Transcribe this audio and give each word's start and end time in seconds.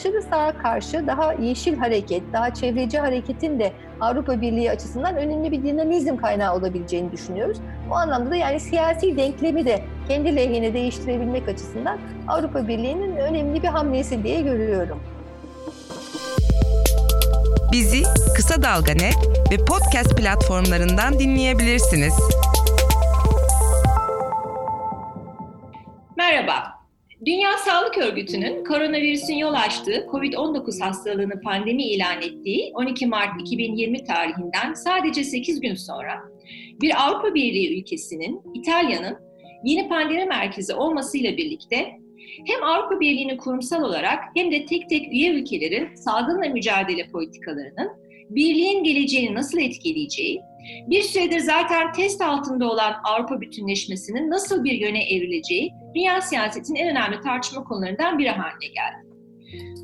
aşırı 0.00 0.22
sağa 0.22 0.58
karşı 0.58 1.06
daha 1.06 1.32
yeşil 1.32 1.78
hareket, 1.78 2.22
daha 2.32 2.54
çevreci 2.54 2.98
hareketin 2.98 3.58
de 3.58 3.72
Avrupa 4.00 4.40
Birliği 4.40 4.70
açısından 4.70 5.16
önemli 5.16 5.52
bir 5.52 5.62
dinamizm 5.62 6.16
kaynağı 6.16 6.56
olabileceğini 6.56 7.12
düşünüyoruz. 7.12 7.58
Bu 7.90 7.94
anlamda 7.94 8.30
da 8.30 8.36
yani 8.36 8.60
siyasi 8.60 9.16
denklemi 9.16 9.64
de 9.66 9.82
kendi 10.08 10.36
lehine 10.36 10.74
değiştirebilmek 10.74 11.48
açısından 11.48 11.98
Avrupa 12.28 12.68
Birliği'nin 12.68 13.16
önemli 13.16 13.62
bir 13.62 13.68
hamlesi 13.68 14.24
diye 14.24 14.40
görüyorum. 14.40 15.00
Bizi 17.72 18.02
Kısa 18.36 18.62
Dalga 18.62 18.92
Net 18.92 19.16
ve 19.50 19.56
podcast 19.64 20.16
platformlarından 20.16 21.18
dinleyebilirsiniz. 21.18 22.14
Merhaba. 26.16 26.69
Dünya 27.26 27.58
Sağlık 27.58 27.98
Örgütü'nün 27.98 28.64
koronavirüsün 28.64 29.34
yol 29.34 29.54
açtığı 29.54 30.06
COVID-19 30.10 30.84
hastalığını 30.84 31.40
pandemi 31.40 31.82
ilan 31.82 32.22
ettiği 32.22 32.72
12 32.74 33.06
Mart 33.06 33.40
2020 33.40 34.04
tarihinden 34.04 34.74
sadece 34.74 35.24
8 35.24 35.60
gün 35.60 35.74
sonra 35.74 36.12
bir 36.82 37.06
Avrupa 37.06 37.34
Birliği 37.34 37.80
ülkesinin, 37.80 38.40
İtalya'nın 38.54 39.18
yeni 39.64 39.88
pandemi 39.88 40.24
merkezi 40.24 40.74
olmasıyla 40.74 41.36
birlikte 41.36 41.86
hem 42.46 42.62
Avrupa 42.64 43.00
Birliği'nin 43.00 43.36
kurumsal 43.36 43.82
olarak 43.82 44.18
hem 44.36 44.52
de 44.52 44.64
tek 44.64 44.88
tek 44.88 45.12
üye 45.12 45.30
ülkelerin 45.30 45.94
salgınla 45.94 46.48
mücadele 46.48 47.08
politikalarının 47.08 47.90
birliğin 48.30 48.84
geleceğini 48.84 49.34
nasıl 49.34 49.58
etkileyeceği, 49.58 50.40
bir 50.86 51.02
süredir 51.02 51.38
zaten 51.38 51.92
test 51.92 52.22
altında 52.22 52.70
olan 52.70 52.94
Avrupa 53.04 53.40
bütünleşmesinin 53.40 54.30
nasıl 54.30 54.64
bir 54.64 54.72
yöne 54.72 55.08
evrileceği 55.08 55.72
dünya 55.94 56.20
siyasetinin 56.20 56.78
en 56.78 56.90
önemli 56.90 57.20
tartışma 57.20 57.64
konularından 57.64 58.18
biri 58.18 58.30
haline 58.30 58.66
geldi. 58.66 59.10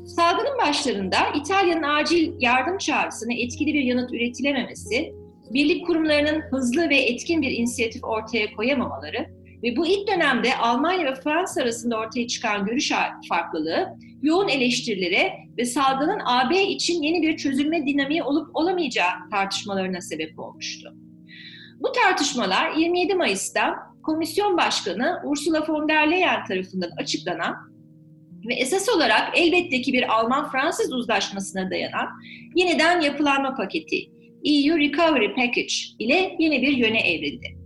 Salgının 0.07 0.57
başlarında 0.57 1.17
İtalya'nın 1.35 1.83
acil 1.83 2.33
yardım 2.39 2.77
çağrısına 2.77 3.33
etkili 3.33 3.73
bir 3.73 3.83
yanıt 3.83 4.13
üretilememesi, 4.13 5.13
birlik 5.53 5.87
kurumlarının 5.87 6.41
hızlı 6.41 6.89
ve 6.89 6.97
etkin 6.97 7.41
bir 7.41 7.51
inisiyatif 7.51 8.03
ortaya 8.03 8.53
koyamamaları 8.55 9.27
ve 9.63 9.77
bu 9.77 9.87
ilk 9.87 10.07
dönemde 10.07 10.57
Almanya 10.57 11.11
ve 11.11 11.15
Fransa 11.15 11.61
arasında 11.61 11.97
ortaya 11.97 12.27
çıkan 12.27 12.65
görüş 12.65 12.91
farklılığı 13.29 13.97
yoğun 14.21 14.47
eleştirilere 14.47 15.33
ve 15.57 15.65
salgının 15.65 16.19
AB 16.25 16.63
için 16.63 17.01
yeni 17.01 17.21
bir 17.21 17.37
çözülme 17.37 17.85
dinamiği 17.85 18.23
olup 18.23 18.55
olamayacağı 18.55 19.11
tartışmalarına 19.31 20.01
sebep 20.01 20.39
olmuştu. 20.39 20.93
Bu 21.79 21.91
tartışmalar 21.91 22.71
27 22.71 23.15
Mayıs'ta 23.15 23.75
Komisyon 24.03 24.57
Başkanı 24.57 25.21
Ursula 25.25 25.65
von 25.67 25.89
der 25.89 26.11
Leyen 26.11 26.45
tarafından 26.45 26.89
açıklanan 26.97 27.55
ve 28.47 28.53
esas 28.53 28.89
olarak 28.89 29.37
elbette 29.37 29.81
ki 29.81 29.93
bir 29.93 30.13
Alman-Fransız 30.13 30.93
uzlaşmasına 30.93 31.71
dayanan 31.71 32.07
yeniden 32.55 33.01
yapılanma 33.01 33.55
paketi 33.55 33.97
EU 34.45 34.77
Recovery 34.79 35.35
Package 35.35 35.73
ile 35.99 36.35
yeni 36.39 36.61
bir 36.61 36.77
yöne 36.77 37.11
evrildi. 37.11 37.57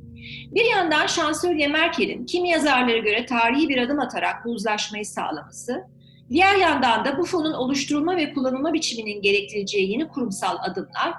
Bir 0.52 0.66
yandan 0.66 1.07
Şansölye 1.07 1.67
Merkel'in 1.67 2.25
kimi 2.25 2.49
yazarlara 2.49 2.97
göre 2.97 3.25
tarihi 3.25 3.69
bir 3.69 3.77
adım 3.77 3.99
atarak 3.99 4.45
bu 4.45 4.49
uzlaşmayı 4.49 5.05
sağlaması, 5.05 5.83
diğer 6.31 6.55
yandan 6.55 7.05
da 7.05 7.17
bu 7.17 7.25
fonun 7.25 7.53
oluşturulma 7.53 8.17
ve 8.17 8.33
kullanılma 8.33 8.73
biçiminin 8.73 9.21
gerektireceği 9.21 9.91
yeni 9.91 10.07
kurumsal 10.07 10.57
adımlar 10.61 11.13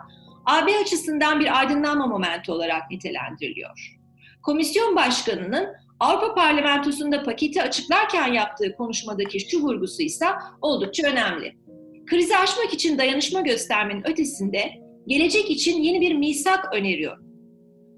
AB 0.46 0.76
açısından 0.80 1.40
bir 1.40 1.58
aydınlanma 1.58 2.06
momenti 2.06 2.52
olarak 2.52 2.90
nitelendiriliyor. 2.90 3.96
Komisyon 4.42 4.96
Başkanı'nın 4.96 5.68
Avrupa 6.00 6.34
Parlamentosu'nda 6.34 7.22
paketi 7.22 7.62
açıklarken 7.62 8.32
yaptığı 8.32 8.76
konuşmadaki 8.76 9.50
şu 9.50 9.62
vurgusu 9.62 10.02
ise 10.02 10.26
oldukça 10.60 11.08
önemli. 11.08 11.56
Krizi 12.06 12.36
aşmak 12.36 12.72
için 12.72 12.98
dayanışma 12.98 13.40
göstermenin 13.40 14.10
ötesinde 14.10 14.72
gelecek 15.06 15.50
için 15.50 15.82
yeni 15.82 16.00
bir 16.00 16.14
misak 16.14 16.74
öneriyor 16.74 17.32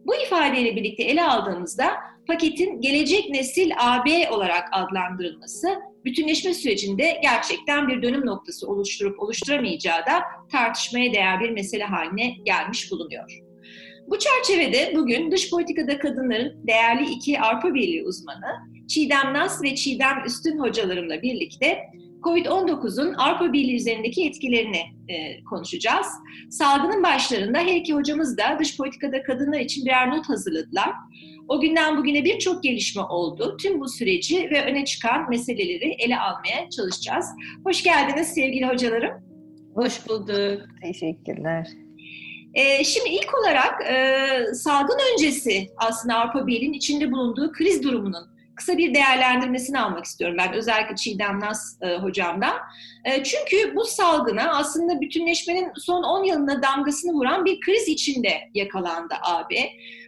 bu 0.07 0.15
ifadeyle 0.15 0.77
birlikte 0.77 1.03
ele 1.03 1.25
aldığımızda 1.25 1.87
paketin 2.27 2.81
gelecek 2.81 3.31
nesil 3.31 3.71
AB 3.79 4.31
olarak 4.31 4.69
adlandırılması 4.73 5.69
bütünleşme 6.05 6.55
sürecinde 6.55 7.21
gerçekten 7.23 7.89
bir 7.89 8.03
dönüm 8.03 8.27
noktası 8.27 8.69
oluşturup 8.69 9.23
oluşturamayacağı 9.23 9.99
da 9.99 10.23
tartışmaya 10.53 11.13
değer 11.13 11.41
bir 11.41 11.51
mesele 11.51 11.85
haline 11.85 12.37
gelmiş 12.45 12.91
bulunuyor. 12.91 13.41
Bu 14.07 14.19
çerçevede 14.19 14.93
bugün 14.97 15.31
dış 15.31 15.51
politikada 15.51 15.99
kadınların 15.99 16.67
değerli 16.67 17.11
iki 17.11 17.41
Avrupa 17.41 17.75
Birliği 17.75 18.05
uzmanı 18.05 18.75
Çiğdem 18.89 19.35
Nas 19.35 19.63
ve 19.63 19.75
Çiğdem 19.75 20.23
Üstün 20.27 20.59
hocalarımla 20.59 21.23
birlikte 21.23 21.79
COVID-19'un 22.23 23.15
Avrupa 23.15 23.53
Birliği 23.53 23.77
üzerindeki 23.77 24.27
etkilerini 24.27 24.83
e, 25.09 25.45
konuşacağız. 25.45 26.07
Salgının 26.51 27.03
başlarında 27.03 27.59
her 27.59 27.77
iki 27.77 27.95
hocamız 27.95 28.39
da 28.39 28.57
dış 28.59 28.77
politikada 28.77 29.23
kadınlar 29.23 29.61
için 29.61 29.85
birer 29.85 30.11
not 30.11 30.29
hazırladılar. 30.29 30.91
O 31.49 31.61
günden 31.61 31.97
bugüne 31.97 32.25
birçok 32.25 32.63
gelişme 32.63 33.03
oldu. 33.03 33.57
Tüm 33.57 33.81
bu 33.81 33.89
süreci 33.89 34.51
ve 34.51 34.65
öne 34.65 34.85
çıkan 34.85 35.31
meseleleri 35.31 35.97
ele 35.99 36.19
almaya 36.19 36.71
çalışacağız. 36.77 37.27
Hoş 37.65 37.83
geldiniz 37.83 38.29
sevgili 38.29 38.67
hocalarım. 38.67 39.13
Hoş 39.75 40.09
bulduk. 40.09 40.63
Teşekkürler. 40.83 41.69
Ee, 42.55 42.85
şimdi 42.85 43.09
ilk 43.09 43.39
olarak 43.41 43.91
e, 43.91 44.55
salgın 44.55 44.99
öncesi 45.13 45.67
aslında 45.77 46.15
Avrupa 46.15 46.47
Birliği'nin 46.47 46.73
içinde 46.73 47.13
bulunduğu 47.13 47.53
kriz 47.53 47.83
durumunun 47.83 48.34
kısa 48.57 48.79
bir 48.79 48.95
değerlendirmesini 48.95 49.81
almak 49.81 50.05
istiyorum 50.05 50.37
ben 50.39 50.53
özellikle 50.53 50.97
Çiğdem 50.97 51.41
Nas 51.41 51.83
e, 51.83 51.97
hocamdan. 51.97 52.57
E, 53.05 53.23
çünkü 53.23 53.77
bu 53.77 53.85
salgına 53.85 54.43
aslında 54.43 55.01
bütünleşmenin 55.01 55.73
son 55.77 56.03
10 56.03 56.25
yılına 56.25 56.63
damgasını 56.63 57.13
vuran 57.13 57.45
bir 57.45 57.61
kriz 57.61 57.89
içinde 57.89 58.33
yakalandı 58.55 59.15
AB. 59.23 59.55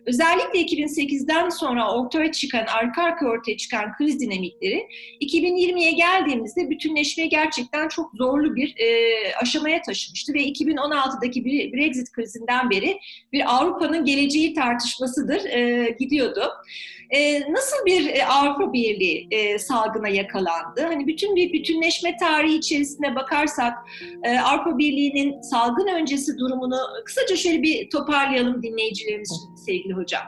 Özellikle 0.07 0.61
2008'den 0.61 1.49
sonra 1.49 1.93
ortaya 1.95 2.33
çıkan, 2.33 2.67
arka 2.67 3.03
arka 3.03 3.27
ortaya 3.27 3.57
çıkan 3.57 3.93
kriz 3.97 4.21
dinamikleri 4.21 4.89
2020'ye 5.21 5.91
geldiğimizde 5.91 6.71
bütünleşmeyi 6.71 7.31
gerçekten 7.31 7.89
çok 7.89 8.13
zorlu 8.15 8.57
bir 8.57 8.75
e, 8.79 8.87
aşamaya 9.43 9.83
taşımıştı 9.83 10.35
ve 10.35 10.49
2016'daki 10.49 11.45
bir 11.45 11.73
Brexit 11.73 12.13
krizinden 12.13 12.71
beri 12.71 12.99
bir 13.33 13.57
Avrupa'nın 13.57 14.05
geleceği 14.05 14.55
tartışmasıdır 14.55 15.45
e, 15.45 15.91
gidiyordu. 16.01 16.43
E, 17.11 17.53
nasıl 17.53 17.87
bir 17.87 18.15
e, 18.15 18.27
Avrupa 18.27 18.73
Birliği 18.73 19.29
e, 19.31 19.59
salgına 19.59 20.09
yakalandı? 20.09 20.83
Hani 20.83 21.07
bütün 21.07 21.37
bir 21.37 21.53
bütünleşme 21.53 22.17
tarihi 22.17 22.57
içerisinde 22.57 23.15
bakarsak 23.15 23.73
e, 24.25 24.39
Avrupa 24.39 24.79
Birliği'nin 24.79 25.41
salgın 25.41 25.87
öncesi 25.87 26.39
durumunu 26.39 26.79
kısaca 27.05 27.37
şöyle 27.37 27.63
bir 27.63 27.91
toparlayalım 27.91 28.63
dinleyicilerimiz 28.63 29.31
için 29.31 29.65
sevgili 29.67 29.93
hocam. 29.93 30.23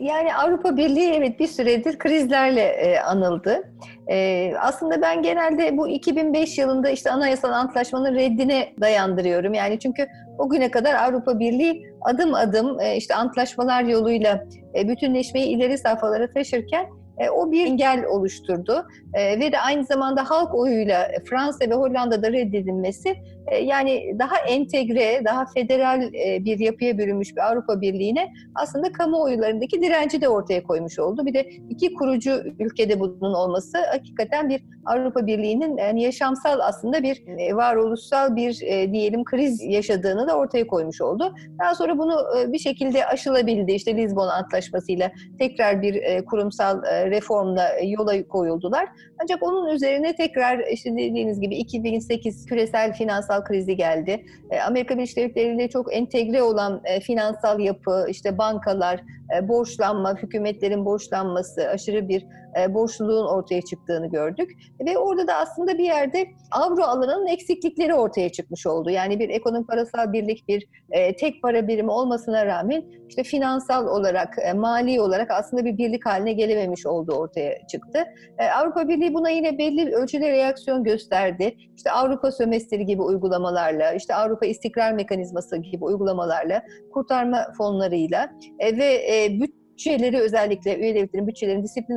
Yani 0.00 0.34
Avrupa 0.34 0.76
Birliği 0.76 1.10
evet 1.10 1.40
bir 1.40 1.46
süredir 1.46 1.98
krizlerle 1.98 2.62
e, 2.62 2.98
anıldı. 2.98 3.70
E, 4.10 4.52
aslında 4.60 5.02
ben 5.02 5.22
genelde 5.22 5.76
bu 5.76 5.88
2005 5.88 6.58
yılında 6.58 6.90
işte 6.90 7.10
anayasal 7.10 7.52
antlaşmanın 7.52 8.14
reddine 8.14 8.72
dayandırıyorum. 8.80 9.54
Yani 9.54 9.78
çünkü 9.78 10.06
o 10.38 10.48
güne 10.48 10.70
kadar 10.70 10.94
Avrupa 10.94 11.38
Birliği 11.38 11.82
adım 12.00 12.34
adım 12.34 12.80
e, 12.80 12.96
işte 12.96 13.14
antlaşmalar 13.14 13.84
yoluyla 13.84 14.44
e, 14.74 14.88
bütünleşmeyi 14.88 15.46
ileri 15.46 15.78
safhalara 15.78 16.30
taşırken 16.30 16.86
e, 17.18 17.30
o 17.30 17.52
bir 17.52 17.66
engel 17.66 18.04
oluşturdu 18.04 18.86
e, 19.14 19.40
ve 19.40 19.52
de 19.52 19.60
aynı 19.60 19.84
zamanda 19.84 20.30
halk 20.30 20.54
oyuyla 20.54 21.08
Fransa 21.24 21.70
ve 21.70 21.74
Hollanda'da 21.74 22.32
reddedilmesi 22.32 23.16
e, 23.46 23.56
yani 23.56 24.18
daha 24.18 24.36
entegre, 24.38 25.22
daha 25.24 25.46
federal 25.46 26.02
e, 26.02 26.44
bir 26.44 26.58
yapıya 26.58 26.98
bürünmüş 26.98 27.36
bir 27.36 27.50
Avrupa 27.50 27.80
Birliği'ne 27.80 28.32
aslında 28.54 28.92
kamuoylarındaki 28.92 29.82
direnci 29.82 30.20
de 30.20 30.28
ortaya 30.28 30.62
koymuş 30.62 30.98
oldu. 30.98 31.26
Bir 31.26 31.34
de 31.34 31.50
iki 31.70 31.94
kurucu 31.94 32.42
ülkede 32.58 33.00
bunun 33.00 33.34
olması 33.34 33.78
hakikaten 33.78 34.48
bir 34.48 34.62
Avrupa 34.86 35.26
Birliği'nin 35.26 35.76
yani 35.76 36.02
yaşamsal 36.02 36.60
aslında 36.60 37.02
bir 37.02 37.24
e, 37.38 37.56
varoluşsal 37.56 38.36
bir 38.36 38.60
diyelim 38.92 39.24
kriz 39.24 39.62
yaşadığını 39.62 40.28
da 40.28 40.36
ortaya 40.36 40.66
koymuş 40.66 41.00
oldu. 41.00 41.34
Daha 41.58 41.74
sonra 41.74 41.98
bunu 41.98 42.16
bir 42.52 42.58
şekilde 42.58 43.06
aşılabildi. 43.06 43.72
İşte 43.72 43.96
Lizbon 43.96 44.28
Antlaşması'yla 44.28 45.10
tekrar 45.38 45.82
bir 45.82 46.24
kurumsal 46.24 46.82
reformla 47.10 47.68
yola 47.84 48.28
koyuldular. 48.28 48.88
Ancak 49.22 49.42
onun 49.42 49.68
üzerine 49.68 50.16
tekrar 50.16 50.58
işte 50.58 50.92
dediğiniz 50.92 51.40
gibi 51.40 51.56
2008 51.56 52.46
küresel 52.46 52.92
finansal 52.92 53.44
krizi 53.44 53.76
geldi. 53.76 54.24
E, 54.50 54.60
Amerika 54.60 54.94
Birleşik 54.94 55.16
Devletleri 55.16 55.54
ile 55.54 55.68
çok 55.68 55.94
entegre 55.94 56.42
olan 56.42 56.80
e, 56.84 57.00
finansal 57.00 57.60
yapı, 57.60 58.06
işte 58.08 58.38
bankalar, 58.38 59.00
e, 59.36 59.48
borçlanma, 59.48 60.14
hükümetlerin 60.22 60.84
borçlanması, 60.84 61.68
aşırı 61.68 62.08
bir 62.08 62.26
e, 62.60 62.74
borçluluğun 62.74 63.26
ortaya 63.26 63.62
çıktığını 63.62 64.06
gördük. 64.06 64.50
Ve 64.86 64.98
orada 64.98 65.26
da 65.26 65.34
aslında 65.34 65.78
bir 65.78 65.84
yerde 65.84 66.26
avro 66.50 66.82
alanının 66.82 67.26
eksiklikleri 67.26 67.94
ortaya 67.94 68.32
çıkmış 68.32 68.66
oldu. 68.66 68.90
Yani 68.90 69.18
bir 69.18 69.28
ekonomik 69.28 69.68
parasal 69.68 70.12
birlik, 70.12 70.48
bir 70.48 70.66
e, 70.90 71.16
tek 71.16 71.42
para 71.42 71.68
birimi 71.68 71.90
olmasına 71.90 72.46
rağmen 72.46 72.84
işte 73.08 73.22
finansal 73.22 73.86
olarak, 73.86 74.36
e, 74.42 74.52
mali 74.52 75.00
olarak 75.00 75.30
aslında 75.30 75.64
bir 75.64 75.78
birlik 75.78 76.06
haline 76.06 76.32
gelememiş 76.32 76.86
olduğu 76.86 77.14
ortaya 77.14 77.66
çıktı. 77.66 78.04
E, 78.38 78.44
Avrupa 78.50 78.88
Birliği 78.88 79.14
buna 79.14 79.30
yine 79.30 79.58
belli 79.58 79.94
ölçüde 79.94 80.32
reaksiyon 80.32 80.84
gösterdi. 80.84 81.56
İşte 81.76 81.90
Avrupa 81.90 82.32
sömestri 82.32 82.86
gibi 82.86 83.02
uygulamalarla, 83.02 83.92
işte 83.92 84.14
Avrupa 84.14 84.46
İstikrar 84.46 84.92
Mekanizması 84.92 85.56
gibi 85.56 85.84
uygulamalarla, 85.84 86.62
kurtarma 86.92 87.46
fonlarıyla 87.58 88.30
ve 88.60 88.84
e, 88.84 89.40
bütçeleri 89.76 90.20
özellikle 90.20 90.78
üye 90.78 90.94
devletlerin 90.94 91.26
bütçelerini 91.26 91.64
disiplin 91.64 91.96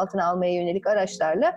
altına 0.00 0.26
almaya 0.26 0.54
yönelik 0.54 0.86
araçlarla 0.86 1.56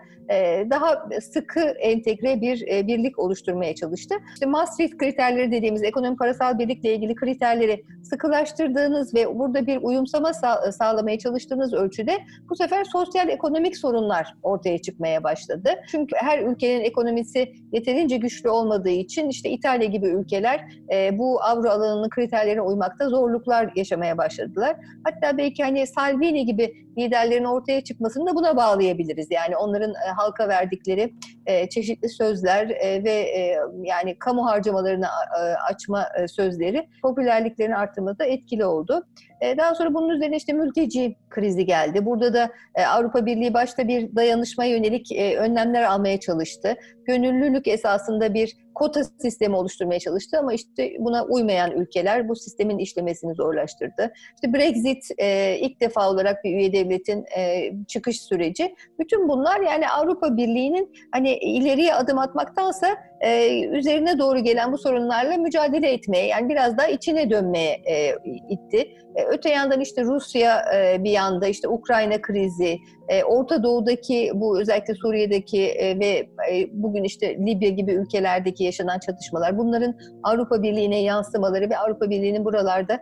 daha 0.70 1.10
sıkı 1.22 1.60
entegre 1.60 2.42
bir 2.42 2.68
e, 2.68 2.88
birlik 2.88 3.20
oluşturmaya 3.20 3.76
çalıştı. 3.76 4.16
İşte 4.34 4.46
Maastricht 4.46 4.98
kriterleri 4.98 5.52
dediğimiz 5.52 5.84
ekonomi 5.84 6.18
parasal 6.18 6.60
birlikle 6.60 6.96
ilgili 6.96 7.16
kriterleri 7.16 7.84
sıkılaştırdığınız 8.04 9.14
ve 9.14 9.40
burada 9.40 9.68
bir 9.68 9.80
uyumsama 9.82 10.32
sağlamaya 10.72 11.20
çalıştığınız 11.20 11.74
ölçüde 11.74 12.18
bu 12.50 12.56
sefer 12.56 12.84
sosyal 12.84 13.30
ekonomik 13.30 13.78
sorunlar 13.78 14.36
ortaya 14.44 14.82
çıkmaya 14.82 15.24
başladı. 15.24 15.70
Çünkü 15.92 16.16
her 16.20 16.40
ülkenin 16.40 16.82
ekonomisi 16.82 17.54
yeterince 17.72 18.18
güçlü 18.18 18.50
olmadığı 18.50 18.90
için 18.90 19.30
işte 19.30 19.50
İtalya 19.50 19.88
gibi 19.88 20.08
ülkeler 20.08 20.66
e, 20.94 21.18
bu 21.18 21.44
avro 21.44 21.70
alanının 21.70 22.10
kriterlerine 22.10 22.62
uymakta 22.62 23.10
zorluklar 23.10 23.72
yaşamaya 23.76 24.18
başladılar. 24.18 24.76
Hatta 25.04 25.38
belki 25.38 25.64
hani 25.64 25.88
Salvini 25.88 26.46
gibi 26.46 26.74
liderlerin 26.98 27.44
ortaya 27.44 27.82
çıkmasını 27.82 28.28
da 28.28 28.36
buna 28.36 28.56
bağlayabiliriz. 28.58 29.28
Yani 29.32 29.58
onların 29.58 29.94
halka 30.18 30.48
verdikleri 30.48 31.14
e, 31.46 31.70
çeşitli 31.70 32.10
sözler 32.10 32.70
e, 32.70 33.04
ve 33.04 33.12
e, 33.12 33.58
yani 33.84 34.20
kamu 34.20 34.46
harcamalarını 34.46 35.06
e, 35.06 35.42
açma 35.42 36.06
e, 36.20 36.28
sözleri 36.28 36.88
popülerliklerini 37.02 37.76
arttırmada 37.76 38.26
etkili 38.26 38.66
oldu. 38.66 39.06
E, 39.42 39.58
daha 39.58 39.76
sonra 39.76 39.94
bunun 39.94 40.10
üzerine 40.10 40.36
işte 40.36 40.54
mülteci 40.54 41.16
krizi 41.30 41.66
geldi. 41.66 42.06
Burada 42.06 42.34
da 42.34 42.52
e, 42.76 42.86
Avrupa 42.86 43.26
Birliği 43.26 43.54
başta 43.54 43.88
bir 43.88 44.16
dayanışma 44.16 44.66
yönelik 44.66 45.12
e, 45.12 45.38
önlemler 45.38 45.84
almaya 45.84 46.20
çalıştı. 46.20 46.76
Gönüllülük 47.06 47.68
esasında 47.68 48.34
bir 48.34 48.58
kota 48.76 49.04
sistemi 49.04 49.56
oluşturmaya 49.56 50.00
çalıştı 50.00 50.40
ama 50.40 50.54
işte 50.54 50.92
buna 51.00 51.26
uymayan 51.26 51.72
ülkeler 51.72 52.30
bu 52.30 52.36
sistemin 52.36 52.78
işlemesini 52.78 53.34
zorlaştırdı. 53.34 54.14
İşte 54.36 54.54
Brexit 54.54 55.04
e, 55.18 55.58
ilk 55.60 55.82
defa 55.82 56.10
olarak 56.10 56.44
bir 56.44 56.56
üye 56.56 56.74
devletin 56.74 57.26
e, 57.38 57.72
çıkış 57.88 58.22
süreci. 58.22 58.76
Bütün 59.00 59.30
bunlar 59.30 59.60
yani 59.60 59.90
Avrupa 59.90 60.38
Birliği'nin 60.38 60.94
hani 61.12 61.38
ileriye 61.38 61.94
adım 61.94 62.20
atmaktansa 62.20 62.98
e, 63.22 63.62
üzerine 63.64 64.20
doğru 64.20 64.40
gelen 64.40 64.72
bu 64.72 64.78
sorunlarla 64.78 65.38
mücadele 65.38 65.92
etmeye 65.92 66.28
yani 66.28 66.50
biraz 66.50 66.78
daha 66.78 66.88
içine 66.88 67.30
dönmeye 67.30 67.82
e, 67.86 68.16
itti. 68.50 68.78
E, 69.16 69.24
öte 69.24 69.50
yandan 69.50 69.82
işte 69.82 70.04
Rusya 70.04 70.66
e, 70.76 71.04
bir 71.04 71.12
yanda 71.12 71.48
işte 71.48 71.68
Ukrayna 71.68 72.22
krizi, 72.22 72.78
e, 73.10 73.24
Orta 73.24 73.64
Doğu'daki 73.64 74.32
bu 74.34 74.60
özellikle 74.60 74.94
Suriye'deki 74.96 75.62
ve 76.00 76.28
bugün 76.72 77.04
işte 77.04 77.38
Libya 77.38 77.70
gibi 77.70 77.92
ülkelerdeki 77.92 78.64
yaşanan 78.64 79.00
çatışmalar 79.00 79.58
bunların 79.58 79.96
Avrupa 80.24 80.64
Birliği'ne 80.64 81.02
yansımaları 81.02 81.70
ve 81.70 81.78
Avrupa 81.78 82.10
Birliği'nin 82.10 82.46
buralarda 82.46 83.00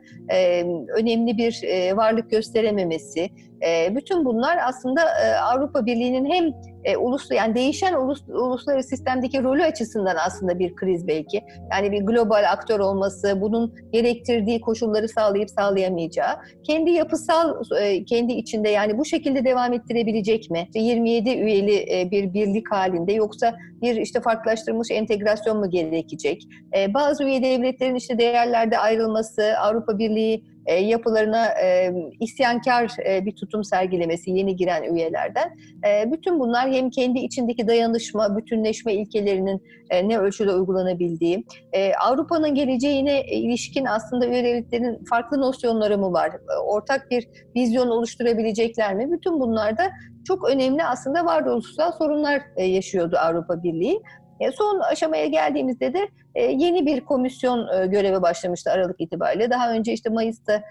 önemli 0.98 1.38
bir 1.38 1.62
varlık 1.98 2.32
gösterememesi, 2.32 3.30
bütün 3.96 4.26
bunlar 4.26 4.58
aslında 4.68 5.02
Avrupa 5.42 5.86
Birliği'nin 5.86 6.32
hem 6.32 6.54
e, 6.84 6.98
uluslu 6.98 7.36
yani 7.36 7.56
değişen 7.56 7.94
ulus, 7.94 8.24
uluslararası 8.30 8.90
sistemdeki 8.90 9.44
rolü 9.44 9.64
açısından 9.64 10.16
aslında 10.26 10.60
bir 10.60 10.76
kriz 10.76 11.08
belki. 11.08 11.42
Yani 11.72 11.92
bir 11.92 12.02
global 12.02 12.52
aktör 12.52 12.80
olması, 12.80 13.42
bunun 13.42 13.76
gerektirdiği 13.92 14.62
koşulları 14.62 15.10
sağlayıp 15.10 15.50
sağlayamayacağı, 15.50 16.36
kendi 16.64 16.92
yapısal 16.92 17.64
e, 17.82 18.06
kendi 18.06 18.34
içinde 18.34 18.70
yani 18.70 18.98
bu 18.98 19.06
şekilde 19.06 19.46
devam 19.46 19.74
ettirebilecek 19.74 20.50
mi? 20.50 20.68
27 20.76 21.30
üyeli 21.30 22.00
e, 22.00 22.12
bir 22.12 22.34
birlik 22.34 22.72
halinde 22.72 23.14
yoksa 23.14 23.56
bir 23.82 23.96
işte 23.96 24.22
farklılaştırılmış 24.22 24.92
entegrasyon 24.92 25.58
mu 25.58 25.70
gerekecek? 25.70 26.44
E, 26.78 26.94
bazı 26.94 27.24
üye 27.24 27.44
devletlerin 27.44 27.96
işte 27.96 28.18
değerlerde 28.18 28.78
ayrılması, 28.78 29.54
Avrupa 29.60 29.98
Birliği 29.98 30.52
e, 30.66 30.76
yapılarına 30.76 31.46
e, 31.46 31.94
isyankar 32.20 32.92
e, 33.08 33.26
bir 33.26 33.36
tutum 33.36 33.64
sergilemesi 33.64 34.32
yeni 34.32 34.56
giren 34.56 34.84
üyelerden. 34.84 35.56
E, 35.88 36.12
bütün 36.12 36.40
bunlar 36.40 36.72
hem 36.72 36.90
kendi 36.90 37.20
içindeki 37.20 37.68
dayanışma, 37.68 38.38
bütünleşme 38.38 38.94
ilkelerinin 38.94 39.62
e, 39.90 40.10
ne 40.10 40.18
ölçüde 40.18 40.54
uygulanabildiği, 40.54 41.46
e, 41.74 41.94
Avrupa'nın 41.94 42.56
geleceğine 42.56 43.26
ilişkin 43.26 43.86
aslında 43.86 44.28
üye 44.28 44.44
devletlerin 44.44 45.06
farklı 45.10 45.42
nosyonları 45.42 45.98
mı 45.98 46.14
var, 46.14 46.30
e, 46.30 46.58
ortak 46.58 47.12
bir 47.12 47.28
vizyon 47.56 47.88
oluşturabilecekler 47.88 48.96
mi? 48.96 49.12
Bütün 49.12 49.40
bunlarda 49.40 49.84
çok 50.28 50.50
önemli 50.50 50.84
aslında 50.84 51.26
varoluşsal 51.26 51.92
sorunlar 51.92 52.42
e, 52.56 52.66
yaşıyordu 52.66 53.18
Avrupa 53.18 53.64
Birliği. 53.64 54.02
E, 54.42 54.52
son 54.52 54.80
aşamaya 54.80 55.26
geldiğimizde 55.26 55.94
de 55.94 56.08
e, 56.36 56.44
yeni 56.44 56.86
bir 56.86 57.02
komisyon 57.02 57.68
e, 57.68 57.88
göreve 57.88 58.22
başlamıştı 58.22 58.72
Aralık 58.72 59.02
itibariyle. 59.02 59.50
Daha 59.50 59.72
önce 59.72 59.94
işte 59.94 60.10
Mayıs'ta 60.10 60.64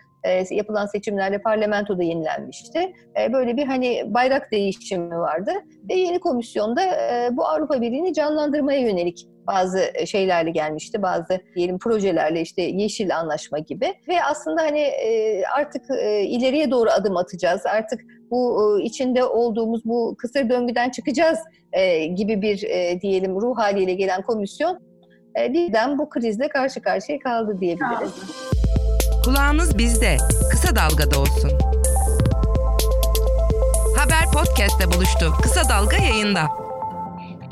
yapılan 0.50 0.86
seçimlerle 0.86 1.42
parlamentoda 1.42 2.02
yenilenmişti. 2.02 2.92
Böyle 3.32 3.56
bir 3.56 3.66
hani 3.66 4.02
bayrak 4.06 4.52
değişimi 4.52 5.18
vardı 5.18 5.50
ve 5.90 5.94
yeni 5.94 6.20
komisyonda 6.20 6.80
bu 7.32 7.46
Avrupa 7.46 7.80
Birliği'ni 7.80 8.14
canlandırmaya 8.14 8.80
yönelik 8.80 9.26
bazı 9.46 9.92
şeylerle 10.06 10.50
gelmişti. 10.50 11.02
Bazı 11.02 11.40
diyelim 11.56 11.78
projelerle 11.78 12.40
işte 12.40 12.62
yeşil 12.62 13.16
anlaşma 13.16 13.58
gibi 13.58 13.94
ve 14.08 14.24
aslında 14.24 14.62
hani 14.62 14.92
artık 15.56 15.82
ileriye 16.24 16.70
doğru 16.70 16.90
adım 16.90 17.16
atacağız. 17.16 17.66
Artık 17.66 18.00
bu 18.30 18.80
içinde 18.82 19.24
olduğumuz 19.24 19.84
bu 19.84 20.14
kısır 20.18 20.48
döngüden 20.48 20.90
çıkacağız 20.90 21.38
gibi 22.14 22.42
bir 22.42 22.60
diyelim 23.00 23.40
ruh 23.40 23.58
haliyle 23.58 23.94
gelen 23.94 24.22
komisyon 24.22 24.78
birden 25.36 25.98
bu 25.98 26.08
krizle 26.08 26.48
karşı 26.48 26.82
karşıya 26.82 27.18
kaldı 27.18 27.60
diyebiliriz. 27.60 28.12
Kulağınız 29.24 29.78
bizde. 29.78 30.16
Kısa 30.50 30.76
Dalga'da 30.76 31.20
olsun. 31.20 31.50
Haber 33.96 34.24
Podcast'te 34.34 34.86
buluştu. 34.96 35.32
Kısa 35.42 35.68
Dalga 35.68 35.96
yayında. 35.96 36.40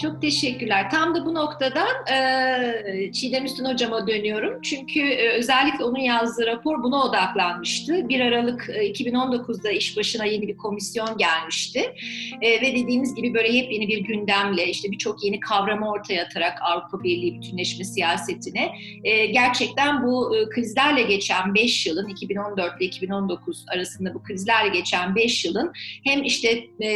Çok 0.02 0.22
teşekkürler. 0.22 0.90
Tam 0.90 1.14
da 1.14 1.26
bu 1.26 1.34
noktadan 1.34 1.88
e, 2.12 3.12
Çiğdem 3.12 3.44
Üstün 3.44 3.64
Hocam'a 3.64 4.06
dönüyorum. 4.06 4.62
Çünkü 4.62 5.00
e, 5.00 5.28
özellikle 5.28 5.84
onun 5.84 5.98
yazdığı 5.98 6.46
rapor 6.46 6.82
buna 6.82 7.04
odaklanmıştı. 7.04 8.08
1 8.08 8.20
Aralık 8.20 8.70
e, 8.74 8.90
2019'da 8.90 9.70
iş 9.70 9.96
başına 9.96 10.24
yeni 10.24 10.48
bir 10.48 10.56
komisyon 10.56 11.18
gelmişti. 11.18 11.94
E, 12.42 12.50
ve 12.50 12.74
dediğimiz 12.76 13.14
gibi 13.14 13.34
böyle 13.34 13.48
yepyeni 13.48 13.88
bir 13.88 13.98
gündemle 13.98 14.68
işte 14.68 14.92
birçok 14.92 15.24
yeni 15.24 15.40
kavramı 15.40 15.90
ortaya 15.90 16.24
atarak 16.24 16.58
Avrupa 16.62 17.02
Birliği 17.02 17.34
bütünleşme 17.34 17.84
siyasetine 17.84 18.72
e, 19.04 19.26
gerçekten 19.26 20.06
bu 20.06 20.36
e, 20.36 20.48
krizlerle 20.48 21.02
geçen 21.02 21.54
5 21.54 21.86
yılın 21.86 22.08
2014 22.08 22.80
ile 22.80 22.86
2019 22.86 23.64
arasında 23.68 24.14
bu 24.14 24.22
krizlerle 24.22 24.68
geçen 24.68 25.14
5 25.14 25.44
yılın 25.44 25.72
hem 26.04 26.22
işte 26.24 26.48
e, 26.82 26.88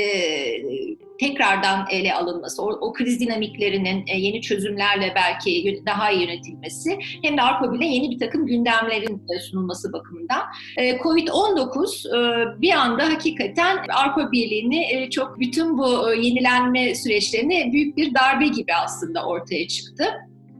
tekrardan 1.23 1.87
ele 1.91 2.15
alınması, 2.15 2.63
o, 2.63 2.67
o 2.67 2.93
kriz 2.93 3.21
dinamiklerinin 3.21 4.05
e, 4.07 4.19
yeni 4.19 4.41
çözümlerle 4.41 5.13
belki 5.17 5.83
daha 5.87 6.11
iyi 6.11 6.23
yönetilmesi 6.23 6.99
hem 7.23 7.37
de 7.37 7.43
Avrupa 7.43 7.73
Birliği'ne 7.73 7.95
yeni 7.95 8.11
bir 8.11 8.19
takım 8.19 8.47
gündemlerin 8.47 9.23
e, 9.37 9.41
sunulması 9.41 9.93
bakımından. 9.93 10.43
E, 10.77 10.97
Covid-19 10.97 12.09
e, 12.09 12.61
bir 12.63 12.73
anda 12.73 13.05
hakikaten 13.05 13.79
Avrupa 13.89 14.33
Birliği'ni 14.33 14.93
e, 14.93 15.11
çok 15.11 15.41
bütün 15.41 15.79
bu 15.79 16.13
e, 16.13 16.17
yenilenme 16.17 16.95
süreçlerine 16.95 17.73
büyük 17.73 17.97
bir 17.97 18.15
darbe 18.15 18.47
gibi 18.47 18.75
aslında 18.75 19.27
ortaya 19.27 19.69
çıktı. 19.69 20.05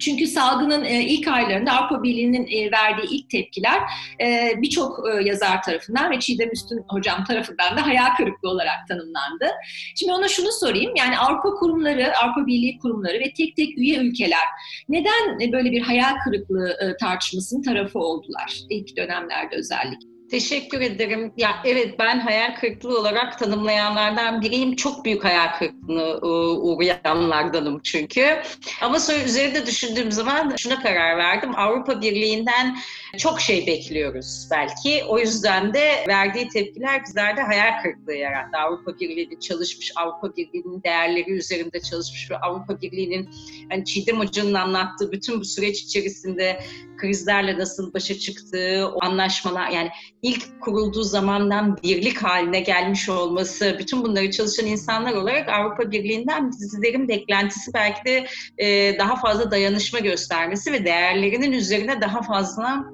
Çünkü 0.03 0.27
salgının 0.27 0.85
e, 0.85 1.03
ilk 1.03 1.29
aylarında 1.29 1.73
Avrupa 1.73 2.03
Birliği'nin 2.03 2.47
e, 2.47 2.73
verdiği 2.73 3.11
ilk 3.11 3.31
tepkiler 3.31 3.81
e, 4.21 4.53
birçok 4.57 5.01
yazar 5.25 5.63
tarafından 5.63 6.11
ve 6.11 6.21
Çiğdem 6.21 6.51
Üstün 6.53 6.85
hocam 6.89 7.25
tarafından 7.25 7.77
da 7.77 7.87
hayal 7.87 8.17
kırıklığı 8.17 8.51
olarak 8.51 8.89
tanımlandı. 8.89 9.47
Şimdi 9.95 10.13
ona 10.13 10.29
şunu 10.29 10.53
sorayım. 10.53 10.93
Yani 10.97 11.19
Avrupa 11.19 11.51
kurumları, 11.51 12.17
Avrupa 12.19 12.47
Birliği 12.47 12.79
kurumları 12.79 13.21
ve 13.21 13.33
tek 13.37 13.57
tek 13.57 13.79
üye 13.79 13.99
ülkeler 13.99 14.47
neden 14.89 15.53
böyle 15.53 15.71
bir 15.71 15.81
hayal 15.81 16.15
kırıklığı 16.25 16.97
tartışmasının 17.01 17.63
tarafı 17.63 17.99
oldular 17.99 18.59
ilk 18.71 18.97
dönemlerde 18.97 19.57
özellikle? 19.57 20.12
Teşekkür 20.33 20.81
ederim. 20.81 21.33
Ya 21.37 21.51
evet 21.65 21.99
ben 21.99 22.21
hayal 22.21 22.55
kırıklığı 22.55 22.99
olarak 22.99 23.39
tanımlayanlardan 23.39 24.43
biriyim. 24.43 24.77
Çok 24.77 25.05
büyük 25.05 25.25
hayal 25.25 25.59
kırıklığına 25.59 26.03
e, 26.03 26.27
uğrayanlardanım 26.57 27.81
çünkü. 27.83 28.43
Ama 28.81 29.01
sonra 29.01 29.19
üzerinde 29.19 29.67
düşündüğüm 29.67 30.13
zaman 30.13 30.55
şuna 30.57 30.83
karar 30.83 31.17
verdim. 31.17 31.51
Avrupa 31.57 32.01
Birliği'nden 32.01 32.77
çok 33.19 33.41
şey 33.41 33.67
bekliyoruz 33.67 34.49
belki. 34.51 35.05
O 35.09 35.19
yüzden 35.19 35.75
de 35.75 36.05
verdiği 36.09 36.49
tepkiler 36.49 37.03
bizlerde 37.05 37.43
hayal 37.43 37.83
kırıklığı 37.83 38.15
yarattı. 38.15 38.59
Avrupa 38.59 39.01
Birliği'nin 39.01 39.41
çalışmış, 39.41 39.93
Avrupa 39.97 40.37
Birliği'nin 40.37 40.83
değerleri 40.83 41.31
üzerinde 41.31 41.81
çalışmış 41.81 42.31
ve 42.31 42.39
Avrupa 42.39 42.81
Birliği'nin 42.81 43.31
yani 43.71 43.85
Çiğdem 43.85 44.19
Hoca'nın 44.19 44.55
anlattığı 44.55 45.13
bütün 45.13 45.41
bu 45.41 45.45
süreç 45.45 45.83
içerisinde 45.83 46.61
krizlerle 46.97 47.59
nasıl 47.59 47.95
başa 47.95 48.19
çıktığı, 48.19 48.91
o 48.95 49.05
anlaşmalar 49.05 49.71
yani 49.71 49.91
ilk 50.23 50.61
kurulduğu 50.61 51.03
zamandan 51.03 51.79
birlik 51.83 52.23
haline 52.23 52.61
gelmiş 52.61 53.09
olması, 53.09 53.77
bütün 53.79 54.05
bunları 54.05 54.31
çalışan 54.31 54.67
insanlar 54.67 55.13
olarak 55.13 55.49
Avrupa 55.49 55.91
Birliği'nden 55.91 56.51
bizlerin 56.51 57.09
beklentisi 57.09 57.75
belki 57.75 58.05
de 58.05 58.27
e, 58.59 58.99
daha 58.99 59.17
fazla 59.17 59.51
dayanışma 59.51 59.99
göstermesi 59.99 60.73
ve 60.73 60.85
değerlerinin 60.85 61.53
üzerine 61.53 62.01
daha 62.01 62.23
fazla 62.23 62.85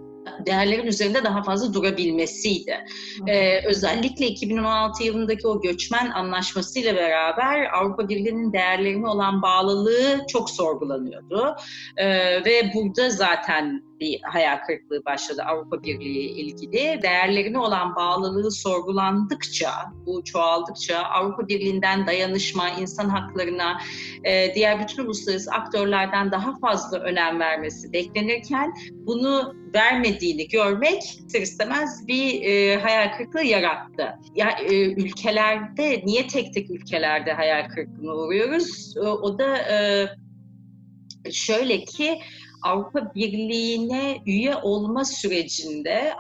değerlerin 0.47 0.87
üzerinde 0.87 1.25
daha 1.25 1.43
fazla 1.43 1.75
durabilmesiydi. 1.75 2.85
Ee, 3.27 3.67
özellikle 3.67 4.27
2016 4.27 5.05
yılındaki 5.05 5.47
o 5.47 5.61
göçmen 5.61 6.11
anlaşmasıyla 6.11 6.97
beraber 6.97 7.79
Avrupa 7.79 8.09
Birliği'nin 8.09 8.53
değerlerine 8.53 9.09
olan 9.09 9.43
bağlılığı 9.43 10.27
çok 10.29 10.51
sorgulanıyordu. 10.51 11.57
Ee, 11.97 12.45
ve 12.45 12.73
burada 12.75 13.11
zaten 13.11 13.88
bir 14.01 14.21
hayal 14.23 14.59
kırıklığı 14.67 15.05
başladı 15.05 15.43
Avrupa 15.47 15.83
Birliği 15.83 16.29
ilgili. 16.29 17.03
Değerlerine 17.03 17.59
olan 17.59 17.97
bağlılığı 17.97 18.51
sorgulandıkça, 18.51 19.71
bu 20.07 20.25
çoğaldıkça 20.25 20.99
Avrupa 20.99 21.49
Birliği'nden 21.49 22.07
dayanışma, 22.07 22.69
insan 22.69 23.09
haklarına, 23.09 23.79
e, 24.25 24.55
diğer 24.55 24.81
bütün 24.81 25.05
uluslararası 25.05 25.51
aktörlerden 25.51 26.33
daha 26.33 26.59
fazla 26.59 26.99
önem 26.99 27.41
vermesi 27.41 27.93
beklenirken 27.93 28.75
bunu 28.93 29.55
vermediğini 29.75 30.49
görmek 30.49 31.03
ister 31.03 31.41
istemez 31.41 32.09
bir 32.09 32.43
e, 32.43 32.77
hayal 32.81 33.17
kırıklığı 33.17 33.43
yarattı. 33.43 34.15
Ya 34.35 34.51
e, 34.51 34.93
ülkelerde 34.93 36.03
niye 36.05 36.27
tek 36.27 36.55
tek 36.55 36.71
ülkelerde 36.71 37.33
hayal 37.33 37.69
kırıklığına 37.69 38.15
uğruyoruz? 38.15 38.97
O, 38.97 39.07
o 39.07 39.39
da 39.39 39.59
e, 39.59 40.09
şöyle 41.33 41.85
ki 41.85 42.19
Avrupa 42.63 43.15
Birliği'ne 43.15 44.23
üye 44.27 44.57
olma 44.57 45.05
sürecinde 45.05 46.13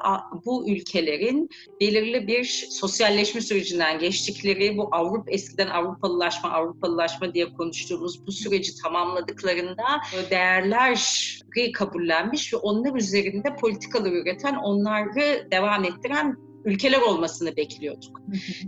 bu 0.44 0.70
ülkelerin 0.70 1.48
belirli 1.80 2.26
bir 2.26 2.66
sosyalleşme 2.70 3.40
sürecinden 3.40 3.98
geçtikleri, 3.98 4.76
bu 4.76 4.88
Avrupa 4.92 5.30
eskiden 5.30 5.68
Avrupalılaşma, 5.68 6.50
Avrupalılaşma 6.50 7.34
diye 7.34 7.52
konuştuğumuz 7.52 8.26
bu 8.26 8.32
süreci 8.32 8.72
tamamladıklarında 8.82 9.84
değerler 10.30 10.98
kabullenmiş 11.74 12.54
ve 12.54 12.56
onlar 12.56 12.94
üzerinde 12.94 13.56
politikalar 13.56 14.12
üreten, 14.12 14.54
onları 14.54 15.50
devam 15.50 15.84
ettiren 15.84 16.36
ülkeler 16.64 17.00
olmasını 17.00 17.56
bekliyorduk. 17.56 18.20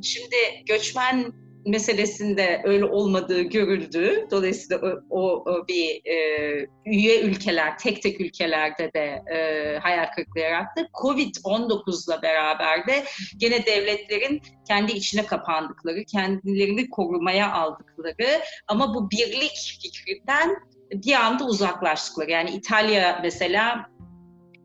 Şimdi 0.03 0.37
göçmen 0.67 1.33
meselesinde 1.67 2.63
öyle 2.65 2.85
olmadığı 2.85 3.43
görüldü. 3.43 4.27
Dolayısıyla 4.31 5.03
o, 5.11 5.21
o 5.21 5.69
bir 5.69 6.01
e, 6.05 6.67
üye 6.87 7.21
ülkeler, 7.21 7.79
tek 7.79 8.03
tek 8.03 8.21
ülkelerde 8.21 8.93
de 8.93 9.23
e, 9.35 9.79
hayal 9.79 10.07
kırıklığı 10.15 10.41
yarattı. 10.41 10.89
Covid-19'la 11.03 12.23
beraber 12.23 12.87
de 12.87 13.05
gene 13.37 13.67
devletlerin 13.67 14.43
kendi 14.69 14.93
içine 14.93 15.27
kapandıkları, 15.27 16.05
kendilerini 16.05 16.91
korumaya 16.91 17.53
aldıkları 17.53 18.41
ama 18.69 18.95
bu 18.95 19.11
birlik 19.11 19.79
fikrinden 19.83 20.57
bir 20.93 21.15
anda 21.15 21.45
uzaklaştıkları. 21.45 22.31
Yani 22.31 22.51
İtalya 22.51 23.21
mesela 23.23 23.91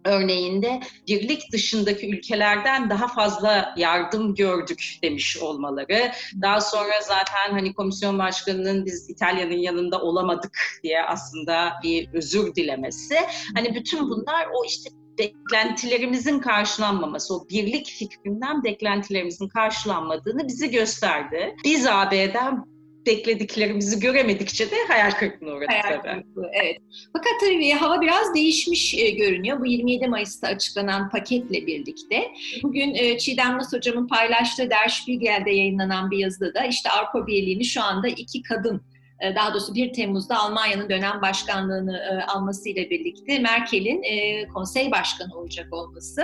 örneğinde 0.05 0.79
birlik 1.07 1.51
dışındaki 1.51 2.09
ülkelerden 2.09 2.89
daha 2.89 3.07
fazla 3.07 3.73
yardım 3.77 4.35
gördük 4.35 4.97
demiş 5.03 5.37
olmaları. 5.37 6.11
Daha 6.41 6.61
sonra 6.61 7.01
zaten 7.01 7.51
hani 7.51 7.73
komisyon 7.73 8.19
başkanının 8.19 8.85
biz 8.85 9.09
İtalya'nın 9.09 9.57
yanında 9.57 10.01
olamadık 10.01 10.79
diye 10.83 11.03
aslında 11.03 11.73
bir 11.83 12.09
özür 12.13 12.55
dilemesi. 12.55 13.15
Hani 13.55 13.75
bütün 13.75 14.09
bunlar 14.09 14.47
o 14.53 14.65
işte 14.65 14.89
beklentilerimizin 15.19 16.39
karşılanmaması, 16.39 17.35
o 17.35 17.49
birlik 17.49 17.87
fikrinden 17.87 18.63
beklentilerimizin 18.63 19.47
karşılanmadığını 19.47 20.47
bizi 20.47 20.71
gösterdi. 20.71 21.55
Biz 21.63 21.87
AB'den 21.87 22.74
beklediklerimizi 23.05 23.99
göremedikçe 23.99 24.71
de 24.71 24.75
hayal 24.87 25.11
kırıklığına 25.11 25.53
uğradık 25.53 25.69
hayal 25.69 26.01
tabii. 26.01 26.23
Kırıklığı, 26.23 26.49
evet. 26.53 26.77
Fakat 27.13 27.31
tabii 27.41 27.71
hava 27.71 28.01
biraz 28.01 28.35
değişmiş 28.35 28.93
e, 28.93 29.09
görünüyor. 29.09 29.59
Bu 29.59 29.65
27 29.65 30.07
Mayıs'ta 30.07 30.47
açıklanan 30.47 31.09
paketle 31.09 31.67
birlikte. 31.67 32.31
Bugün 32.63 32.93
e, 32.93 33.17
Çiğdem 33.17 33.57
Nas 33.57 33.73
hocamın 33.73 34.07
paylaştığı 34.07 34.69
Der 34.69 34.87
Spiegel'de 34.87 35.51
yayınlanan 35.51 36.11
bir 36.11 36.17
yazıda 36.17 36.53
da 36.53 36.65
işte 36.65 36.89
Avrupa 36.89 37.27
Birliği'ni 37.27 37.65
şu 37.65 37.81
anda 37.81 38.07
iki 38.07 38.43
kadın 38.43 38.81
daha 39.21 39.53
doğrusu 39.53 39.75
1 39.75 39.93
Temmuz'da 39.93 40.39
Almanya'nın 40.39 40.89
dönem 40.89 41.21
başkanlığını 41.21 41.97
e, 41.97 42.23
almasıyla 42.25 42.89
birlikte 42.89 43.39
Merkel'in 43.39 44.03
e, 44.03 44.47
konsey 44.47 44.91
başkanı 44.91 45.37
olacak 45.39 45.73
olması 45.73 46.23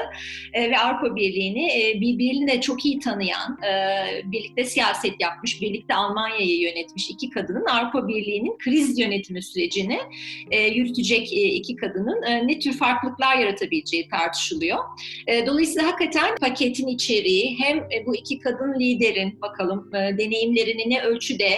ve 0.55 0.79
Avrupa 0.79 1.15
Birliği'ni 1.15 1.97
birbirine 2.01 2.61
çok 2.61 2.85
iyi 2.85 2.99
tanıyan, 2.99 3.57
birlikte 4.23 4.63
siyaset 4.63 5.21
yapmış, 5.21 5.61
birlikte 5.61 5.93
Almanya'yı 5.93 6.59
yönetmiş 6.59 7.09
iki 7.09 7.29
kadının 7.29 7.65
Avrupa 7.65 8.07
Birliği'nin 8.07 8.57
kriz 8.57 8.99
yönetimi 8.99 9.43
sürecini 9.43 9.99
yürütecek 10.73 11.33
iki 11.33 11.75
kadının 11.75 12.21
ne 12.47 12.59
tür 12.59 12.77
farklılıklar 12.77 13.37
yaratabileceği 13.37 14.09
tartışılıyor. 14.09 14.77
Dolayısıyla 15.47 15.87
hakikaten 15.87 16.35
paketin 16.41 16.87
içeriği 16.87 17.59
hem 17.59 17.87
bu 18.05 18.15
iki 18.15 18.39
kadın 18.39 18.79
liderin 18.79 19.41
bakalım 19.41 19.89
deneyimlerini 19.93 20.89
ne 20.89 21.01
ölçüde 21.01 21.49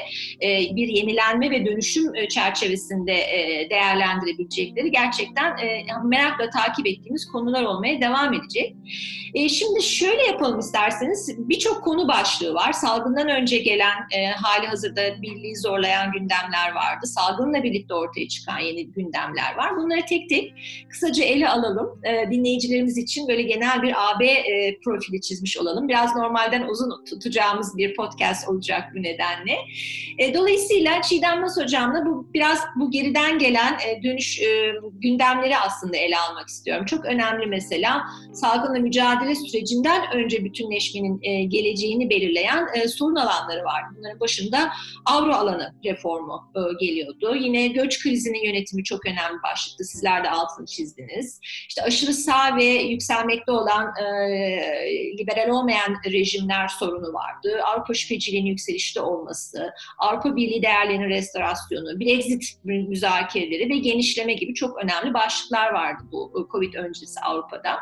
bir 0.76 0.88
yenilen 0.88 1.23
yenilenme 1.24 1.52
ve 1.52 1.66
dönüşüm 1.66 2.16
e, 2.16 2.28
çerçevesinde 2.28 3.14
e, 3.14 3.70
değerlendirebilecekleri 3.70 4.92
gerçekten 4.92 5.58
e, 5.58 5.86
merakla 6.04 6.50
takip 6.50 6.88
ettiğimiz 6.88 7.26
konular 7.26 7.64
olmaya 7.64 8.02
devam 8.02 8.34
edecek. 8.34 8.76
Şimdi 9.50 9.84
şöyle 9.84 10.24
yapalım 10.24 10.60
isterseniz. 10.60 11.36
Birçok 11.38 11.84
konu 11.84 12.08
başlığı 12.08 12.54
var. 12.54 12.74
Salgından 12.74 13.30
önce 13.30 13.58
gelen 13.58 14.08
hali 14.36 14.68
hazırda 14.68 15.22
birliği 15.22 15.56
zorlayan 15.56 16.12
gündemler 16.12 16.72
vardı. 16.76 17.08
Salgınla 17.08 17.64
birlikte 17.64 17.94
ortaya 17.94 18.28
çıkan 18.28 18.60
yeni 18.60 18.92
gündemler 18.92 19.56
var. 19.58 19.78
Bunları 19.78 20.06
tek 20.06 20.30
tek 20.30 20.54
kısaca 20.90 21.24
ele 21.24 21.50
alalım. 21.50 22.02
Dinleyicilerimiz 22.32 22.98
için 22.98 23.28
böyle 23.28 23.42
genel 23.42 23.82
bir 23.82 24.12
AB 24.12 24.44
profili 24.86 25.22
çizmiş 25.22 25.58
olalım. 25.58 25.88
Biraz 25.88 26.16
normalden 26.16 26.68
uzun 26.68 27.06
tutacağımız 27.06 27.78
bir 27.78 27.96
podcast 27.96 28.50
olacak 28.50 28.84
bu 28.96 29.04
nedenle. 29.04 29.58
Dolayısıyla 30.34 31.02
Çiğdem 31.14 31.42
Nas 31.42 31.58
Hocam'la 31.58 32.06
bu 32.06 32.34
biraz 32.34 32.60
bu 32.76 32.92
geriden 32.92 33.40
gelen 33.40 33.78
e, 33.88 34.04
dönüş 34.04 34.42
e, 34.42 34.74
gündemleri 34.94 35.58
aslında 35.58 35.98
ele 35.98 36.18
almak 36.18 36.48
istiyorum. 36.48 36.86
Çok 36.86 37.06
önemli 37.06 37.46
mesela 37.46 38.04
salgınla 38.34 38.80
mücadele 38.80 39.36
sürecinden 39.36 40.02
önce 40.14 40.44
bütünleşmenin 40.44 41.20
e, 41.22 41.44
geleceğini 41.44 42.10
belirleyen 42.10 42.68
e, 42.76 42.88
sorun 42.88 43.16
alanları 43.16 43.64
var. 43.64 43.84
Bunların 43.98 44.20
başında 44.20 44.70
avro 45.06 45.34
alanı 45.34 45.74
reformu 45.86 46.52
e, 46.56 46.86
geliyordu. 46.86 47.36
Yine 47.36 47.68
göç 47.68 48.04
krizinin 48.04 48.46
yönetimi 48.46 48.84
çok 48.84 49.06
önemli 49.06 49.44
başlıktı. 49.44 49.84
Sizler 49.84 50.24
de 50.24 50.30
altını 50.30 50.66
çizdiniz. 50.66 51.40
İşte 51.70 51.82
aşırı 51.82 52.14
sağ 52.14 52.56
ve 52.58 52.66
yükselmekte 52.66 53.52
olan 53.52 53.94
e, 53.98 54.06
liberal 55.20 55.50
olmayan 55.50 55.96
rejimler 56.12 56.68
sorunu 56.68 57.14
vardı. 57.14 57.62
Avrupa 57.66 57.94
şüpheciliğinin 57.94 58.50
yükselişte 58.50 59.02
olması, 59.02 59.70
Avrupa 60.00 60.36
Birliği 60.36 60.64
değerlerinin 60.64 61.03
Schengen 61.04 61.10
restorasyonu, 61.10 62.00
Brexit 62.00 62.44
müzakereleri 62.64 63.70
ve 63.70 63.78
genişleme 63.78 64.34
gibi 64.34 64.54
çok 64.54 64.84
önemli 64.84 65.14
başlıklar 65.14 65.74
vardı 65.74 66.04
bu 66.12 66.32
e, 66.36 66.52
Covid 66.52 66.74
öncesi 66.74 67.20
Avrupa'da. 67.20 67.78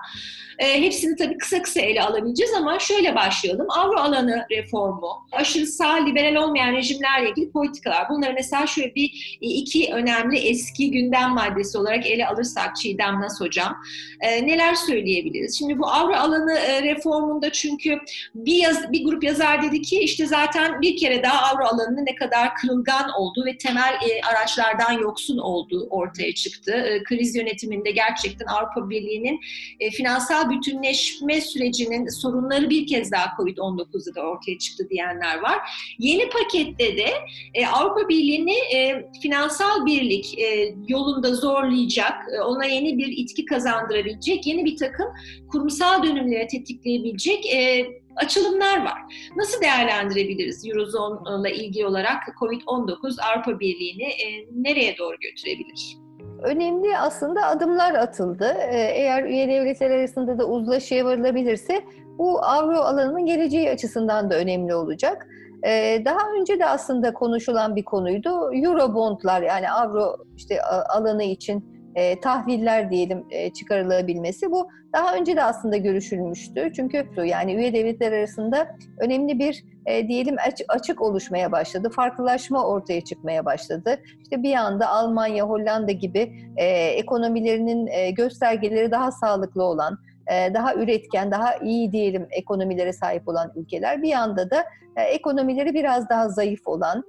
E, 0.60 0.82
hepsini 0.82 1.16
tabii 1.16 1.38
kısa 1.38 1.62
kısa 1.62 1.80
ele 1.82 2.04
alabileceğiz 2.04 2.54
ama 2.54 2.80
şöyle 2.80 3.16
başlayalım. 3.16 3.68
Avro 3.70 4.00
alanı 4.00 4.46
reformu, 4.52 5.28
aşırı 5.32 5.66
sağ, 5.66 5.94
liberal 5.94 6.36
olmayan 6.36 6.74
rejimlerle 6.74 7.30
ilgili 7.30 7.52
politikalar. 7.52 8.10
Bunları 8.10 8.34
mesela 8.34 8.68
şöyle 8.68 8.96
bir 8.96 9.38
e, 9.42 9.48
iki 9.48 9.94
önemli 9.94 10.38
eski 10.38 10.92
gündem 10.92 11.30
maddesi 11.30 11.78
olarak 11.78 12.06
ele 12.06 12.28
alırsak 12.28 12.76
Çiğdem 12.76 13.22
Nas 13.22 13.42
Hocam 13.42 13.78
e, 14.22 14.48
neler 14.48 14.76
söyleyebiliriz? 14.76 15.58
Şimdi 15.58 15.80
bu 15.80 15.88
avro 15.88 16.14
alanı 16.14 16.54
e, 16.54 16.84
reformunda 16.84 17.52
çünkü 17.52 18.00
bir, 18.36 18.56
yaz, 18.56 18.92
bir 18.92 19.06
grup 19.06 19.24
yazar 19.24 19.62
dedi 19.62 19.82
ki 19.82 20.00
işte 20.00 20.26
zaten 20.26 20.82
bir 20.82 20.98
kere 20.98 21.24
daha 21.24 21.52
avro 21.52 21.66
alanının 21.66 22.06
ne 22.06 22.16
kadar 22.16 22.56
kırılgan 22.56 23.11
olduğu 23.18 23.46
ve 23.46 23.58
temel 23.58 23.94
e, 23.94 24.22
araçlardan 24.22 24.92
yoksun 24.92 25.38
olduğu 25.38 25.88
ortaya 25.90 26.34
çıktı. 26.34 26.72
E, 26.72 27.04
kriz 27.04 27.36
yönetiminde 27.36 27.92
gerçekten 27.92 28.46
Avrupa 28.46 28.90
Birliği'nin 28.90 29.40
e, 29.80 29.92
finansal 29.92 30.50
bütünleşme 30.50 31.42
sürecinin 31.42 32.08
sorunları 32.08 32.70
bir 32.70 32.88
kez 32.88 33.12
daha 33.12 33.26
Covid-19'da 33.26 34.16
da 34.16 34.22
ortaya 34.22 34.58
çıktı 34.58 34.90
diyenler 34.90 35.40
var. 35.40 35.58
Yeni 36.00 36.30
pakette 36.30 36.98
de 36.98 37.08
e, 37.54 37.68
Avrupa 37.68 38.10
Birliği'ni 38.10 38.56
e, 38.76 39.10
finansal 39.22 39.86
birlik 39.86 40.40
e, 40.40 40.76
yolunda 40.88 41.36
zorlayacak, 41.36 42.14
e, 42.38 42.42
ona 42.42 42.66
yeni 42.66 42.98
bir 42.98 43.08
itki 43.08 43.46
kazandırabilecek, 43.46 44.48
yeni 44.48 44.66
bir 44.66 44.78
takım 44.78 45.08
kurumsal 45.52 46.04
dönümlere 46.04 46.48
tetikleyebilecek 46.48 47.54
e, 47.54 47.88
açılımlar 48.16 48.86
var. 48.86 49.30
Nasıl 49.36 49.62
değerlendirebiliriz 49.62 50.68
Eurozone 50.68 51.50
ile 51.50 51.56
ilgili 51.56 51.86
olarak 51.86 52.24
COVID-19 52.40 53.22
Avrupa 53.22 53.60
Birliği'ni 53.60 54.04
e, 54.04 54.48
nereye 54.52 54.98
doğru 54.98 55.16
götürebilir? 55.22 55.98
Önemli 56.44 56.98
aslında 56.98 57.48
adımlar 57.48 57.94
atıldı. 57.94 58.58
E, 58.72 58.78
eğer 58.78 59.24
üye 59.24 59.48
devletler 59.48 59.92
arasında 59.92 60.38
da 60.40 60.46
uzlaşıya 60.46 61.06
varılabilirse 61.06 61.86
bu 62.18 62.46
avro 62.46 62.78
alanının 62.78 63.26
geleceği 63.26 63.70
açısından 63.70 64.32
da 64.32 64.38
önemli 64.38 64.76
olacak. 64.76 65.28
E, 65.64 66.02
daha 66.06 66.32
önce 66.40 66.60
de 66.60 66.66
aslında 66.66 67.14
konuşulan 67.14 67.76
bir 67.76 67.84
konuydu. 67.84 68.54
Eurobondlar 68.54 69.42
yani 69.42 69.72
avro 69.72 70.18
işte 70.38 70.62
alanı 70.90 71.24
için 71.24 71.71
e, 71.96 72.20
tahviller 72.20 72.92
diyelim 72.92 73.26
e, 73.30 73.54
çıkarılabilmesi 73.54 74.52
bu 74.52 74.70
daha 74.94 75.16
önce 75.16 75.36
de 75.36 75.44
aslında 75.44 75.78
görüşülmüştü. 75.78 76.72
Çünkü 76.76 77.06
yani 77.26 77.54
üye 77.56 77.74
devletler 77.74 78.12
arasında 78.12 78.76
önemli 79.00 79.40
bir 79.40 79.64
e, 79.86 80.08
diyelim 80.08 80.36
açık 80.70 81.02
oluşmaya 81.02 81.52
başladı. 81.52 81.90
Farklılaşma 81.90 82.68
ortaya 82.68 83.02
çıkmaya 83.02 83.46
başladı. 83.46 84.00
İşte 84.24 84.44
bir 84.44 84.56
anda 84.56 84.88
Almanya, 84.88 85.46
Hollanda 85.46 85.92
gibi 85.92 86.34
e, 86.58 86.66
ekonomilerinin 86.88 87.88
e, 87.88 88.12
göstergeleri 88.12 88.92
daha 88.92 89.12
sağlıklı 89.12 89.64
olan, 89.64 89.98
e, 90.28 90.54
daha 90.54 90.76
üretken, 90.76 91.32
daha 91.32 91.56
iyi 91.56 91.92
diyelim 91.92 92.28
ekonomilere 92.32 92.94
sahip 92.94 93.28
olan 93.28 93.52
ülkeler 93.56 94.02
bir 94.02 94.14
anda 94.14 94.52
da 94.52 94.64
e, 94.96 95.02
ekonomileri 95.02 95.74
biraz 95.74 96.10
daha 96.10 96.30
zayıf 96.30 96.68
olan, 96.68 97.04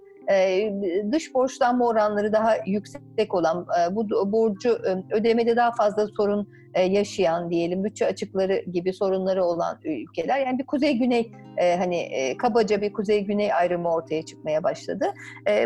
dış 1.12 1.34
borçlanma 1.34 1.86
oranları 1.86 2.32
daha 2.32 2.56
yüksek 2.66 3.34
olan, 3.34 3.66
bu 3.90 4.32
borcu 4.32 4.78
ödemede 5.10 5.56
daha 5.56 5.72
fazla 5.72 6.06
sorun 6.16 6.48
yaşayan 6.86 7.50
diyelim, 7.50 7.84
bütçe 7.84 8.06
açıkları 8.06 8.64
gibi 8.72 8.92
sorunları 8.92 9.44
olan 9.44 9.78
ülkeler. 9.84 10.46
Yani 10.46 10.58
bir 10.58 10.66
kuzey-güney 10.66 11.32
hani 11.78 12.08
kabaca 12.38 12.80
bir 12.80 12.92
kuzey-güney 12.92 13.52
ayrımı 13.52 13.94
ortaya 13.94 14.22
çıkmaya 14.22 14.62
başladı. 14.62 15.06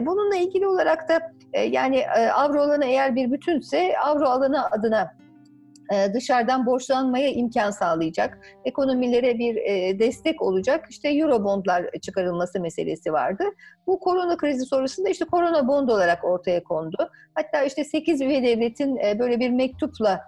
Bununla 0.01 0.37
ilgili 0.37 0.67
olarak 0.67 1.09
da 1.09 1.21
yani 1.61 2.09
avro 2.35 2.61
alanı 2.61 2.85
eğer 2.85 3.17
bir 3.17 3.33
bütünse 3.33 3.99
avro 3.99 4.27
alanı 4.27 4.71
adına 4.71 5.11
dışarıdan 6.15 6.67
borçlanmaya 6.67 7.31
imkan 7.31 7.71
sağlayacak, 7.71 8.39
ekonomilere 8.65 9.39
bir 9.39 9.57
destek 9.99 10.43
olacak 10.43 10.87
işte 10.91 11.09
Eurobondlar 11.09 11.91
çıkarılması 12.03 12.61
meselesi 12.61 13.13
vardı. 13.13 13.45
Bu 13.87 14.01
korona 14.01 14.37
krizi 14.37 14.65
sonrasında 14.65 15.09
işte 15.09 15.25
korona 15.25 15.69
bond 15.69 15.89
olarak 15.89 16.25
ortaya 16.25 16.65
kondu. 16.65 17.11
Hatta 17.35 17.63
işte 17.63 17.85
8 17.85 18.21
üye 18.21 18.43
devletin 18.43 18.97
böyle 19.19 19.41
bir 19.41 19.51
mektupla 19.51 20.21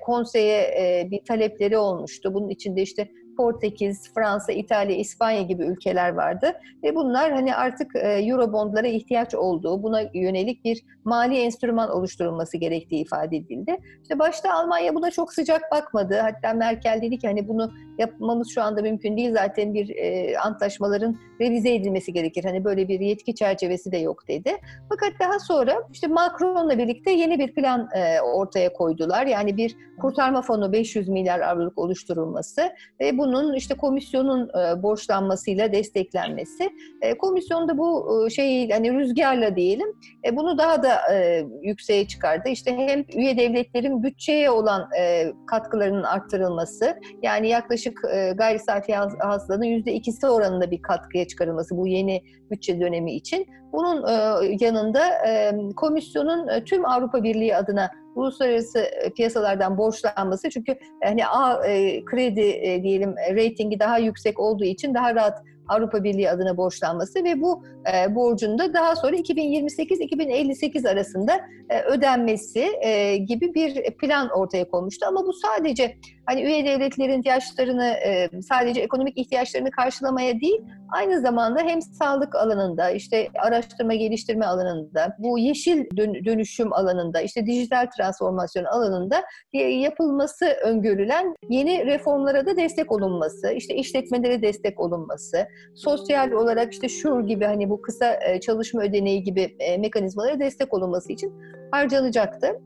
konseye 0.00 1.08
bir 1.10 1.24
talepleri 1.24 1.78
olmuştu. 1.78 2.34
Bunun 2.34 2.48
içinde 2.48 2.82
işte 2.82 3.08
Portekiz, 3.36 4.14
Fransa, 4.14 4.52
İtalya, 4.52 4.96
İspanya 4.96 5.42
gibi 5.42 5.64
ülkeler 5.64 6.12
vardı. 6.12 6.52
Ve 6.82 6.94
bunlar 6.94 7.32
hani 7.32 7.54
artık 7.54 7.96
e, 7.96 8.08
Eurobondlara 8.08 8.86
ihtiyaç 8.86 9.34
olduğu, 9.34 9.82
buna 9.82 10.00
yönelik 10.14 10.64
bir 10.64 10.84
mali 11.04 11.38
enstrüman 11.38 11.90
oluşturulması 11.90 12.56
gerektiği 12.56 13.02
ifade 13.02 13.36
edildi. 13.36 13.76
İşte 14.02 14.18
başta 14.18 14.54
Almanya 14.54 14.94
buna 14.94 15.10
çok 15.10 15.32
sıcak 15.32 15.62
bakmadı. 15.72 16.18
Hatta 16.20 16.52
Merkel 16.52 17.00
dedi 17.02 17.18
ki 17.18 17.26
hani 17.26 17.48
bunu 17.48 17.72
yapmamız 18.00 18.48
şu 18.54 18.62
anda 18.62 18.82
mümkün 18.82 19.16
değil. 19.16 19.32
Zaten 19.32 19.74
bir 19.74 19.96
e, 19.96 20.38
antlaşmaların 20.38 21.18
revize 21.40 21.74
edilmesi 21.74 22.12
gerekir. 22.12 22.44
Hani 22.44 22.64
böyle 22.64 22.88
bir 22.88 23.00
yetki 23.00 23.34
çerçevesi 23.34 23.92
de 23.92 23.98
yok 23.98 24.28
dedi. 24.28 24.56
Fakat 24.88 25.12
daha 25.20 25.38
sonra 25.38 25.74
işte 25.92 26.06
Macron'la 26.06 26.78
birlikte 26.78 27.10
yeni 27.10 27.38
bir 27.38 27.54
plan 27.54 27.88
e, 27.94 28.20
ortaya 28.20 28.72
koydular. 28.72 29.26
Yani 29.26 29.56
bir 29.56 29.76
kurtarma 30.00 30.42
fonu 30.42 30.72
500 30.72 31.08
milyar 31.08 31.40
avroluk 31.40 31.78
oluşturulması 31.78 32.70
ve 33.00 33.18
bunun 33.18 33.54
işte 33.54 33.74
komisyonun 33.76 34.48
e, 34.48 34.82
borçlanmasıyla 34.82 35.72
desteklenmesi. 35.72 36.70
E, 37.02 37.18
komisyon 37.18 37.68
da 37.68 37.78
bu 37.78 38.20
e, 38.26 38.30
şeyi 38.30 38.72
hani 38.72 38.94
rüzgarla 38.94 39.56
diyelim 39.56 39.88
e, 40.24 40.36
bunu 40.36 40.58
daha 40.58 40.82
da 40.82 41.14
e, 41.14 41.44
yükseğe 41.62 42.06
çıkardı. 42.08 42.48
İşte 42.48 42.76
hem 42.76 43.04
üye 43.14 43.38
devletlerin 43.38 44.02
bütçeye 44.02 44.50
olan 44.50 44.88
e, 44.98 45.32
katkılarının 45.46 46.02
arttırılması 46.02 46.96
yani 47.22 47.48
yaklaşık 47.48 47.89
e, 48.12 48.32
gayri 48.32 48.94
hasılanın 49.18 49.64
yüzde 49.64 49.92
ikisi 49.92 50.26
oranında 50.26 50.70
bir 50.70 50.82
katkıya 50.82 51.28
çıkarılması 51.28 51.76
bu 51.76 51.86
yeni 51.86 52.22
bütçe 52.50 52.80
dönemi 52.80 53.12
için. 53.12 53.46
Bunun 53.72 54.08
e, 54.08 54.56
yanında 54.60 55.28
e, 55.28 55.52
komisyonun 55.76 56.48
e, 56.48 56.64
tüm 56.64 56.86
Avrupa 56.86 57.22
Birliği 57.22 57.56
adına 57.56 57.90
uluslararası 58.14 58.84
piyasalardan 59.16 59.78
borçlanması 59.78 60.50
çünkü 60.50 60.76
hani 61.04 61.26
A 61.26 61.60
kredi 62.04 62.82
diyelim 62.82 63.14
reytingi 63.16 63.80
daha 63.80 63.98
yüksek 63.98 64.40
olduğu 64.40 64.64
için 64.64 64.94
daha 64.94 65.14
rahat 65.14 65.42
Avrupa 65.70 66.04
Birliği 66.04 66.30
adına 66.30 66.56
borçlanması 66.56 67.24
ve 67.24 67.40
bu 67.40 67.64
e, 67.92 68.14
borcun 68.14 68.58
da 68.58 68.74
daha 68.74 68.96
sonra 68.96 69.16
2028-2058 69.16 70.88
arasında 70.88 71.40
e, 71.68 71.82
ödenmesi 71.82 72.68
e, 72.82 73.16
gibi 73.16 73.54
bir 73.54 73.96
plan 73.96 74.28
ortaya 74.28 74.70
konmuştu. 74.70 75.06
Ama 75.08 75.26
bu 75.26 75.32
sadece 75.32 75.96
hani 76.26 76.42
üye 76.42 76.64
devletlerin 76.66 77.18
ihtiyaçlarını 77.18 77.86
e, 77.86 78.28
sadece 78.42 78.80
ekonomik 78.80 79.18
ihtiyaçlarını 79.18 79.70
karşılamaya 79.70 80.40
değil, 80.40 80.60
aynı 80.92 81.20
zamanda 81.20 81.60
hem 81.60 81.82
sağlık 81.82 82.34
alanında, 82.34 82.90
işte 82.90 83.28
araştırma 83.38 83.94
geliştirme 83.94 84.46
alanında, 84.46 85.16
bu 85.18 85.38
yeşil 85.38 85.84
dönüşüm 86.24 86.72
alanında, 86.72 87.20
işte 87.20 87.46
dijital 87.46 87.86
transformasyon 87.96 88.64
alanında 88.64 89.22
yapılması 89.52 90.46
öngörülen 90.46 91.34
yeni 91.48 91.86
reformlara 91.86 92.46
da 92.46 92.56
destek 92.56 92.92
olunması, 92.92 93.52
işte 93.52 93.74
işletmelere 93.74 94.42
destek 94.42 94.80
olunması, 94.80 95.46
sosyal 95.76 96.30
olarak 96.30 96.72
işte 96.72 96.88
şur 96.88 97.20
gibi 97.26 97.44
hani 97.44 97.70
bu 97.70 97.82
kısa 97.82 98.18
çalışma 98.40 98.82
ödeneği 98.82 99.22
gibi 99.22 99.56
mekanizmalara 99.78 100.40
destek 100.40 100.74
olunması 100.74 101.12
için 101.12 101.32
harcanacaktı. 101.70 102.60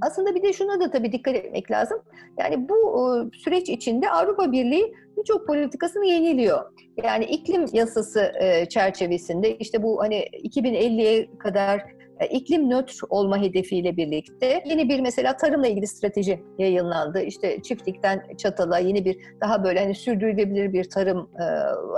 Aslında 0.00 0.34
bir 0.34 0.42
de 0.42 0.52
şuna 0.52 0.80
da 0.80 0.90
tabii 0.90 1.12
dikkat 1.12 1.34
etmek 1.34 1.70
lazım. 1.70 1.98
Yani 2.38 2.68
bu 2.68 2.74
e, 2.74 3.38
süreç 3.38 3.68
içinde 3.68 4.10
Avrupa 4.10 4.52
Birliği 4.52 4.94
birçok 5.18 5.46
politikasını 5.46 6.06
yeniliyor. 6.06 6.72
Yani 7.04 7.24
iklim 7.24 7.66
yasası 7.72 8.32
çerçevesinde 8.70 9.56
işte 9.56 9.82
bu 9.82 10.02
hani 10.02 10.16
2050'ye 10.44 11.38
kadar 11.38 11.82
iklim 12.30 12.70
nötr 12.70 13.00
olma 13.10 13.42
hedefiyle 13.42 13.96
birlikte 13.96 14.62
yeni 14.66 14.88
bir 14.88 15.00
mesela 15.00 15.36
tarımla 15.36 15.66
ilgili 15.66 15.86
strateji 15.86 16.42
yayınlandı. 16.58 17.20
İşte 17.22 17.62
çiftlikten 17.62 18.22
çatala 18.38 18.78
yeni 18.78 19.04
bir 19.04 19.16
daha 19.40 19.64
böyle 19.64 19.80
hani 19.80 19.94
sürdürülebilir 19.94 20.72
bir 20.72 20.84
tarım 20.84 21.30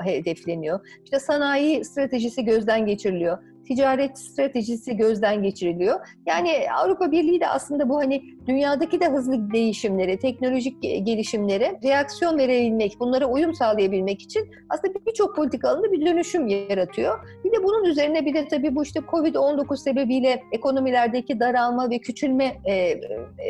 e, 0.04 0.10
hedefleniyor. 0.10 0.80
İşte 1.04 1.18
sanayi 1.18 1.84
stratejisi 1.84 2.44
gözden 2.44 2.86
geçiriliyor 2.86 3.38
ticaret 3.64 4.18
stratejisi 4.18 4.96
gözden 4.96 5.42
geçiriliyor. 5.42 6.00
Yani 6.26 6.50
Avrupa 6.76 7.12
Birliği 7.12 7.40
de 7.40 7.48
aslında 7.48 7.88
bu 7.88 7.98
hani 7.98 8.22
dünyadaki 8.46 9.00
de 9.00 9.08
hızlı 9.08 9.52
değişimlere, 9.52 10.18
teknolojik 10.18 10.82
gelişimlere 10.82 11.80
reaksiyon 11.84 12.38
verebilmek, 12.38 12.96
bunlara 13.00 13.26
uyum 13.26 13.54
sağlayabilmek 13.54 14.22
için 14.22 14.50
aslında 14.68 14.94
birçok 15.06 15.36
politika 15.36 15.68
alanında 15.68 15.92
bir 15.92 16.06
dönüşüm 16.06 16.48
yaratıyor. 16.48 17.18
Bir 17.44 17.52
de 17.52 17.64
bunun 17.64 17.84
üzerine 17.84 18.26
bir 18.26 18.34
de 18.34 18.48
tabii 18.48 18.74
bu 18.74 18.82
işte 18.82 19.00
Covid-19 19.00 19.76
sebebiyle 19.76 20.42
ekonomilerdeki 20.52 21.40
daralma 21.40 21.90
ve 21.90 21.98
küçülme 21.98 22.56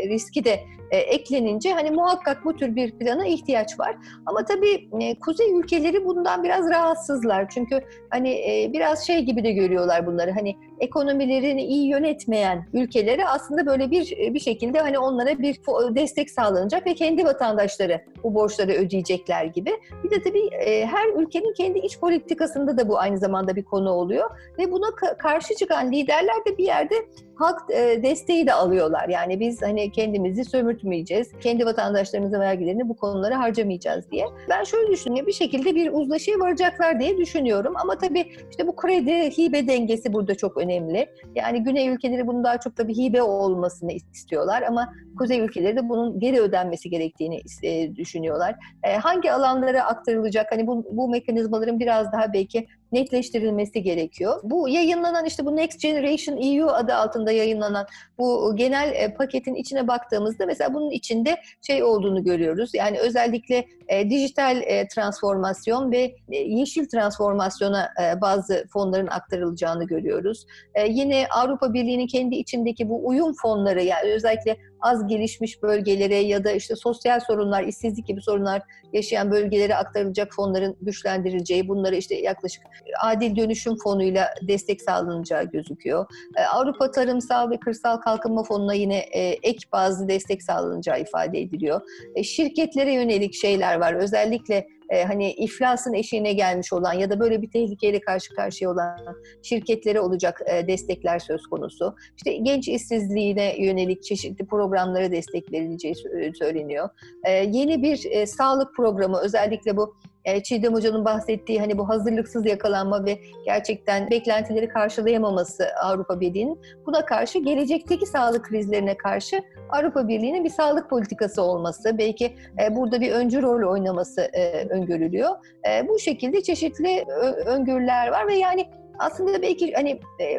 riski 0.08 0.44
de 0.44 0.60
e, 0.90 0.96
eklenince 0.96 1.72
hani 1.72 1.90
muhakkak 1.90 2.44
bu 2.44 2.56
tür 2.56 2.76
bir 2.76 2.92
plana 2.98 3.26
ihtiyaç 3.26 3.80
var. 3.80 3.96
Ama 4.26 4.44
tabii 4.44 4.88
e, 5.00 5.18
kuzey 5.18 5.58
ülkeleri 5.58 6.04
bundan 6.04 6.44
biraz 6.44 6.70
rahatsızlar. 6.70 7.48
Çünkü 7.48 7.80
hani 8.10 8.30
e, 8.30 8.70
biraz 8.72 9.06
şey 9.06 9.20
gibi 9.20 9.44
de 9.44 9.52
görüyorlar 9.52 10.06
bunları. 10.06 10.30
Hani 10.30 10.56
ekonomilerini 10.80 11.64
iyi 11.64 11.88
yönetmeyen 11.88 12.66
ülkelere 12.72 13.26
aslında 13.26 13.66
böyle 13.66 13.90
bir 13.90 14.34
bir 14.34 14.40
şekilde 14.40 14.80
hani 14.80 14.98
onlara 14.98 15.38
bir 15.38 15.60
destek 15.94 16.30
sağlanacak 16.30 16.86
ve 16.86 16.94
kendi 16.94 17.24
vatandaşları 17.24 18.00
bu 18.24 18.34
borçları 18.34 18.72
ödeyecekler 18.72 19.44
gibi. 19.44 19.70
Bir 20.04 20.10
de 20.10 20.22
tabii 20.22 20.46
e, 20.46 20.86
her 20.86 21.08
ülkenin 21.08 21.52
kendi 21.52 21.78
iç 21.78 22.00
politikasında 22.00 22.78
da 22.78 22.88
bu 22.88 22.98
aynı 22.98 23.18
zamanda 23.18 23.56
bir 23.56 23.64
konu 23.64 23.90
oluyor 23.90 24.30
ve 24.58 24.72
buna 24.72 24.86
karşı 25.18 25.54
çıkan 25.54 25.92
liderler 25.92 26.44
de 26.46 26.58
bir 26.58 26.64
yerde 26.64 26.94
halk 27.36 27.70
e, 27.70 28.02
desteği 28.02 28.46
de 28.46 28.52
alıyorlar. 28.52 29.08
Yani 29.08 29.40
biz 29.40 29.62
hani 29.62 29.92
kendimizi 29.92 30.44
sömürtmeyeceğiz, 30.44 31.28
kendi 31.40 31.66
vatandaşlarımızın 31.66 32.40
vergilerini 32.40 32.88
bu 32.88 32.96
konulara 32.96 33.38
harcamayacağız 33.38 34.10
diye. 34.10 34.26
Ben 34.48 34.64
şöyle 34.64 34.92
düşünüyorum, 34.92 35.26
bir 35.26 35.32
şekilde 35.32 35.74
bir 35.74 35.92
uzlaşıya 35.92 36.38
varacaklar 36.38 37.00
diye 37.00 37.16
düşünüyorum. 37.16 37.74
Ama 37.76 37.98
tabii 37.98 38.32
işte 38.50 38.66
bu 38.66 38.76
kredi 38.76 39.38
hibe 39.38 39.68
dengesi 39.68 40.12
burada 40.12 40.34
çok 40.34 40.56
önemli. 40.56 41.06
Yani 41.34 41.62
güney 41.62 41.88
ülkeleri 41.88 42.26
bunun 42.26 42.44
daha 42.44 42.60
çok 42.60 42.78
da 42.78 42.88
bir 42.88 42.96
hibe 42.96 43.22
olmasını 43.22 43.92
istiyorlar 43.92 44.62
ama 44.62 44.92
kuzey 45.16 45.40
ülkeleri 45.40 45.76
de 45.76 45.88
bunun 45.88 46.20
geri 46.20 46.40
ödenmesi 46.40 46.90
gerektiğini 46.90 47.42
e, 47.62 47.96
düşünüyorlar. 47.96 48.54
E, 48.82 48.96
hangi 48.96 49.32
alanlara 49.32 49.82
aktarılacak? 49.84 50.52
Hani 50.52 50.66
bu, 50.66 50.84
bu 50.90 51.08
mekanizmaların 51.08 51.80
biraz 51.80 52.12
daha 52.12 52.32
belki 52.32 52.66
netleştirilmesi 52.94 53.82
gerekiyor. 53.82 54.40
Bu 54.42 54.68
yayınlanan 54.68 55.24
işte 55.24 55.46
bu 55.46 55.56
Next 55.56 55.80
Generation 55.80 56.36
EU 56.42 56.66
adı 56.66 56.94
altında 56.94 57.32
yayınlanan 57.32 57.86
bu 58.18 58.56
genel 58.56 58.92
e, 58.94 59.14
paketin 59.14 59.54
içine 59.54 59.88
baktığımızda 59.88 60.46
mesela 60.46 60.74
bunun 60.74 60.90
içinde 60.90 61.36
şey 61.66 61.84
olduğunu 61.84 62.24
görüyoruz. 62.24 62.70
Yani 62.74 62.98
özellikle 62.98 63.66
e, 63.88 64.10
dijital 64.10 64.62
e, 64.62 64.88
transformasyon 64.88 65.92
ve 65.92 66.14
e, 66.32 66.36
yeşil 66.36 66.88
transformasyona 66.88 67.88
e, 68.02 68.20
bazı 68.20 68.64
fonların 68.72 69.06
aktarılacağını 69.06 69.84
görüyoruz. 69.84 70.46
E, 70.74 70.86
yine 70.88 71.26
Avrupa 71.36 71.74
Birliği'nin 71.74 72.06
kendi 72.06 72.34
içindeki 72.34 72.88
bu 72.88 73.06
uyum 73.06 73.32
fonları 73.42 73.82
yani 73.82 74.12
özellikle 74.12 74.56
az 74.84 75.06
gelişmiş 75.06 75.62
bölgelere 75.62 76.16
ya 76.16 76.44
da 76.44 76.52
işte 76.52 76.76
sosyal 76.76 77.20
sorunlar, 77.20 77.62
işsizlik 77.62 78.06
gibi 78.06 78.22
sorunlar 78.22 78.62
yaşayan 78.92 79.30
bölgelere 79.30 79.76
aktarılacak 79.76 80.34
fonların 80.34 80.76
güçlendirileceği, 80.80 81.68
bunları 81.68 81.96
işte 81.96 82.14
yaklaşık 82.14 82.62
adil 83.02 83.36
dönüşüm 83.36 83.76
fonuyla 83.84 84.28
destek 84.48 84.82
sağlanacağı 84.82 85.44
gözüküyor. 85.44 86.06
E, 86.36 86.42
Avrupa 86.42 86.90
Tarımsal 86.90 87.50
ve 87.50 87.56
Kırsal 87.56 87.96
Kalkınma 87.96 88.44
Fonu'na 88.44 88.74
yine 88.74 88.98
e, 88.98 89.20
ek 89.42 89.58
bazı 89.72 90.08
destek 90.08 90.42
sağlanacağı 90.42 91.00
ifade 91.00 91.40
ediliyor. 91.40 91.80
E, 92.14 92.22
şirketlere 92.22 92.92
yönelik 92.92 93.34
şeyler 93.34 93.80
var. 93.80 93.94
Özellikle 93.94 94.66
e, 94.90 95.04
hani 95.04 95.32
iflasın 95.32 95.92
eşiğine 95.92 96.32
gelmiş 96.32 96.72
olan 96.72 96.92
ya 96.92 97.10
da 97.10 97.20
böyle 97.20 97.42
bir 97.42 97.50
tehlikeyle 97.50 98.00
karşı 98.00 98.34
karşıya 98.34 98.70
olan 98.70 98.98
şirketlere 99.42 100.00
olacak 100.00 100.42
e, 100.46 100.66
destekler 100.66 101.18
söz 101.18 101.46
konusu. 101.46 101.94
İşte 102.16 102.36
genç 102.36 102.68
işsizliğine 102.68 103.56
yönelik 103.58 104.02
çeşitli 104.02 104.46
programlara 104.46 105.10
destek 105.10 105.52
verileceği 105.52 105.94
söyleniyor. 106.38 106.88
E, 107.24 107.30
yeni 107.32 107.82
bir 107.82 108.06
e, 108.10 108.26
sağlık 108.26 108.74
programı 108.76 109.18
özellikle 109.20 109.76
bu 109.76 109.96
e, 110.13 110.13
Çiğdem 110.44 110.74
Hoca'nın 110.74 111.04
bahsettiği 111.04 111.60
hani 111.60 111.78
bu 111.78 111.88
hazırlıksız 111.88 112.46
yakalanma 112.46 113.04
ve 113.04 113.18
gerçekten 113.44 114.10
beklentileri 114.10 114.68
karşılayamaması 114.68 115.66
Avrupa 115.82 116.20
Birliği'nin 116.20 116.60
buna 116.86 117.04
karşı 117.04 117.38
gelecekteki 117.38 118.06
sağlık 118.06 118.44
krizlerine 118.44 118.96
karşı 118.96 119.42
Avrupa 119.70 120.08
Birliği'nin 120.08 120.44
bir 120.44 120.50
sağlık 120.50 120.90
politikası 120.90 121.42
olması, 121.42 121.98
belki 121.98 122.36
e, 122.62 122.76
burada 122.76 123.00
bir 123.00 123.12
öncü 123.12 123.42
rol 123.42 123.70
oynaması 123.72 124.20
e, 124.20 124.68
öngörülüyor. 124.68 125.30
E, 125.68 125.88
bu 125.88 125.98
şekilde 125.98 126.42
çeşitli 126.42 127.04
öngörüler 127.46 128.08
var 128.08 128.28
ve 128.28 128.34
yani 128.34 128.66
aslında 128.98 129.42
belki 129.42 129.72
hani 129.72 129.90
e, 130.20 130.38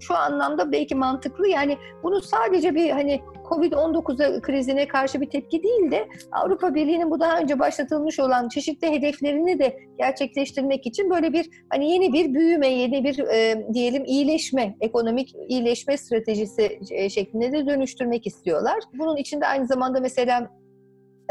şu 0.00 0.14
anlamda 0.14 0.72
belki 0.72 0.94
mantıklı 0.94 1.48
yani 1.48 1.76
bunu 2.02 2.20
sadece 2.20 2.74
bir 2.74 2.90
hani 2.90 3.20
Covid-19 3.50 4.40
krizine 4.40 4.88
karşı 4.88 5.20
bir 5.20 5.30
tepki 5.30 5.62
değil 5.62 5.90
de 5.90 6.08
Avrupa 6.32 6.74
Birliği'nin 6.74 7.10
bu 7.10 7.20
daha 7.20 7.38
önce 7.38 7.58
başlatılmış 7.58 8.20
olan 8.20 8.48
çeşitli 8.48 8.90
hedeflerini 8.90 9.58
de 9.58 9.76
gerçekleştirmek 9.98 10.86
için 10.86 11.10
böyle 11.10 11.32
bir 11.32 11.50
hani 11.70 11.90
yeni 11.92 12.12
bir 12.12 12.34
büyüme, 12.34 12.68
yeni 12.68 13.04
bir 13.04 13.18
e, 13.18 13.66
diyelim 13.74 14.04
iyileşme, 14.04 14.76
ekonomik 14.80 15.34
iyileşme 15.48 15.96
stratejisi 15.96 16.78
e, 16.90 17.08
şeklinde 17.08 17.52
de 17.52 17.66
dönüştürmek 17.66 18.26
istiyorlar. 18.26 18.78
Bunun 18.94 19.16
içinde 19.16 19.46
aynı 19.46 19.66
zamanda 19.66 20.00
mesela 20.00 20.50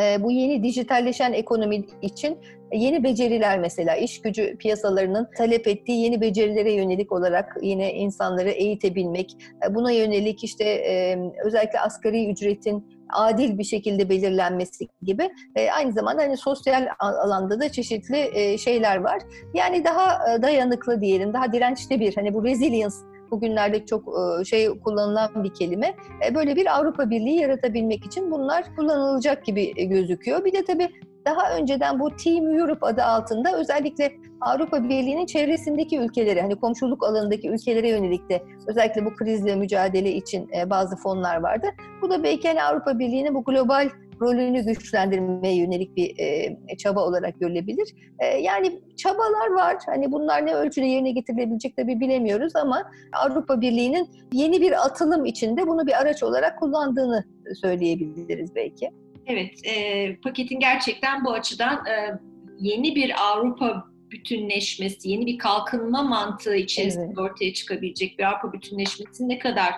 e, 0.02 0.24
bu 0.24 0.32
yeni 0.32 0.64
dijitalleşen 0.64 1.34
ekonomi 1.34 1.86
için 2.02 2.38
yeni 2.74 3.04
beceriler 3.04 3.60
mesela 3.60 3.96
iş 3.96 4.22
gücü 4.22 4.58
piyasalarının 4.58 5.28
talep 5.38 5.68
ettiği 5.68 6.04
yeni 6.04 6.22
becerilere 6.22 6.74
yönelik 6.74 7.12
olarak 7.12 7.58
yine 7.62 7.94
insanları 7.94 8.50
eğitebilmek, 8.50 9.38
e, 9.68 9.76
buna 9.76 9.92
yönelik 9.92 10.44
işte 10.44 10.64
e, 10.64 11.18
özellikle 11.46 11.80
asgari 11.80 12.32
ücretin 12.32 13.02
adil 13.14 13.58
bir 13.58 13.64
şekilde 13.64 14.10
belirlenmesi 14.10 14.88
gibi 15.02 15.30
aynı 15.76 15.92
zamanda 15.92 16.22
hani 16.22 16.38
sosyal 16.38 16.88
alanda 17.00 17.60
da 17.60 17.72
çeşitli 17.72 18.58
şeyler 18.60 18.98
var. 18.98 19.22
Yani 19.54 19.86
daha 19.86 20.20
dayanıklı 20.42 21.02
diyelim, 21.02 21.34
daha 21.34 21.54
dirençli 21.54 22.00
bir 22.00 22.16
hani 22.16 22.34
bu 22.34 22.44
resilience 22.44 22.96
bugünlerde 23.32 23.86
çok 23.86 24.04
e, 24.42 24.46
şey 24.46 24.70
kullanılan 24.70 25.44
bir 25.44 25.54
kelime. 25.54 25.96
E, 26.28 26.36
böyle 26.36 26.56
bir 26.56 26.78
Avrupa 26.78 27.10
Birliği 27.10 27.40
yaratabilmek 27.40 28.06
için 28.06 28.32
bunlar 28.32 28.76
kullanılacak 28.76 29.46
gibi 29.46 29.74
e, 29.76 29.84
gözüküyor. 29.84 30.46
Bir 30.46 30.54
de 30.54 30.66
tabii 30.66 30.90
daha 31.26 31.58
önceden 31.58 32.00
bu 32.00 32.16
Team 32.16 32.60
Europe 32.60 32.86
adı 32.86 33.04
altında 33.04 33.60
özellikle 33.60 34.12
Avrupa 34.42 34.84
Birliği'nin 34.84 35.26
çevresindeki 35.26 36.00
ülkeleri, 36.00 36.42
hani 36.42 36.56
komşuluk 36.56 37.04
alanındaki 37.04 37.50
ülkelere 37.50 37.90
yönelik 37.90 38.30
de 38.30 38.44
özellikle 38.68 39.06
bu 39.06 39.16
krizle 39.16 39.56
mücadele 39.56 40.12
için 40.12 40.50
bazı 40.66 40.96
fonlar 40.96 41.38
vardı. 41.38 41.68
Bu 42.02 42.10
da 42.10 42.24
belki 42.24 42.48
hani 42.48 42.64
Avrupa 42.64 43.00
Birliği'nin 43.00 43.36
bu 43.36 43.44
global 43.44 43.90
rolünü 44.22 44.66
güçlendirmeye 44.66 45.56
yönelik 45.56 45.96
bir 45.96 46.20
e, 46.20 46.58
çaba 46.78 47.06
olarak 47.06 47.40
görülebilir. 47.40 47.96
E, 48.20 48.26
yani 48.26 48.82
çabalar 48.98 49.52
var. 49.52 49.78
Hani 49.86 50.12
bunlar 50.12 50.46
ne 50.46 50.56
ölçüde 50.56 50.86
yerine 50.86 51.12
getirilebilecek 51.12 51.78
tabii 51.78 52.00
bilemiyoruz 52.00 52.56
ama 52.56 52.92
Avrupa 53.14 53.62
Birliği'nin 53.62 54.10
yeni 54.34 54.62
bir 54.62 54.86
atılım 54.86 55.26
içinde 55.26 55.68
bunu 55.68 55.88
bir 55.88 56.02
araç 56.02 56.24
olarak 56.24 56.60
kullandığını 56.60 57.24
söyleyebiliriz 57.62 58.56
belki. 58.56 58.92
Evet, 59.26 59.66
e, 59.66 60.16
paketin 60.16 60.60
gerçekten 60.60 61.26
bu 61.26 61.32
açıdan 61.32 61.86
e, 61.86 62.20
yeni 62.60 62.96
bir 62.96 63.32
Avrupa 63.32 63.92
bütünleşmesi, 64.12 65.10
yeni 65.10 65.26
bir 65.26 65.38
kalkınma 65.38 66.04
mantığı 66.04 66.56
içerisinde 66.56 67.06
evet. 67.06 67.18
ortaya 67.18 67.54
çıkabilecek 67.54 68.20
bir 68.20 68.24
Avrupa 68.24 68.54
bütünleşmesini 68.54 69.30
ne 69.30 69.40
kadar 69.40 69.74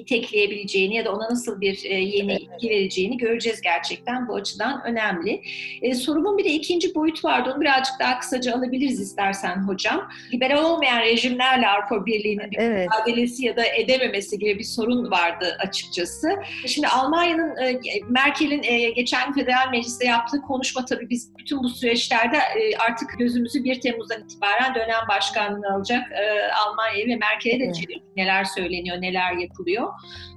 itekleyebileceğini 0.00 0.94
ya 0.94 1.04
da 1.04 1.12
ona 1.12 1.24
nasıl 1.30 1.60
bir 1.60 1.84
e, 1.84 1.94
yeni 1.94 2.32
evet. 2.32 2.42
etki 2.42 2.70
vereceğini 2.70 3.16
göreceğiz 3.16 3.60
gerçekten. 3.60 4.28
Bu 4.28 4.34
açıdan 4.34 4.82
önemli. 4.84 5.42
E, 5.82 5.94
sorumun 5.94 6.38
bir 6.38 6.44
de 6.44 6.48
ikinci 6.48 6.94
boyut 6.94 7.24
vardı. 7.24 7.52
Onu 7.52 7.60
birazcık 7.60 7.94
daha 8.00 8.18
kısaca 8.18 8.54
alabiliriz 8.54 9.00
istersen 9.00 9.56
hocam. 9.56 10.08
Liberal 10.32 10.64
olmayan 10.64 11.00
rejimlerle 11.00 11.68
Avrupa 11.68 12.06
Birliği'nin 12.06 12.50
bir 12.50 12.58
evet. 12.58 12.88
mücadelesi 12.88 13.46
ya 13.46 13.56
da 13.56 13.64
edememesi 13.66 14.38
gibi 14.38 14.58
bir 14.58 14.64
sorun 14.64 15.10
vardı 15.10 15.56
açıkçası. 15.60 16.28
Şimdi 16.66 16.88
Almanya'nın, 16.88 17.56
e, 17.56 17.80
Merkel'in 18.08 18.62
e, 18.62 18.90
geçen 18.90 19.34
federal 19.34 19.70
mecliste 19.70 20.06
yaptığı 20.06 20.40
konuşma 20.40 20.84
tabii 20.84 21.10
biz 21.10 21.32
bütün 21.38 21.62
bu 21.62 21.68
süreçlerde 21.68 22.36
e, 22.36 22.76
artık 22.76 23.18
gözümüzü 23.18 23.64
bir 23.64 23.80
Temmuz'dan 23.80 24.22
itibaren 24.22 24.74
dönem 24.74 25.08
başkanlığını 25.08 25.74
alacak 25.74 26.12
e, 26.12 26.52
Almanya'yı 26.52 27.08
ve 27.08 27.16
Merkel'e 27.16 27.60
de 27.60 27.64
evet. 27.64 28.02
neler 28.16 28.44
söyleniyor, 28.44 29.02
neler 29.02 29.32
yapılıyor. 29.32 29.87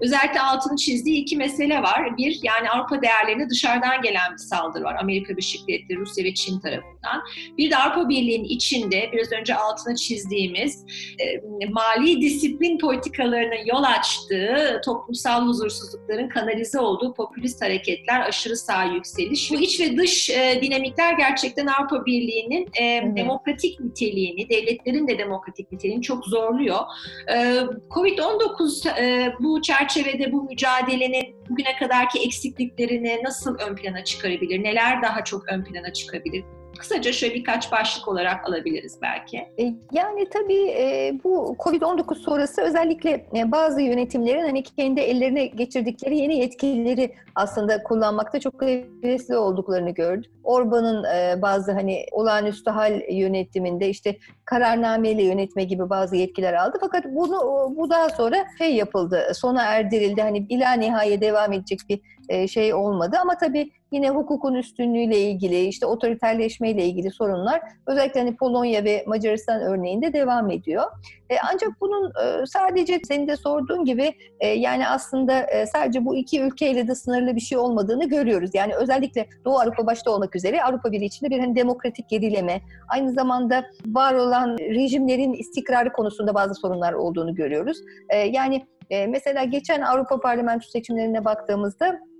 Özellikle 0.01 0.41
altını 0.41 0.77
çizdiği 0.77 1.21
iki 1.21 1.37
mesele 1.37 1.81
var. 1.81 2.17
Bir, 2.17 2.39
yani 2.43 2.69
Avrupa 2.69 3.01
değerlerine 3.01 3.49
dışarıdan 3.49 4.01
gelen 4.01 4.31
bir 4.33 4.37
saldırı 4.37 4.83
var. 4.83 4.97
Amerika 4.99 5.29
Birleşik 5.29 5.67
Devletleri, 5.67 5.99
Rusya 5.99 6.23
ve 6.23 6.33
Çin 6.33 6.59
tarafından. 6.59 7.21
Bir 7.57 7.71
de 7.71 7.77
Avrupa 7.77 8.09
Birliği'nin 8.09 8.43
içinde 8.43 9.09
biraz 9.13 9.31
önce 9.31 9.55
altını 9.55 9.95
çizdiğimiz 9.95 10.85
e, 11.19 11.65
mali 11.69 12.21
disiplin 12.21 12.79
politikalarının 12.79 13.65
yol 13.65 13.83
açtığı 13.83 14.81
toplumsal 14.85 15.47
huzursuzlukların 15.47 16.29
kanalize 16.29 16.79
olduğu 16.79 17.13
popülist 17.13 17.61
hareketler, 17.61 18.21
aşırı 18.21 18.57
sağ 18.57 18.83
yükseliş. 18.83 19.51
Bu 19.51 19.55
iç 19.55 19.79
ve 19.79 19.97
dış 19.97 20.29
e, 20.29 20.59
dinamikler 20.61 21.13
gerçekten 21.13 21.67
Avrupa 21.67 22.05
Birliği'nin 22.05 22.69
e, 22.81 23.15
demokratik 23.15 23.79
niteliğini, 23.79 24.49
devletlerin 24.49 25.07
de 25.07 25.17
demokratik 25.17 25.71
niteliğini 25.71 26.01
çok 26.01 26.25
zorluyor. 26.25 26.79
Ee, 27.27 27.61
Covid-19 27.89 28.89
e, 28.99 29.31
bu 29.39 29.62
çerçevede 29.62 30.32
bu 30.32 30.44
mücadelenin 30.44 31.36
bugüne 31.50 31.76
kadarki 31.80 32.20
eksikliklerini 32.20 33.22
nasıl 33.24 33.58
ön 33.60 33.76
plana 33.76 34.04
çıkarabilir? 34.04 34.63
Neler 34.63 35.02
daha 35.02 35.24
çok 35.24 35.50
ön 35.50 35.63
plana 35.63 35.94
çıkabilir? 35.94 36.44
Kısaca 36.82 37.12
şöyle 37.13 37.34
birkaç 37.36 37.72
başlık 37.72 38.08
olarak 38.08 38.50
alabiliriz 38.50 38.98
belki. 39.02 39.38
E, 39.38 39.63
yani 39.91 40.30
tabii 40.30 40.70
e, 40.70 41.13
bu 41.24 41.56
Covid-19 41.60 42.15
sonrası 42.15 42.62
özellikle 42.62 43.26
e, 43.36 43.52
bazı 43.52 43.82
yönetimlerin 43.82 44.41
hani 44.41 44.63
kendi 44.63 45.00
ellerine 45.00 45.46
geçirdikleri 45.46 46.17
yeni 46.17 46.38
yetkileri 46.38 47.15
aslında 47.36 47.84
kullanmakta 47.84 48.39
çok 48.39 48.62
hevesli 48.62 49.38
olduklarını 49.38 49.89
gördük. 49.89 50.32
Orban'ın 50.44 51.04
bazı 51.41 51.72
hani 51.72 52.06
olağanüstü 52.12 52.72
hal 52.72 53.02
yönetiminde 53.12 53.89
işte 53.89 54.17
kararnameyle 54.46 55.24
yönetme 55.24 55.63
gibi 55.63 55.89
bazı 55.89 56.15
yetkiler 56.15 56.54
aldı. 56.54 56.78
Fakat 56.82 57.06
bunu 57.06 57.38
bu 57.78 57.89
daha 57.89 58.10
sonra 58.10 58.46
şey 58.58 58.76
yapıldı, 58.76 59.32
sona 59.34 59.63
erdirildi. 59.63 60.22
Hani 60.22 60.46
ila 60.50 60.74
nihaya 60.74 61.22
devam 61.22 61.54
edecek 61.54 61.80
bir 61.89 62.02
şey 62.48 62.74
olmadı. 62.74 63.17
Ama 63.22 63.38
tabii 63.38 63.72
yine 63.91 64.10
hukukun 64.10 64.56
üstünlüğüyle 64.56 65.20
ilgili, 65.20 65.65
işte 65.65 65.86
otoriterleşmeyle 65.86 66.86
ilgili 66.86 67.12
sorunlar 67.12 67.62
özellikle 67.88 68.20
hani 68.20 68.36
Polonya 68.36 68.84
ve 68.84 69.04
Macaristan 69.08 69.62
örneğinde 69.62 70.13
devam 70.13 70.52
ediyor. 70.52 70.84
E, 71.30 71.36
ancak 71.54 71.70
bunun 71.82 72.10
e, 72.10 72.46
sadece 72.46 73.00
senin 73.08 73.28
de 73.28 73.36
sorduğun 73.36 73.86
gibi 73.86 74.13
e, 74.39 74.48
yani 74.48 74.88
aslında 74.88 75.41
e, 75.41 75.65
sadece 75.65 76.06
bu 76.06 76.15
iki 76.15 76.41
ülkeyle 76.41 76.88
de 76.88 76.96
sınırlı 76.96 77.36
bir 77.36 77.41
şey 77.41 77.58
olmadığını 77.58 78.10
görüyoruz. 78.10 78.50
Yani 78.54 78.76
özellikle 78.76 79.28
Doğu 79.46 79.60
Avrupa 79.60 79.86
başta 79.86 80.12
olmak 80.12 80.36
üzere 80.36 80.63
Avrupa 80.63 80.91
Birliği 80.91 81.06
içinde 81.06 81.30
bir 81.30 81.39
hani 81.39 81.56
demokratik 81.56 82.10
gerileme, 82.10 82.62
aynı 82.89 83.12
zamanda 83.12 83.65
var 83.86 84.13
olan 84.13 84.58
rejimlerin 84.58 85.34
istikrarı 85.34 85.94
konusunda 85.94 86.34
bazı 86.34 86.56
sorunlar 86.56 86.94
olduğunu 86.94 87.36
görüyoruz. 87.36 87.78
E, 88.10 88.17
yani 88.17 88.65
e, 88.89 89.08
mesela 89.08 89.44
geçen 89.44 89.82
Avrupa 89.82 90.20
Parlamento 90.20 90.67
seçimlerine 90.67 91.26
baktığımızda 91.26 91.88
e, 91.88 92.11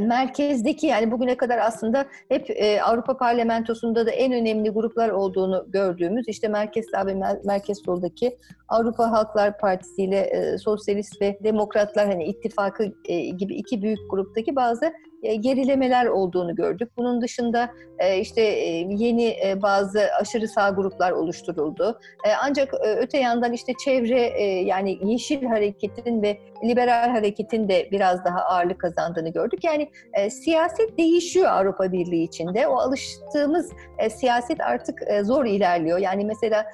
merkezdeki 0.00 0.86
yani 0.86 1.10
bugüne 1.10 1.36
kadar 1.36 1.58
aslında 1.58 2.06
hep 2.28 2.50
e, 2.50 2.82
Avrupa 2.82 3.16
Parlamentosu'nda 3.16 4.06
da 4.06 4.10
en 4.10 4.32
önemli 4.32 4.70
gruplar 4.70 5.08
olduğunu 5.08 5.66
gördüğümüz 5.68 6.28
işte 6.28 6.48
merkez 6.48 6.86
sağ 6.90 7.06
ve 7.06 7.14
merkez 7.44 7.78
soldaki 7.84 8.38
Avrupa 8.68 9.10
Halklar 9.10 9.58
Partisi 9.58 10.02
ile 10.02 10.20
e, 10.20 10.58
Sosyalist 10.58 11.20
ve 11.22 11.38
Demokratlar 11.44 12.06
hani 12.06 12.24
ittifakı 12.24 12.92
e, 13.04 13.20
gibi 13.20 13.54
iki 13.54 13.82
büyük 13.82 14.10
gruptaki 14.10 14.56
bazı 14.56 14.86
e, 14.86 14.92
gerilemeler 15.22 16.06
olduğunu 16.06 16.54
gördük. 16.54 16.90
Bunun 16.96 17.20
dışında 17.20 17.70
e, 17.98 18.18
işte 18.18 18.42
e, 18.42 18.86
yeni 18.90 19.36
bazı 19.62 20.00
aşırı 20.20 20.48
sağ 20.48 20.70
gruplar 20.70 21.10
oluşturuldu. 21.10 21.98
Ancak 22.42 22.74
öte 22.96 23.18
yandan 23.18 23.52
işte 23.52 23.72
çevre 23.84 24.42
yani 24.62 24.98
yeşil 25.02 25.44
hareketin 25.44 26.22
ve 26.22 26.38
liberal 26.64 27.10
hareketin 27.10 27.68
de 27.68 27.88
biraz 27.90 28.24
daha 28.24 28.38
ağırlık 28.38 28.80
kazandığını 28.80 29.28
gördük. 29.28 29.64
Yani 29.64 29.90
siyaset 30.30 30.98
değişiyor 30.98 31.46
Avrupa 31.46 31.92
Birliği 31.92 32.24
içinde. 32.24 32.66
O 32.66 32.76
alıştığımız 32.76 33.72
siyaset 34.10 34.60
artık 34.60 34.98
zor 35.22 35.44
ilerliyor. 35.44 35.98
Yani 35.98 36.24
mesela 36.24 36.66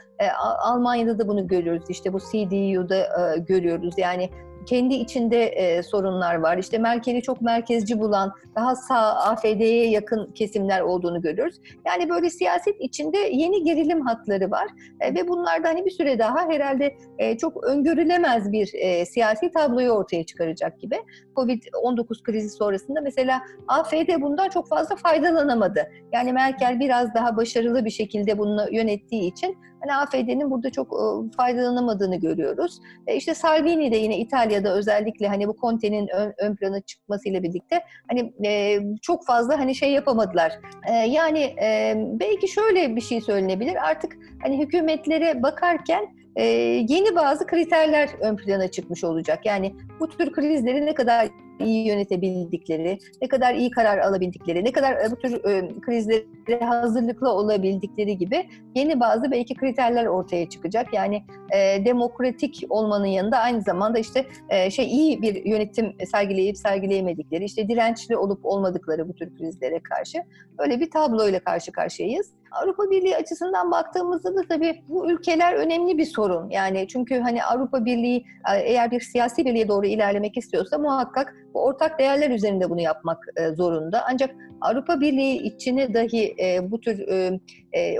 Almanya'da 0.59 1.18
da 1.18 1.28
bunu 1.28 1.46
görüyoruz. 1.46 1.85
İşte 1.88 2.12
bu 2.12 2.18
CDU'da 2.18 3.37
görüyoruz. 3.37 3.94
Yani 3.98 4.31
kendi 4.66 4.94
içinde 4.94 5.44
e, 5.44 5.83
sorunlar 5.83 6.35
var. 6.35 6.59
İşte 6.59 6.79
Merkel'i 6.79 7.22
çok 7.22 7.40
merkezci 7.40 8.01
bulan, 8.01 8.33
daha 8.57 8.77
sağ 8.77 9.14
AFD'ye 9.14 9.90
yakın 9.90 10.33
kesimler 10.33 10.81
olduğunu 10.81 11.22
görüyoruz. 11.22 11.57
Yani 11.87 12.11
böyle 12.11 12.31
siyaset 12.31 12.81
içinde 12.81 13.18
yeni 13.18 13.64
gerilim 13.64 14.01
hatları 14.01 14.51
var 14.51 14.68
e, 15.01 15.14
ve 15.14 15.29
bunlar 15.29 15.64
da 15.64 15.68
hani 15.68 15.85
bir 15.85 15.90
süre 15.90 16.18
daha 16.18 16.48
herhalde 16.48 16.96
e, 17.18 17.37
çok 17.38 17.64
öngörülemez 17.64 18.53
bir 18.53 18.70
e, 18.75 19.07
siyasi 19.07 19.51
tabloyu 19.51 19.90
ortaya 19.90 20.25
çıkaracak 20.25 20.81
gibi. 20.81 20.96
Covid-19 21.37 22.22
krizi 22.22 22.51
sonrasında 22.51 23.01
mesela 23.01 23.40
AFD 23.68 24.20
bundan 24.20 24.48
çok 24.48 24.68
fazla 24.68 24.96
faydalanamadı. 24.96 25.90
Yani 26.12 26.33
Merkel 26.33 26.81
biraz 26.81 27.14
daha 27.14 27.37
başarılı 27.37 27.85
bir 27.85 27.90
şekilde 27.90 28.38
bunu 28.38 28.66
yönettiği 28.72 29.33
için 29.33 29.57
hani 29.82 29.94
AFD'nin 29.94 30.50
burada 30.50 30.70
çok 30.70 30.92
e, 30.92 31.36
faydalanamadığını 31.36 32.16
görüyoruz. 32.16 32.80
E, 33.06 33.16
işte 33.16 33.34
Salvini 33.34 33.92
de 33.92 33.96
yine 33.96 34.18
İtalya'da 34.18 34.74
özellikle 34.74 35.28
hani 35.28 35.48
bu 35.48 35.56
Conte'nin 35.60 36.08
ön, 36.08 36.34
ön 36.38 36.56
plana 36.56 36.80
çıkmasıyla 36.80 37.42
birlikte 37.42 37.82
hani 38.10 38.32
e, 38.46 38.80
çok 39.02 39.26
fazla 39.26 39.58
hani 39.58 39.74
şey 39.74 39.92
yapamadılar. 39.92 40.58
E, 40.88 40.92
yani 40.92 41.40
e, 41.62 41.94
belki 41.96 42.48
şöyle 42.48 42.96
bir 42.96 43.00
şey 43.00 43.20
söylenebilir. 43.20 43.88
Artık 43.90 44.16
hani 44.42 44.58
hükümetlere 44.58 45.42
bakarken 45.42 46.22
e, 46.36 46.44
yeni 46.88 47.16
bazı 47.16 47.46
kriterler 47.46 48.10
ön 48.20 48.36
plana 48.36 48.68
çıkmış 48.68 49.04
olacak. 49.04 49.46
Yani 49.46 49.74
bu 50.00 50.08
tür 50.08 50.32
krizleri 50.32 50.86
ne 50.86 50.94
kadar 50.94 51.28
iyi 51.62 51.87
yönetebildikleri, 51.87 52.98
ne 53.22 53.29
kadar 53.29 53.55
iyi 53.55 53.70
karar 53.70 53.98
alabildikleri, 53.98 54.64
ne 54.64 54.72
kadar 54.72 54.92
e, 54.92 55.11
bu 55.11 55.16
tür 55.16 55.44
e, 55.44 55.81
krizlere 55.81 56.64
hazırlıklı 56.64 57.33
olabildikleri 57.33 58.18
gibi 58.18 58.48
yeni 58.75 59.01
bazı 59.01 59.31
belki 59.31 59.55
kriterler 59.55 60.07
ortaya 60.07 60.48
çıkacak. 60.48 60.94
Yani 60.94 61.22
e, 61.55 61.85
demokratik 61.85 62.64
olmanın 62.68 63.07
yanında 63.07 63.38
aynı 63.38 63.62
zamanda 63.62 63.98
işte 63.98 64.27
e, 64.48 64.70
şey 64.70 64.87
iyi 64.87 65.22
bir 65.22 65.44
yönetim 65.44 65.96
sergileyip 66.12 66.57
sergileyemedikleri, 66.57 67.44
işte 67.44 67.68
dirençli 67.68 68.16
olup 68.16 68.46
olmadıkları 68.46 69.09
bu 69.09 69.14
tür 69.14 69.37
krizlere 69.37 69.81
karşı 69.83 70.18
öyle 70.59 70.81
bir 70.81 70.90
tabloyla 70.90 71.40
karşı 71.40 71.72
karşıyayız. 71.72 72.33
Avrupa 72.53 72.90
Birliği 72.90 73.16
açısından 73.16 73.70
baktığımızda 73.70 74.37
da 74.37 74.40
tabii 74.48 74.83
bu 74.88 75.11
ülkeler 75.11 75.55
önemli 75.55 75.98
bir 75.98 76.05
sorun. 76.05 76.51
Yani 76.51 76.88
çünkü 76.88 77.20
hani 77.20 77.44
Avrupa 77.44 77.85
Birliği 77.85 78.25
e, 78.55 78.59
eğer 78.59 78.90
bir 78.90 79.01
siyasi 79.01 79.44
birliğe 79.44 79.68
doğru 79.68 79.87
ilerlemek 79.87 80.37
istiyorsa 80.37 80.79
muhakkak 80.79 81.35
ortak 81.54 81.98
değerler 81.98 82.30
üzerinde 82.30 82.70
bunu 82.70 82.80
yapmak 82.80 83.18
e, 83.36 83.48
zorunda. 83.48 84.04
Ancak 84.10 84.34
Avrupa 84.60 85.00
Birliği 85.00 85.36
içine 85.42 85.94
dahi 85.94 86.34
e, 86.40 86.70
bu 86.70 86.80
tür 86.80 87.06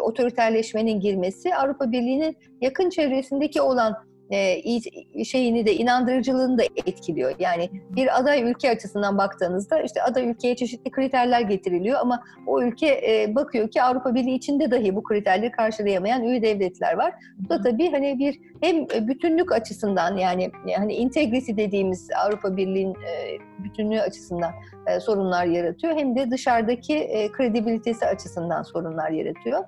otoriterleşmenin 0.01 1.01
girmesi 1.01 1.55
Avrupa 1.55 1.93
Birliği'nin 1.93 2.37
yakın 2.61 2.91
çevresindeki 2.91 3.61
olan 3.61 4.12
e, 4.33 5.25
şeyini 5.25 5.67
de 5.67 5.75
inandırıcılığını 5.75 6.59
da 6.59 6.63
etkiliyor. 6.87 7.35
Yani 7.39 7.71
bir 7.73 8.19
aday 8.19 8.43
ülke 8.43 8.71
açısından 8.71 9.19
baktığınızda 9.19 9.83
işte 9.83 10.03
aday 10.03 10.31
ülkeye 10.31 10.57
çeşitli 10.57 10.91
kriterler 10.91 11.41
getiriliyor 11.41 12.01
ama 12.01 12.23
o 12.47 12.63
ülke 12.63 12.87
e, 12.87 13.35
bakıyor 13.35 13.71
ki 13.71 13.83
Avrupa 13.83 14.15
Birliği 14.15 14.35
içinde 14.35 14.71
dahi 14.71 14.97
bu 14.97 15.03
kriterleri 15.03 15.51
karşılayamayan 15.51 16.23
üye 16.23 16.43
devletler 16.43 16.97
var. 16.97 17.15
Bu 17.39 17.49
da 17.49 17.63
tabii 17.63 17.91
hani 17.91 18.19
bir 18.19 18.41
hem 18.61 18.89
bütünlük 19.09 19.53
açısından 19.53 20.17
yani 20.17 20.51
hani 20.77 20.95
integrity 20.95 21.53
dediğimiz 21.57 22.09
Avrupa 22.25 22.57
Birliği'nin 22.57 22.95
e, 22.95 23.39
bütünlüğü 23.65 24.01
açısından 24.01 24.53
e, 24.87 25.01
sorunlar 25.01 25.47
yaratıyor. 25.47 25.97
Hem 25.97 26.17
de 26.17 26.31
dışarıdaki 26.31 26.95
e, 26.95 27.33
kredibilitesi 27.33 28.07
açısından 28.07 28.63
sorunlar 28.63 29.11
yaratıyor. 29.11 29.65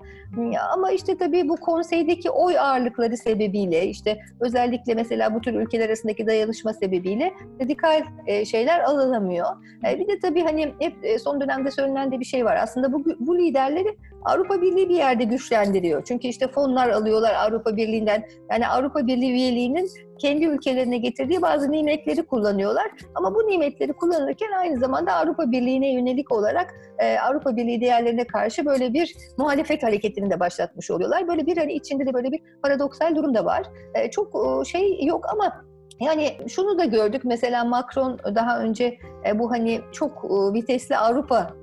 Ama 0.72 0.90
işte 0.90 1.16
tabii 1.16 1.48
bu 1.48 1.56
konseydeki 1.56 2.30
oy 2.30 2.58
ağırlıkları 2.58 3.16
sebebiyle 3.16 3.86
işte 3.86 4.18
özellikle 4.40 4.94
mesela 4.94 5.34
bu 5.34 5.40
tür 5.40 5.54
ülkeler 5.54 5.86
arasındaki 5.86 6.26
dayanışma 6.26 6.72
sebebiyle 6.72 7.32
radikal 7.62 8.02
e, 8.26 8.44
şeyler 8.44 8.80
alınamıyor. 8.80 9.46
E, 9.88 9.98
bir 9.98 10.08
de 10.08 10.18
tabii 10.18 10.42
hani 10.42 10.74
hep 10.78 10.96
e, 11.02 11.18
son 11.18 11.40
dönemde 11.40 11.70
söylenen 11.70 12.12
de 12.12 12.20
bir 12.20 12.24
şey 12.24 12.44
var. 12.44 12.56
Aslında 12.56 12.92
bu, 12.92 13.04
bu 13.20 13.38
liderleri 13.38 13.96
Avrupa 14.24 14.62
Birliği 14.62 14.88
bir 14.88 14.96
yerde 14.96 15.24
güçlendiriyor. 15.24 16.04
Çünkü 16.04 16.28
işte 16.28 16.48
fonlar 16.48 16.88
alıyorlar 16.88 17.34
Avrupa 17.34 17.76
Birliği'nden. 17.76 18.24
Yani 18.50 18.68
Avrupa 18.68 19.06
Birliği 19.06 19.32
üyeliğinin 19.32 19.88
kendi 20.18 20.44
ülkelerine 20.44 20.98
getirdiği 20.98 21.42
bazı 21.42 21.72
nimetleri 21.72 22.26
kullanıyorlar. 22.26 22.86
Ama 23.14 23.34
bu 23.34 23.38
nimetleri 23.38 23.92
kullanırken 23.92 24.52
aynı 24.58 24.78
zamanda 24.78 25.12
Avrupa 25.12 25.50
Birliği'ne 25.50 25.92
yönelik 25.92 26.32
olarak 26.32 26.74
e, 26.98 27.18
Avrupa 27.18 27.56
Birliği 27.56 27.80
değerlerine 27.80 28.24
karşı 28.26 28.66
böyle 28.66 28.94
bir 28.94 29.14
muhalefet 29.38 29.82
hareketini 29.82 30.30
de 30.30 30.40
başlatmış 30.40 30.90
oluyorlar. 30.90 31.28
Böyle 31.28 31.46
bir 31.46 31.56
hani 31.56 31.72
içinde 31.72 32.06
de 32.06 32.14
böyle 32.14 32.32
bir 32.32 32.40
paradoksal 32.62 33.16
durum 33.16 33.34
da 33.34 33.44
var. 33.44 33.62
E, 33.94 34.10
çok 34.10 34.62
şey 34.66 35.04
yok 35.04 35.24
ama 35.32 35.64
yani 36.00 36.30
şunu 36.48 36.78
da 36.78 36.84
gördük 36.84 37.22
mesela 37.24 37.64
Macron 37.64 38.18
daha 38.34 38.60
önce 38.60 38.98
bu 39.38 39.50
hani 39.50 39.80
çok 39.92 40.24
e, 40.24 40.54
vitesli 40.54 40.96
Avrupa 40.96 41.54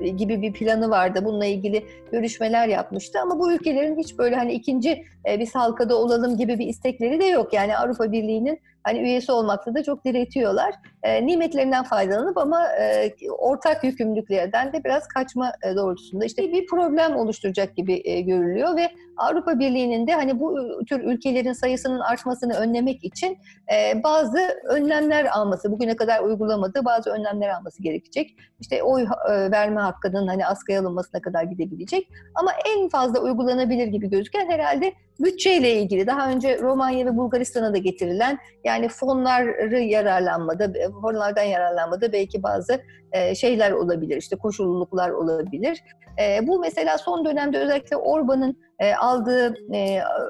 e, 0.00 0.08
gibi 0.08 0.42
bir 0.42 0.52
planı 0.52 0.90
vardı. 0.90 1.20
Bununla 1.24 1.46
ilgili 1.46 1.86
görüşmeler 2.12 2.68
yapmıştı 2.68 3.20
ama 3.20 3.38
bu 3.38 3.52
ülkelerin 3.52 3.98
hiç 3.98 4.18
böyle 4.18 4.36
hani 4.36 4.52
ikinci 4.52 5.04
bir 5.26 5.50
halkada 5.52 5.96
olalım 5.96 6.36
gibi 6.36 6.58
bir 6.58 6.66
istekleri 6.66 7.20
de 7.20 7.24
yok. 7.24 7.52
Yani 7.52 7.76
Avrupa 7.76 8.12
Birliği'nin 8.12 8.60
hani 8.82 8.98
üyesi 8.98 9.32
olmakta 9.32 9.74
da 9.74 9.82
çok 9.82 10.04
diretiyorlar. 10.04 10.74
E, 11.02 11.26
nimetlerinden 11.26 11.84
faydalanıp 11.84 12.38
ama 12.38 12.66
e, 12.80 13.12
ortak 13.38 13.84
yükümlülüklerden 13.84 14.72
de 14.72 14.84
biraz 14.84 15.08
kaçma 15.08 15.52
e, 15.62 15.76
doğrultusunda 15.76 16.24
işte 16.24 16.52
bir 16.52 16.66
problem 16.66 17.16
oluşturacak 17.16 17.76
gibi 17.76 18.02
e, 18.04 18.20
görülüyor 18.20 18.76
ve 18.76 18.88
Avrupa 19.16 19.58
Birliği'nin 19.58 20.06
de 20.06 20.14
hani 20.14 20.40
bu 20.40 20.56
tür 20.84 21.00
ülkelerin 21.00 21.52
sayısının 21.52 22.00
artmasını 22.00 22.54
önlemek 22.54 23.04
için 23.04 23.38
e, 23.72 24.02
bazı 24.02 24.38
önlemler 24.68 25.24
alması, 25.24 25.72
bugüne 25.72 25.96
kadar 25.96 26.22
uygulamadığı 26.22 26.84
bazı 26.84 27.09
önlemler 27.10 27.48
alması 27.48 27.82
gerekecek. 27.82 28.36
İşte 28.60 28.82
oy 28.82 29.02
e, 29.02 29.50
verme 29.50 29.80
hakkının 29.80 30.28
hani 30.28 30.46
askıya 30.46 30.80
alınmasına 30.80 31.20
kadar 31.20 31.42
gidebilecek. 31.42 32.08
Ama 32.34 32.50
en 32.66 32.88
fazla 32.88 33.20
uygulanabilir 33.20 33.86
gibi 33.86 34.10
gözüken 34.10 34.50
herhalde 34.50 34.92
bütçeyle 35.20 35.74
ilgili 35.74 36.06
daha 36.06 36.30
önce 36.30 36.58
Romanya 36.58 37.06
ve 37.06 37.16
Bulgaristan'a 37.16 37.74
da 37.74 37.78
getirilen 37.78 38.38
yani 38.64 38.88
fonları 38.88 39.80
yararlanmada, 39.80 40.72
fonlardan 41.02 41.42
yararlanmada 41.42 42.12
belki 42.12 42.42
bazı 42.42 42.80
e, 43.12 43.34
şeyler 43.34 43.70
olabilir, 43.70 44.16
işte 44.16 44.36
koşulluluklar 44.36 45.10
olabilir. 45.10 45.82
E, 46.22 46.46
bu 46.46 46.58
mesela 46.58 46.98
son 46.98 47.24
dönemde 47.24 47.58
özellikle 47.58 47.96
Orban'ın 47.96 48.56
e, 48.78 48.94
aldığı 48.94 49.54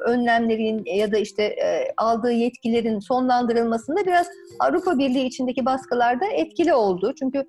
önlemlerin 0.06 0.82
ya 0.84 1.12
da 1.12 1.18
işte 1.18 1.56
aldığı 1.96 2.32
yetkilerin 2.32 2.98
sonlandırılmasında 2.98 4.06
biraz 4.06 4.26
Avrupa 4.60 4.98
Birliği 4.98 5.26
içindeki 5.26 5.64
baskılarda 5.64 6.26
etkili 6.26 6.74
oldu. 6.74 7.14
Çünkü 7.18 7.44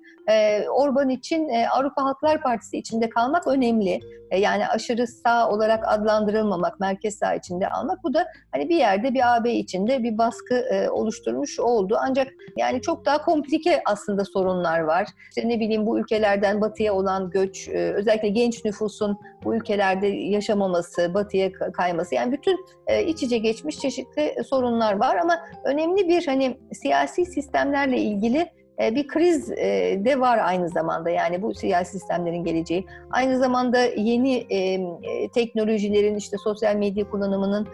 Orban 0.70 1.08
için 1.08 1.48
Avrupa 1.78 2.04
Halklar 2.04 2.42
Partisi 2.42 2.78
içinde 2.78 3.08
kalmak 3.08 3.46
önemli. 3.46 4.00
Yani 4.36 4.68
aşırı 4.68 5.06
sağ 5.06 5.50
olarak 5.50 5.84
adlandırılmamak, 5.88 6.80
merkez 6.80 7.18
sağ 7.18 7.31
içinde 7.34 7.68
almak 7.68 8.04
bu 8.04 8.14
da 8.14 8.26
hani 8.52 8.68
bir 8.68 8.76
yerde 8.76 9.14
bir 9.14 9.36
AB 9.36 9.52
içinde 9.52 10.02
bir 10.02 10.18
baskı 10.18 10.54
e, 10.54 10.90
oluşturmuş 10.90 11.60
oldu. 11.60 11.96
Ancak 12.00 12.28
yani 12.56 12.80
çok 12.80 13.04
daha 13.04 13.22
komplike 13.22 13.82
aslında 13.84 14.24
sorunlar 14.24 14.80
var. 14.80 15.08
İşte 15.28 15.48
ne 15.48 15.60
bileyim 15.60 15.86
bu 15.86 15.98
ülkelerden 15.98 16.60
batıya 16.60 16.94
olan 16.94 17.30
göç, 17.30 17.68
e, 17.68 17.92
özellikle 17.92 18.28
genç 18.28 18.64
nüfusun 18.64 19.18
bu 19.44 19.56
ülkelerde 19.56 20.06
yaşamaması, 20.06 21.14
batıya 21.14 21.52
kayması 21.52 22.14
yani 22.14 22.32
bütün 22.32 22.66
e, 22.86 23.04
iç 23.04 23.22
içe 23.22 23.38
geçmiş 23.38 23.78
çeşitli 23.78 24.44
sorunlar 24.44 24.92
var 24.92 25.16
ama 25.16 25.38
önemli 25.64 26.08
bir 26.08 26.26
hani 26.26 26.58
siyasi 26.72 27.26
sistemlerle 27.26 27.98
ilgili 27.98 28.48
bir 28.78 29.06
kriz 29.06 29.50
e, 29.50 30.00
de 30.04 30.20
var 30.20 30.38
aynı 30.38 30.68
zamanda 30.68 31.10
yani 31.10 31.42
bu 31.42 31.54
siyasi 31.54 31.92
sistemlerin 31.92 32.44
geleceği. 32.44 32.86
Aynı 33.10 33.38
zamanda 33.38 33.78
yeni 33.78 34.36
e, 34.36 34.80
teknolojilerin 35.28 36.16
işte 36.16 36.36
sosyal 36.38 36.76
medya 36.76 37.10
kullanımının 37.10 37.68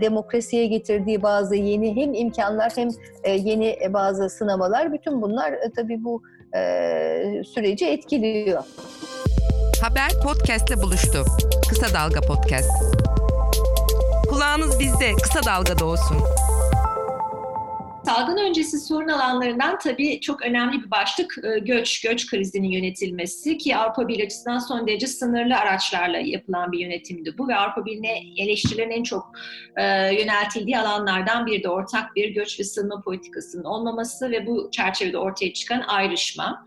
demokrasiye 0.00 0.66
getirdiği 0.66 1.22
bazı 1.22 1.54
yeni 1.54 1.96
hem 1.96 2.14
imkanlar 2.14 2.72
hem 2.76 2.88
yeni 3.26 3.78
bazı 3.90 4.28
sınamalar 4.28 4.92
bütün 4.92 5.22
bunlar 5.22 5.54
tabii 5.76 6.04
bu 6.04 6.22
süreci 7.44 7.86
etkiliyor. 7.86 8.62
Haber 9.82 10.10
podcastle 10.24 10.82
buluştu. 10.82 11.24
Kısa 11.68 11.94
Dalga 11.94 12.20
Podcast. 12.20 12.70
Kulağınız 14.30 14.80
bizde, 14.80 15.12
kısa 15.22 15.44
dalgada 15.44 15.84
olsun. 15.84 16.16
Salgın 18.12 18.36
öncesi 18.36 18.80
sorun 18.80 19.08
alanlarından 19.08 19.78
tabii 19.78 20.20
çok 20.20 20.42
önemli 20.42 20.82
bir 20.82 20.90
başlık 20.90 21.38
e, 21.44 21.58
göç, 21.58 22.00
göç 22.00 22.26
krizinin 22.26 22.68
yönetilmesi 22.68 23.58
ki 23.58 23.76
Avrupa 23.76 24.08
Birliği 24.08 24.24
açısından 24.24 24.58
son 24.58 24.86
derece 24.86 25.06
sınırlı 25.06 25.56
araçlarla 25.56 26.18
yapılan 26.18 26.72
bir 26.72 26.78
yönetimdi 26.78 27.38
bu 27.38 27.48
ve 27.48 27.56
Avrupa 27.56 27.86
Birliği'ne 27.86 28.42
eleştirilerin 28.42 28.90
en 28.90 29.02
çok 29.02 29.32
e, 29.76 29.84
yöneltildiği 30.14 30.78
alanlardan 30.78 31.46
biri 31.46 31.62
de 31.62 31.68
ortak 31.68 32.16
bir 32.16 32.28
göç 32.28 32.60
ve 32.60 32.64
sığınma 32.64 33.00
politikasının 33.00 33.64
olmaması 33.64 34.30
ve 34.30 34.46
bu 34.46 34.70
çerçevede 34.72 35.18
ortaya 35.18 35.52
çıkan 35.52 35.80
ayrışma. 35.88 36.66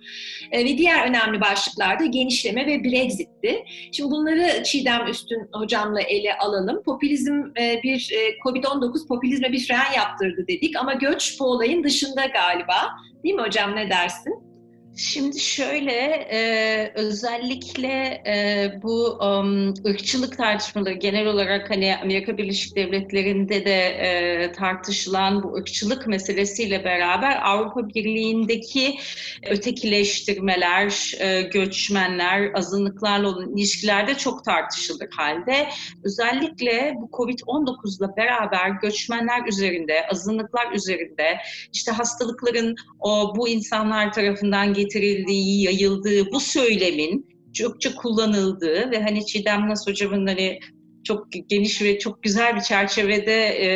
E, 0.52 0.66
ve 0.66 0.78
diğer 0.78 1.08
önemli 1.08 1.42
başlıklar 1.42 2.00
da 2.00 2.06
genişleme 2.06 2.66
ve 2.66 2.84
Brexit'ti. 2.84 3.64
Şimdi 3.92 4.12
bunları 4.12 4.64
Çiğdem 4.64 5.08
Üstün 5.08 5.50
hocamla 5.54 6.02
ele 6.02 6.38
alalım. 6.38 6.84
Popülizm 6.84 7.44
bir 7.84 8.12
e, 8.14 8.38
Covid-19 8.46 9.08
popülizme 9.08 9.52
bir 9.52 9.68
fren 9.68 9.94
yaptırdı 9.96 10.48
dedik 10.48 10.76
ama 10.76 10.94
göç 10.94 11.35
bu 11.40 11.46
olayın 11.46 11.84
dışında 11.84 12.26
galiba. 12.26 12.96
Değil 13.24 13.36
mi 13.36 13.42
hocam 13.42 13.76
ne 13.76 13.90
dersin? 13.90 14.55
Şimdi 14.98 15.40
şöyle 15.40 15.92
e, 16.32 16.92
özellikle 16.96 18.24
e, 18.28 18.80
bu 18.84 19.10
um, 19.10 19.70
ırkçılık 19.86 20.38
tartışmaları 20.38 20.94
genel 20.94 21.28
olarak 21.28 21.70
hani 21.70 21.98
Amerika 22.04 22.38
Birleşik 22.38 22.76
Devletleri'nde 22.76 23.66
de 23.66 23.86
e, 23.86 24.52
tartışılan 24.52 25.44
bu 25.44 25.56
ırkçılık 25.56 26.08
meselesiyle 26.08 26.84
beraber 26.84 27.40
Avrupa 27.44 27.90
Birliği'ndeki 27.90 28.98
ötekileştirmeler, 29.50 31.14
e, 31.20 31.42
göçmenler, 31.42 32.52
azınlıklarla 32.54 33.30
olan 33.30 33.58
ilişkilerde 33.58 34.16
çok 34.16 34.46
tartışılır 34.46 35.08
halde. 35.12 35.70
Özellikle 36.04 36.94
bu 36.96 37.10
Covid-19'la 37.12 38.18
beraber 38.18 38.70
göçmenler 38.70 39.48
üzerinde, 39.48 40.08
azınlıklar 40.12 40.72
üzerinde 40.72 41.38
işte 41.74 41.92
hastalıkların 41.92 42.76
o 43.00 43.34
bu 43.36 43.48
insanlar 43.50 44.14
tarafından 44.14 44.74
getirildiği, 44.86 45.64
yayıldığı 45.64 46.32
bu 46.32 46.40
söylemin 46.40 47.28
çokça 47.54 47.96
kullanıldığı 47.96 48.92
ve 48.92 49.02
hani 49.02 49.26
Çiğdem 49.26 49.70
Nas 49.70 49.88
hocamın 49.88 50.28
hani 50.28 50.60
çok 51.04 51.28
geniş 51.48 51.82
ve 51.82 52.00
çok 52.00 52.24
güzel 52.24 52.56
bir 52.56 52.62
çerçevede 52.62 53.48
e, 53.48 53.68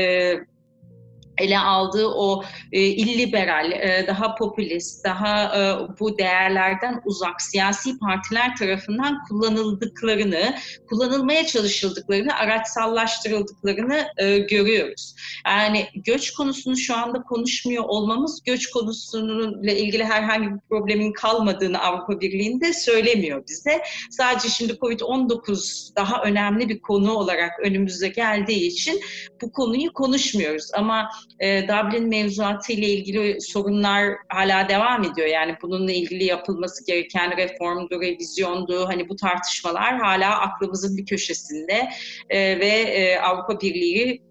ele 1.40 1.60
aldığı 1.60 2.08
o 2.08 2.44
e, 2.72 2.82
illiberal, 2.82 3.72
e, 3.72 4.06
daha 4.08 4.36
popülist, 4.36 5.06
daha 5.06 5.44
e, 5.44 5.60
bu 6.00 6.18
değerlerden 6.18 7.02
uzak 7.06 7.42
siyasi 7.42 8.00
partiler 8.00 8.56
tarafından 8.56 9.24
kullanıldıklarını, 9.30 10.56
kullanılmaya 10.90 11.46
çalışıldıklarını, 11.46 12.36
araçsallaştırıldıklarını 12.36 14.08
e, 14.18 14.38
görüyoruz. 14.38 15.16
Yani 15.46 15.88
göç 15.96 16.32
konusunu 16.34 16.78
şu 16.78 16.96
anda 16.98 17.22
konuşmuyor 17.22 17.84
olmamız 17.88 18.44
göç 18.46 18.70
konusununla 18.70 19.72
ilgili 19.72 20.06
herhangi 20.06 20.50
bir 20.50 20.60
problemin 20.70 21.14
kalmadığını 21.14 21.82
Avrupa 21.82 22.22
Birliği'nde 22.22 22.74
söylemiyor 22.74 23.44
bize. 23.50 23.82
Sadece 24.12 24.50
şimdi 24.50 24.74
Covid-19 24.74 25.96
daha 25.96 26.24
önemli 26.24 26.70
bir 26.70 26.80
konu 26.80 27.14
olarak 27.14 27.52
önümüze 27.64 28.08
geldiği 28.08 28.68
için 28.68 29.02
bu 29.42 29.52
konuyu 29.52 29.94
konuşmuyoruz. 29.94 30.70
Ama 30.74 31.10
e, 31.40 31.68
Dublin 31.68 32.08
mevzuatı 32.08 32.74
ile 32.74 32.88
ilgili 32.88 33.42
sorunlar 33.42 34.16
hala 34.30 34.70
devam 34.70 35.04
ediyor. 35.04 35.28
Yani 35.28 35.56
bununla 35.62 35.92
ilgili 35.92 36.24
yapılması 36.24 36.86
gereken 36.86 37.38
reformdu, 37.38 38.02
revizyondu. 38.02 38.88
Hani 38.88 39.10
bu 39.10 39.16
tartışmalar 39.16 39.98
hala 39.98 40.40
aklımızın 40.40 40.98
bir 40.98 41.06
köşesinde 41.06 41.90
e, 42.30 42.60
ve 42.60 42.68
e, 42.68 43.20
Avrupa 43.20 43.62
Birliği 43.62 44.30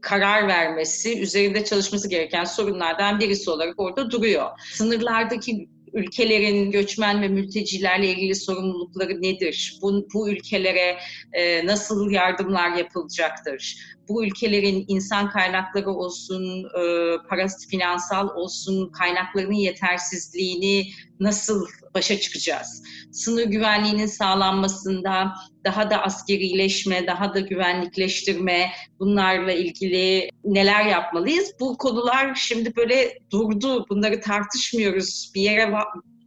karar 0.00 0.48
vermesi, 0.48 1.20
üzerinde 1.20 1.64
çalışması 1.64 2.10
gereken 2.10 2.44
sorunlardan 2.44 3.20
birisi 3.20 3.50
olarak 3.50 3.74
orada 3.80 4.10
duruyor. 4.10 4.50
Sınırlardaki 4.72 5.68
ülkelerin 5.94 6.70
göçmen 6.70 7.22
ve 7.22 7.28
mültecilerle 7.28 8.08
ilgili 8.08 8.34
sorumlulukları 8.34 9.22
nedir? 9.22 9.78
Bu, 9.82 10.06
bu 10.14 10.30
ülkelere 10.30 10.98
e, 11.32 11.66
nasıl 11.66 12.10
yardımlar 12.10 12.76
yapılacaktır? 12.76 13.76
Bu 14.08 14.24
ülkelerin 14.24 14.84
insan 14.88 15.30
kaynakları 15.30 15.90
olsun, 15.90 16.64
e, 16.64 16.82
parası 17.28 17.68
finansal 17.68 18.28
olsun, 18.28 18.90
kaynaklarının 18.90 19.52
yetersizliğini 19.52 20.86
nasıl 21.20 21.66
başa 21.94 22.20
çıkacağız? 22.20 22.82
Sınır 23.12 23.44
güvenliğinin 23.44 24.06
sağlanmasında 24.06 25.32
daha 25.68 25.90
da 25.90 26.02
askerileşme, 26.02 27.06
daha 27.06 27.34
da 27.34 27.40
güvenlikleştirme, 27.40 28.70
bunlarla 28.98 29.52
ilgili 29.52 30.30
neler 30.44 30.84
yapmalıyız? 30.86 31.52
Bu 31.60 31.78
konular 31.78 32.34
şimdi 32.34 32.76
böyle 32.76 33.18
durdu, 33.30 33.86
bunları 33.90 34.20
tartışmıyoruz, 34.20 35.32
bir 35.34 35.40
yere 35.40 35.72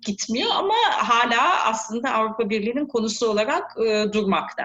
gitmiyor 0.06 0.50
ama 0.54 0.74
hala 0.90 1.66
aslında 1.66 2.14
Avrupa 2.14 2.50
Birliği'nin 2.50 2.86
konusu 2.86 3.30
olarak 3.30 3.64
e, 3.88 4.14
durmakta. 4.14 4.64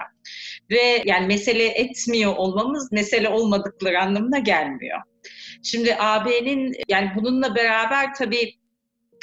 Ve 0.71 1.03
yani 1.05 1.27
mesele 1.27 1.67
etmiyor 1.67 2.37
olmamız 2.37 2.93
mesele 2.93 3.29
olmadıkları 3.29 4.01
anlamına 4.01 4.39
gelmiyor. 4.39 5.01
Şimdi 5.63 5.97
AB'nin 5.99 6.73
yani 6.89 7.11
bununla 7.17 7.55
beraber 7.55 8.15
tabii 8.15 8.53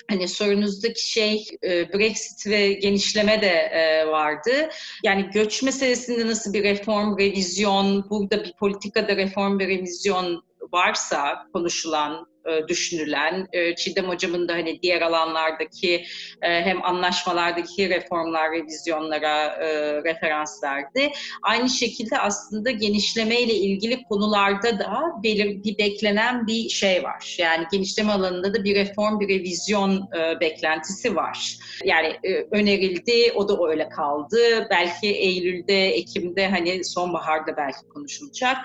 hani 0.10 0.28
sorunuzdaki 0.28 1.12
şey 1.12 1.48
e, 1.64 1.94
Brexit 1.94 2.48
ve 2.48 2.74
genişleme 2.74 3.42
de 3.42 3.48
e, 3.48 4.08
vardı. 4.08 4.70
Yani 5.04 5.30
göç 5.34 5.64
meselesinde 5.64 6.28
nasıl 6.28 6.54
bir 6.54 6.64
reform, 6.64 7.18
revizyon, 7.18 8.10
burada 8.10 8.44
bir 8.44 8.54
politikada 8.60 9.16
reform 9.16 9.60
ve 9.60 9.68
revizyon 9.68 10.44
varsa 10.72 11.48
konuşulan 11.54 12.33
e, 12.50 12.68
düşünülen, 12.68 13.48
e, 13.54 13.76
Çiğdem 13.76 14.06
Hocam'ın 14.06 14.48
da 14.48 14.54
hani 14.54 14.82
diğer 14.82 15.02
alanlardaki 15.02 15.96
e, 16.42 16.48
hem 16.48 16.86
anlaşmalardaki 16.86 17.90
reformlar, 17.90 18.52
revizyonlara 18.52 19.58
referans 20.04 20.64
verdi. 20.64 21.12
Aynı 21.42 21.70
şekilde 21.70 22.20
aslında 22.20 22.72
genişleme 22.72 23.42
ile 23.42 23.54
ilgili 23.54 24.04
konularda 24.04 24.80
da 24.80 25.02
belir, 25.24 25.64
bir 25.64 25.78
beklenen 25.78 26.48
bir 26.48 26.70
şey 26.70 27.04
var. 27.04 27.36
Yani 27.40 27.66
genişleme 27.72 28.12
alanında 28.12 28.54
da 28.54 28.64
bir 28.64 28.76
reform, 28.76 29.20
bir 29.20 29.30
revizyon 29.30 30.10
beklentisi 30.42 31.16
var. 31.16 31.58
Yani 31.86 32.20
önerildi, 32.52 33.32
o 33.36 33.48
da 33.50 33.70
öyle 33.70 33.90
kaldı. 33.90 34.68
Belki 34.70 35.08
Eylül'de, 35.08 35.88
Ekim'de 35.88 36.48
hani 36.48 36.84
sonbaharda 36.84 37.58
belki 37.58 37.88
konuşulacak. 37.94 38.58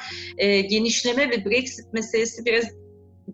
Genişleme 0.70 1.30
ve 1.30 1.44
Brexit 1.44 1.92
meselesi 1.92 2.44
biraz 2.44 2.87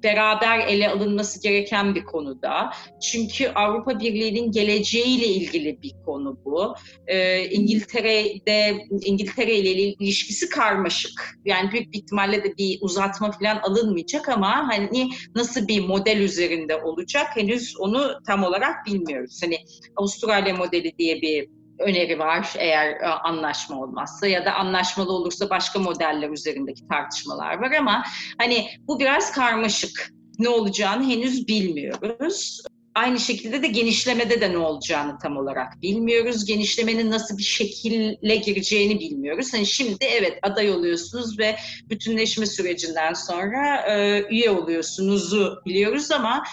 beraber 0.05 0.59
ele 0.59 0.89
alınması 0.89 1.43
gereken 1.43 1.95
bir 1.95 2.05
konuda. 2.05 2.71
Çünkü 3.03 3.49
Avrupa 3.49 4.01
Birliği'nin 4.01 4.53
geleceğiyle 4.53 5.27
ilgili 5.27 5.83
bir 5.83 5.93
konu 6.05 6.39
bu. 6.45 6.75
Ee, 7.07 7.45
İngiltere'de 7.45 8.87
İngiltere 9.05 9.55
ile 9.55 9.71
ilişkisi 9.71 10.49
karmaşık. 10.49 11.39
Yani 11.45 11.73
büyük 11.73 11.93
bir 11.93 11.99
ihtimalle 11.99 12.45
de 12.45 12.57
bir 12.59 12.79
uzatma 12.81 13.31
falan 13.31 13.59
alınmayacak 13.63 14.29
ama 14.29 14.69
hani 14.69 15.11
nasıl 15.35 15.69
bir 15.69 15.87
model 15.87 16.21
üzerinde 16.21 16.77
olacak 16.83 17.27
henüz 17.35 17.75
onu 17.79 18.13
tam 18.27 18.45
olarak 18.45 18.87
bilmiyoruz. 18.87 19.41
Hani 19.43 19.57
Avustralya 19.97 20.57
modeli 20.57 20.99
diye 20.99 21.23
bir 21.23 21.49
öneri 21.79 22.19
var 22.19 22.53
eğer 22.59 22.91
e, 22.91 23.07
anlaşma 23.07 23.81
olmazsa 23.81 24.27
ya 24.27 24.45
da 24.45 24.55
anlaşmalı 24.55 25.13
olursa 25.13 25.51
başka 25.51 25.79
modeller 25.79 26.31
üzerindeki 26.31 26.89
tartışmalar 26.89 27.59
var 27.59 27.73
ama 27.73 28.05
hani 28.39 28.69
bu 28.89 29.01
biraz 29.01 29.33
karmaşık. 29.33 30.11
Ne 30.39 30.49
olacağını 30.49 31.05
henüz 31.05 31.49
bilmiyoruz. 31.49 32.63
Aynı 32.95 33.21
şekilde 33.21 33.63
de 33.63 33.67
genişlemede 33.67 34.41
de 34.41 34.53
ne 34.53 34.59
olacağını 34.59 35.19
tam 35.19 35.37
olarak 35.37 35.83
bilmiyoruz. 35.83 36.45
Genişlemenin 36.45 37.11
nasıl 37.11 37.39
bir 37.39 37.43
şekille 37.43 38.37
gireceğini 38.37 39.01
bilmiyoruz. 39.01 39.55
Hani 39.55 39.67
şimdi 39.67 40.05
evet 40.05 40.39
aday 40.43 40.71
oluyorsunuz 40.71 41.39
ve 41.39 41.57
bütünleşme 41.91 42.47
sürecinden 42.47 43.13
sonra 43.13 43.77
e, 43.77 44.25
üye 44.31 44.51
oluyorsunuzu 44.51 45.63
biliyoruz 45.67 46.11
ama 46.11 46.45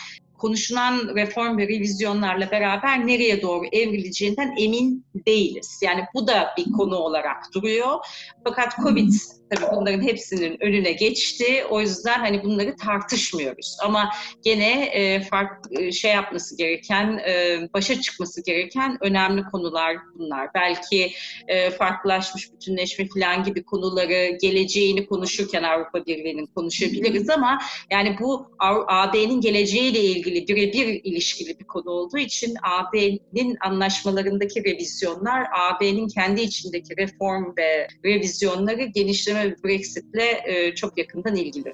konuşulan 0.42 1.16
reform 1.16 1.58
ve 1.58 1.68
revizyonlarla 1.68 2.52
beraber 2.52 3.08
nereye 3.08 3.42
doğru 3.42 3.66
evrileceğinden 3.72 4.56
emin 4.58 5.06
değiliz. 5.28 5.80
Yani 5.84 6.06
bu 6.14 6.28
da 6.28 6.48
bir 6.58 6.72
konu 6.72 6.96
olarak 6.96 7.54
duruyor. 7.54 7.98
Fakat 8.44 8.76
Covid 8.84 9.14
tabii 9.52 9.76
bunların 9.76 10.02
hepsinin 10.02 10.64
önüne 10.64 10.92
geçti. 10.92 11.66
O 11.70 11.82
yüzden 11.82 12.20
hani 12.20 12.44
bunları 12.44 12.76
tartışmıyoruz. 12.76 13.78
Ama 13.84 14.10
gene 14.44 14.84
e, 14.86 15.22
fark 15.22 15.52
e, 15.80 15.92
şey 15.92 16.12
yapması 16.12 16.58
gereken, 16.58 17.22
e, 17.28 17.60
başa 17.74 18.02
çıkması 18.02 18.44
gereken 18.44 18.98
önemli 19.02 19.44
konular 19.44 19.98
bunlar. 20.16 20.50
Belki 20.54 21.12
e, 21.48 21.70
farklılaşmış 21.70 22.54
bütünleşme 22.54 23.08
falan 23.14 23.44
gibi 23.44 23.64
konuları 23.64 24.38
geleceğini 24.42 25.06
konuşurken 25.06 25.64
Avrupa 25.64 26.06
Birliği'nin 26.06 26.46
konuşabiliriz 26.46 27.30
ama 27.30 27.60
yani 27.92 28.16
bu 28.20 28.48
AB'nin 28.88 29.42
geleceğiyle 29.42 30.00
ilgili 30.00 30.48
birebir 30.48 31.02
ilişkili 31.04 31.60
bir 31.60 31.66
konu 31.66 31.90
olduğu 31.90 32.18
için 32.18 32.54
AB'nin 32.64 33.58
anlaşmalarındaki 33.66 34.64
revizyonlar, 34.64 35.48
AB'nin 35.54 36.08
kendi 36.08 36.42
içindeki 36.42 36.98
reform 36.98 37.58
ve 37.58 37.88
revizyonları 38.06 38.84
genişleme 38.84 39.41
Brexit'le 39.64 40.46
e, 40.46 40.76
çok 40.76 40.98
yakından 40.98 41.36
ilgili. 41.36 41.74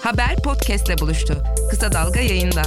Haber 0.00 0.36
podcast'le 0.44 1.00
buluştu. 1.00 1.42
Kısa 1.70 1.92
Dalga 1.92 2.20
yayında. 2.20 2.62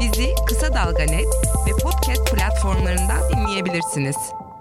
Bizi 0.00 0.28
Kısa 0.48 0.74
Dalga 0.74 1.02
Net 1.02 1.26
ve 1.66 1.70
podcast 1.82 2.34
platformlarından 2.34 3.20
dinleyebilirsiniz. 3.32 4.16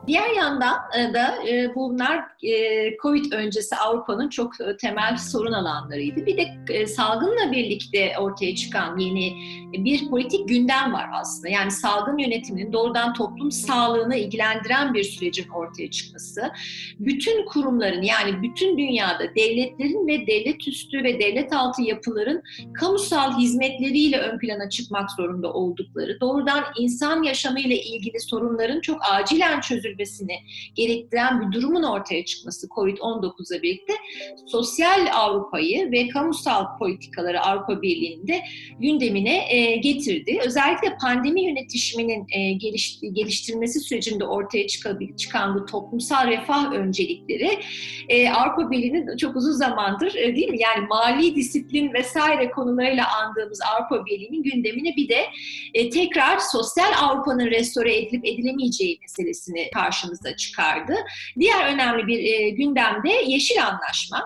Diğer 0.08 0.30
yandan 0.30 0.78
e, 0.97 1.14
da 1.14 1.47
e, 1.47 1.76
bunlar 1.76 2.24
e, 2.43 2.97
Covid 2.97 3.32
öncesi 3.32 3.76
Avrupa'nın 3.76 4.30
çok 4.30 4.53
temel 4.80 5.18
sorun 5.18 5.51
alanlarıydı. 5.51 6.26
Bir 6.26 6.38
de 6.38 6.88
salgınla 6.88 7.51
birlikte 7.51 8.14
ortaya 8.20 8.55
çıkan 8.55 8.97
yeni 8.97 9.34
bir 9.74 10.10
politik 10.10 10.49
gündem 10.49 10.93
var 10.93 11.10
aslında. 11.14 11.49
Yani 11.49 11.72
salgın 11.72 12.18
yönetiminin 12.18 12.74
doğrudan 12.74 13.14
toplum 13.14 13.51
sağlığını 13.51 14.16
ilgilendiren 14.16 14.93
bir 14.93 15.03
sürecin 15.03 15.49
ortaya 15.49 15.91
çıkması. 15.91 16.51
Bütün 16.99 17.45
kurumların 17.45 18.01
yani 18.01 18.41
bütün 18.41 18.78
dünyada 18.78 19.36
devletlerin 19.36 20.08
ve 20.08 20.28
devlet 20.28 20.68
üstü 20.68 21.03
ve 21.03 21.20
devlet 21.20 21.53
altı 21.53 21.82
yapıların 21.82 22.43
kamusal 22.74 23.38
hizmetleriyle 23.38 24.18
ön 24.20 24.39
plana 24.39 24.70
çıkmak 24.70 25.12
zorunda 25.12 25.53
oldukları, 25.53 26.20
doğrudan 26.22 26.64
insan 26.78 27.24
yaşamıyla 27.24 27.76
ilgili 27.76 28.20
sorunların 28.20 28.82
çok 28.82 28.97
acilen 29.12 29.62
çözülmesi 29.62 29.97
edilmesini 29.98 30.38
gerektiren 30.76 31.41
bir 31.41 31.58
durumun 31.58 31.84
ortaya 31.84 32.26
çıkması 32.26 32.68
COVID-19'la 32.68 33.62
birlikte 33.62 33.93
sosyal 34.48 35.08
Avrupa'yı 35.14 35.91
ve 35.91 36.08
kamusal 36.08 36.78
politikaları 36.80 37.41
Avrupa 37.41 37.82
Birliği'nde 37.82 38.41
gündemine 38.80 39.56
e, 39.56 39.76
getirdi. 39.76 40.39
Özellikle 40.45 40.98
pandemi 41.02 41.43
yönetişiminin 41.43 42.26
e, 42.30 42.54
geliş, 42.54 43.00
geliştirmesi 43.14 43.80
sürecinde 43.80 44.26
ortaya 44.26 44.68
çıkan 45.18 45.56
bu 45.56 45.66
toplumsal 45.66 46.28
refah 46.28 46.74
öncelikleri 46.74 47.60
e, 48.10 48.30
Avrupa 48.30 48.72
Birliği'nin 48.72 49.18
çok 49.18 49.36
uzun 49.36 49.52
zamandır 49.52 50.16
e, 50.16 50.36
değil 50.36 50.50
mi? 50.50 50.58
Yani 50.62 50.88
mali 50.88 51.36
disiplin 51.36 51.93
vesaire 51.93 52.52
konularıyla 52.52 53.06
andığımız 53.18 53.60
Avrupa 53.74 54.06
Birliği'nin 54.06 54.43
gündemine 54.43 54.95
bir 54.95 55.10
de 55.10 55.26
e, 55.74 55.89
tekrar 55.89 56.38
sosyal 56.38 56.91
Avrupa'nın 57.02 57.45
restore 57.45 57.98
edilip 57.98 58.26
edilemeyeceği 58.26 59.00
meselesini 59.02 59.70
karşımıza 59.88 60.35
çıkardı. 60.35 60.95
Diğer 61.39 61.73
önemli 61.73 62.07
bir 62.07 62.19
e, 62.23 62.49
gündemde 62.49 63.09
Yeşil 63.25 63.65
Anlaşma. 63.67 64.23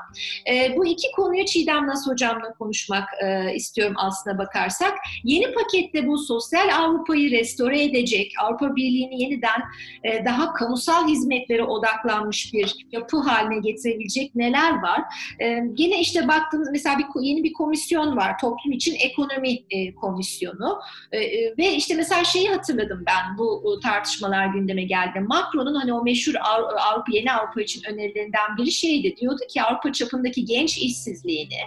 E, 0.49 0.77
bu 0.77 0.85
iki 0.85 1.11
konuyu 1.11 1.45
Çiğdem 1.45 1.87
Nas 1.87 2.07
Hocam'la 2.07 2.53
konuşmak 2.53 3.09
e, 3.23 3.55
istiyorum 3.55 3.95
aslına 3.97 4.37
bakarsak. 4.37 4.93
Yeni 5.23 5.53
pakette 5.53 6.07
bu 6.07 6.17
sosyal 6.17 6.69
Avrupa'yı 6.75 7.31
restore 7.31 7.83
edecek, 7.83 8.33
Avrupa 8.43 8.75
Birliği'ni 8.75 9.21
yeniden 9.21 9.61
e, 10.03 10.25
daha 10.25 10.53
kamusal 10.53 11.07
hizmetlere 11.07 11.63
odaklanmış 11.63 12.53
bir 12.53 12.75
yapı 12.91 13.17
haline 13.17 13.59
getirebilecek 13.59 14.35
neler 14.35 14.81
var? 14.81 15.01
E, 15.39 15.63
gene 15.73 16.01
işte 16.01 16.27
baktığımız 16.27 16.69
mesela 16.71 16.97
bir, 16.97 17.05
yeni 17.21 17.43
bir 17.43 17.53
komisyon 17.53 18.17
var, 18.17 18.37
toplum 18.37 18.71
için 18.71 18.95
ekonomi 18.95 19.49
e, 19.69 19.95
komisyonu 19.95 20.79
e, 21.11 21.17
e 21.17 21.57
ve 21.57 21.75
işte 21.75 21.95
mesela 21.95 22.23
şeyi 22.23 22.49
hatırladım 22.49 23.03
ben 23.07 23.37
bu 23.37 23.79
tartışmalar 23.83 24.45
gündeme 24.45 24.83
geldi. 24.83 25.19
Macron'un 25.51 25.75
hani 25.75 25.93
o 25.93 26.03
meşhur 26.03 26.33
Avrupa, 26.41 27.11
yeni 27.11 27.31
Avrupa 27.31 27.61
için 27.61 27.81
önerilerinden 27.89 28.57
biri 28.57 28.71
şeydi. 28.71 29.15
Diyordu 29.17 29.41
ki 29.49 29.61
Avrupa 29.61 29.91
çapındaki 29.91 30.45
genç 30.45 30.77
işsizliğini 30.77 31.59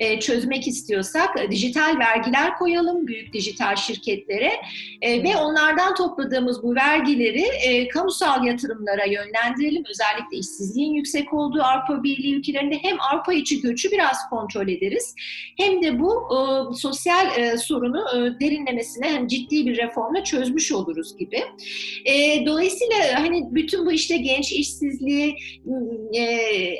e, 0.00 0.20
çözmek 0.20 0.68
istiyorsak 0.68 1.40
e, 1.40 1.50
dijital 1.50 1.98
vergiler 1.98 2.58
koyalım 2.58 3.06
büyük 3.06 3.32
dijital 3.32 3.76
şirketlere 3.76 4.52
e, 5.02 5.22
ve 5.22 5.36
onlardan 5.36 5.94
topladığımız 5.94 6.62
bu 6.62 6.74
vergileri 6.74 7.42
e, 7.42 7.88
kamusal 7.88 8.44
yatırımlara 8.44 9.04
yönlendirelim. 9.04 9.84
Özellikle 9.90 10.36
işsizliğin 10.38 10.92
yüksek 10.92 11.34
olduğu 11.34 11.62
Avrupa 11.62 12.02
Birliği 12.02 12.34
ülkelerinde 12.34 12.78
hem 12.82 13.00
Avrupa 13.00 13.32
içi 13.32 13.60
göçü 13.60 13.90
biraz 13.90 14.28
kontrol 14.30 14.68
ederiz 14.68 15.14
hem 15.56 15.82
de 15.82 16.00
bu 16.00 16.12
e, 16.12 16.38
sosyal 16.74 17.38
e, 17.38 17.58
sorunu 17.58 18.04
e, 18.16 18.40
derinlemesine 18.40 19.08
hem 19.08 19.26
ciddi 19.26 19.66
bir 19.66 19.76
reformla 19.76 20.24
çözmüş 20.24 20.72
oluruz 20.72 21.16
gibi. 21.16 21.42
E, 22.04 22.46
dolayısıyla 22.46 22.96
hani 23.14 23.54
bütün 23.54 23.86
bu 23.86 23.92
işte 23.92 24.16
genç 24.16 24.52
işsizliği, 24.52 25.36
e, 26.18 26.26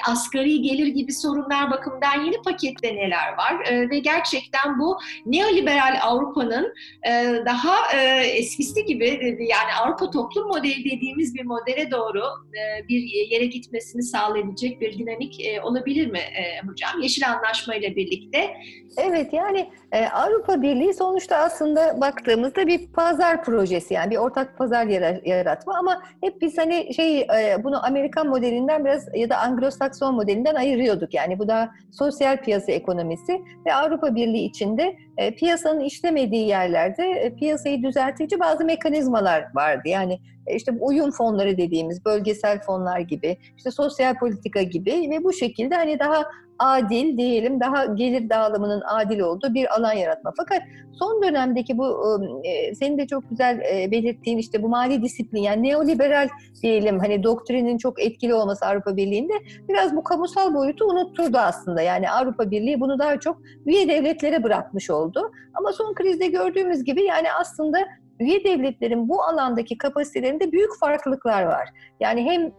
asgari 0.09 0.63
gelir 0.63 0.87
gibi 0.87 1.13
sorunlar 1.13 1.71
bakımından 1.71 2.25
yeni 2.25 2.43
pakette 2.43 2.97
neler 2.97 3.37
var 3.39 3.65
e, 3.71 3.91
ve 3.91 3.99
gerçekten 3.99 4.79
bu 4.79 4.99
neoliberal 5.27 5.99
Avrupa'nın 6.03 6.75
e, 7.07 7.11
daha 7.47 7.77
e, 7.97 8.27
eskisi 8.27 8.85
gibi 8.85 9.07
yani 9.41 9.73
Avrupa 9.83 10.11
toplum 10.11 10.49
modeli 10.49 10.85
dediğimiz 10.85 11.35
bir 11.35 11.45
modele 11.45 11.91
doğru 11.91 12.23
e, 12.55 12.89
bir 12.89 13.03
yere 13.31 13.47
gitmesini 13.47 14.03
sağlayabilecek 14.03 14.81
bir 14.81 14.99
dinamik 14.99 15.47
e, 15.47 15.61
olabilir 15.61 16.07
mi 16.07 16.19
e, 16.19 16.69
hocam? 16.69 17.03
Yeşil 17.03 17.31
Anlaşma 17.31 17.75
ile 17.75 17.97
birlikte. 17.97 18.51
Evet 18.99 19.33
yani 19.33 19.71
e, 19.93 20.09
Avrupa 20.09 20.63
Birliği 20.63 20.95
sonuçta 20.95 21.37
aslında 21.37 22.01
baktığımızda 22.01 22.67
bir 22.67 22.93
pazar 22.93 23.45
projesi 23.45 23.95
yani 23.95 24.11
bir 24.11 24.17
ortak 24.17 24.59
pazar 24.59 24.87
yaratma 25.27 25.79
ama 25.79 26.03
hep 26.21 26.41
biz 26.41 26.59
hani 26.59 26.95
şey 26.95 27.21
e, 27.21 27.65
bunu 27.65 27.87
Amerikan 27.87 28.27
modelinden 28.27 28.85
biraz 28.85 29.09
ya 29.15 29.31
da 29.31 29.35
Anglo-Sakson 29.35 30.15
modelinden 30.15 30.55
ayırıyorduk. 30.55 31.15
Yani 31.15 31.39
bu 31.39 31.49
da 31.49 31.71
sosyal 31.93 32.37
piyasa 32.37 32.73
ekonomisi 32.73 33.41
ve 33.67 33.75
Avrupa 33.75 34.15
Birliği 34.15 34.45
içinde 34.45 34.97
e, 35.17 35.35
piyasanın 35.35 35.81
işlemediği 35.81 36.49
yerlerde 36.49 37.11
e, 37.11 37.35
piyasayı 37.35 37.83
düzeltici 37.83 38.41
bazı 38.41 38.65
mekanizmalar 38.65 39.45
vardı. 39.55 39.83
Yani 39.85 40.21
işte 40.57 40.73
uyum 40.81 41.11
fonları 41.11 41.57
dediğimiz 41.57 42.05
bölgesel 42.05 42.61
fonlar 42.61 43.01
gibi, 43.01 43.37
işte 43.57 43.71
sosyal 43.71 44.19
politika 44.19 44.63
gibi 44.63 45.11
ve 45.11 45.25
bu 45.25 45.33
şekilde 45.33 45.75
hani 45.75 45.99
daha 45.99 46.25
adil 46.61 47.19
diyelim, 47.19 47.61
daha 47.61 47.85
gelir 47.85 48.31
dağılımının 48.31 48.83
adil 48.87 49.21
olduğu 49.21 49.55
bir 49.55 49.75
alan 49.77 49.93
yaratma. 49.93 50.33
Fakat 50.37 50.63
son 50.93 51.23
dönemdeki 51.23 51.79
bu 51.79 52.15
e, 52.45 52.75
senin 52.75 52.99
de 52.99 53.07
çok 53.07 53.31
güzel 53.31 53.61
e, 53.61 53.91
belirttiğin 53.91 54.39
işte 54.39 54.63
bu 54.63 54.69
mali 54.69 55.03
disiplin 55.03 55.43
yani 55.43 55.69
neoliberal 55.69 56.29
diyelim 56.63 56.99
hani 56.99 57.23
doktrinin 57.23 57.79
çok 57.79 58.03
etkili 58.03 58.35
olması 58.35 58.67
Avrupa 58.67 58.97
Birliği'nde 58.97 59.33
biraz 59.69 59.97
bu 59.97 60.05
kamusal 60.05 60.55
boyutu 60.55 60.85
unutturdu 60.85 61.39
aslında. 61.39 61.83
Yani 61.83 62.11
Avrupa 62.11 62.51
Birliği 62.51 62.81
bunu 62.81 62.99
daha 62.99 63.21
çok 63.21 63.39
üye 63.67 63.89
devletlere 63.89 64.43
bırakmış 64.43 64.91
oldu. 64.91 65.31
Ama 65.55 65.73
son 65.73 65.95
krizde 65.95 66.27
gördüğümüz 66.27 66.85
gibi 66.85 67.03
yani 67.03 67.33
aslında 67.41 67.79
üye 68.21 68.45
devletlerin 68.45 69.09
bu 69.09 69.23
alandaki 69.23 69.79
kapasitelerinde 69.79 70.53
büyük 70.53 70.79
farklılıklar 70.81 71.43
var. 71.43 71.69
Yani 72.01 72.25
hem 72.25 72.53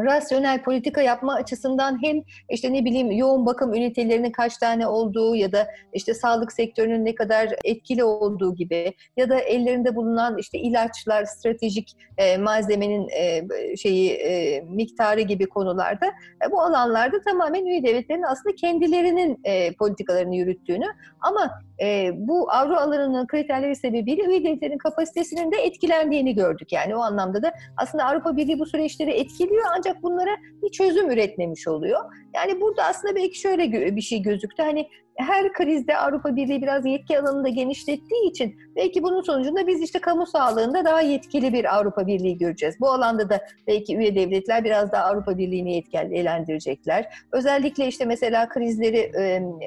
rasyonel 0.00 0.62
politika 0.62 1.02
yapma 1.02 1.34
açısından 1.34 2.02
hem 2.02 2.22
işte 2.50 2.72
ne 2.72 2.84
bileyim 2.84 3.10
yoğun 3.10 3.46
bakım 3.46 3.74
ünitelerinin 3.74 4.32
kaç 4.32 4.56
tane 4.56 4.86
olduğu 4.86 5.36
ya 5.36 5.52
da 5.52 5.68
işte 5.92 6.14
sağlık 6.14 6.52
sektörünün 6.52 7.04
ne 7.04 7.14
kadar 7.14 7.48
etkili 7.64 8.04
olduğu 8.04 8.54
gibi 8.54 8.92
ya 9.16 9.28
da 9.28 9.40
ellerinde 9.40 9.96
bulunan 9.96 10.38
işte 10.38 10.58
ilaçlar, 10.58 11.24
stratejik 11.24 11.96
e, 12.18 12.36
malzemenin 12.36 13.08
e, 13.08 13.46
şeyi 13.76 14.10
e, 14.10 14.60
miktarı 14.60 15.20
gibi 15.20 15.46
konularda 15.46 16.06
e, 16.46 16.50
bu 16.50 16.62
alanlarda 16.62 17.20
tamamen 17.20 17.66
üye 17.66 17.82
devletlerin 17.82 18.22
aslında 18.22 18.54
kendilerinin 18.56 19.40
e, 19.44 19.74
politikalarını 19.74 20.36
yürüttüğünü 20.36 20.86
ama 21.20 21.50
e, 21.82 22.10
bu 22.14 22.50
avro 22.50 22.74
alanının 22.74 23.26
kriterleri 23.26 23.76
sebebiyle 23.76 24.24
üye 24.24 24.44
devletlerin 24.44 24.78
kapasitesinin 24.78 25.52
de 25.52 25.56
etkilendiğini 25.56 26.34
gördük. 26.34 26.72
Yani 26.72 26.96
o 26.96 27.00
anlamda 27.00 27.42
da 27.42 27.52
aslında 27.76 28.04
Avrupa 28.04 28.36
Birliği 28.36 28.58
bu 28.58 28.66
süreçleri 28.66 29.10
etkiliyor 29.10 29.64
ancak 29.76 29.87
bunlara 30.02 30.36
bir 30.62 30.70
çözüm 30.70 31.10
üretmemiş 31.10 31.68
oluyor. 31.68 32.00
Yani 32.34 32.60
burada 32.60 32.84
aslında 32.84 33.14
belki 33.14 33.38
şöyle 33.38 33.96
bir 33.96 34.00
şey 34.00 34.22
gözüktü. 34.22 34.62
Hani 34.62 34.88
her 35.16 35.52
krizde 35.52 35.96
Avrupa 35.96 36.36
Birliği 36.36 36.62
biraz 36.62 36.86
yetki 36.86 37.18
alanını 37.18 37.44
da 37.44 37.48
genişlettiği 37.48 38.30
için 38.30 38.56
belki 38.76 39.02
bunun 39.02 39.22
sonucunda 39.22 39.66
biz 39.66 39.82
işte 39.82 39.98
kamu 39.98 40.26
sağlığında 40.26 40.84
daha 40.84 41.00
yetkili 41.00 41.52
bir 41.52 41.76
Avrupa 41.76 42.06
Birliği 42.06 42.38
göreceğiz. 42.38 42.80
Bu 42.80 42.88
alanda 42.88 43.30
da 43.30 43.40
belki 43.66 43.96
üye 43.96 44.14
devletler 44.14 44.64
biraz 44.64 44.92
daha 44.92 45.04
Avrupa 45.04 45.38
Birliği'ni 45.38 45.74
yetkilendirecekler. 45.74 47.06
Özellikle 47.32 47.86
işte 47.86 48.04
mesela 48.04 48.48
krizleri, 48.48 49.12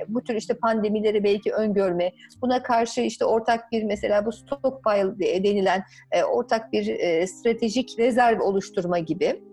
bu 0.08 0.24
tür 0.24 0.36
işte 0.36 0.54
pandemileri 0.54 1.24
belki 1.24 1.52
öngörme, 1.54 2.12
buna 2.42 2.64
karşı 2.64 3.02
işte 3.02 3.26
ortak 3.26 3.72
bir 3.72 3.84
mesela 3.84 4.26
bu 4.26 4.32
stockpile 4.32 5.44
denilen 5.44 5.84
ortak 6.32 6.74
bir 6.74 6.84
stratejik 7.28 8.00
rezerv 8.00 8.42
oluşturma 8.42 9.00
gibi 9.00 9.44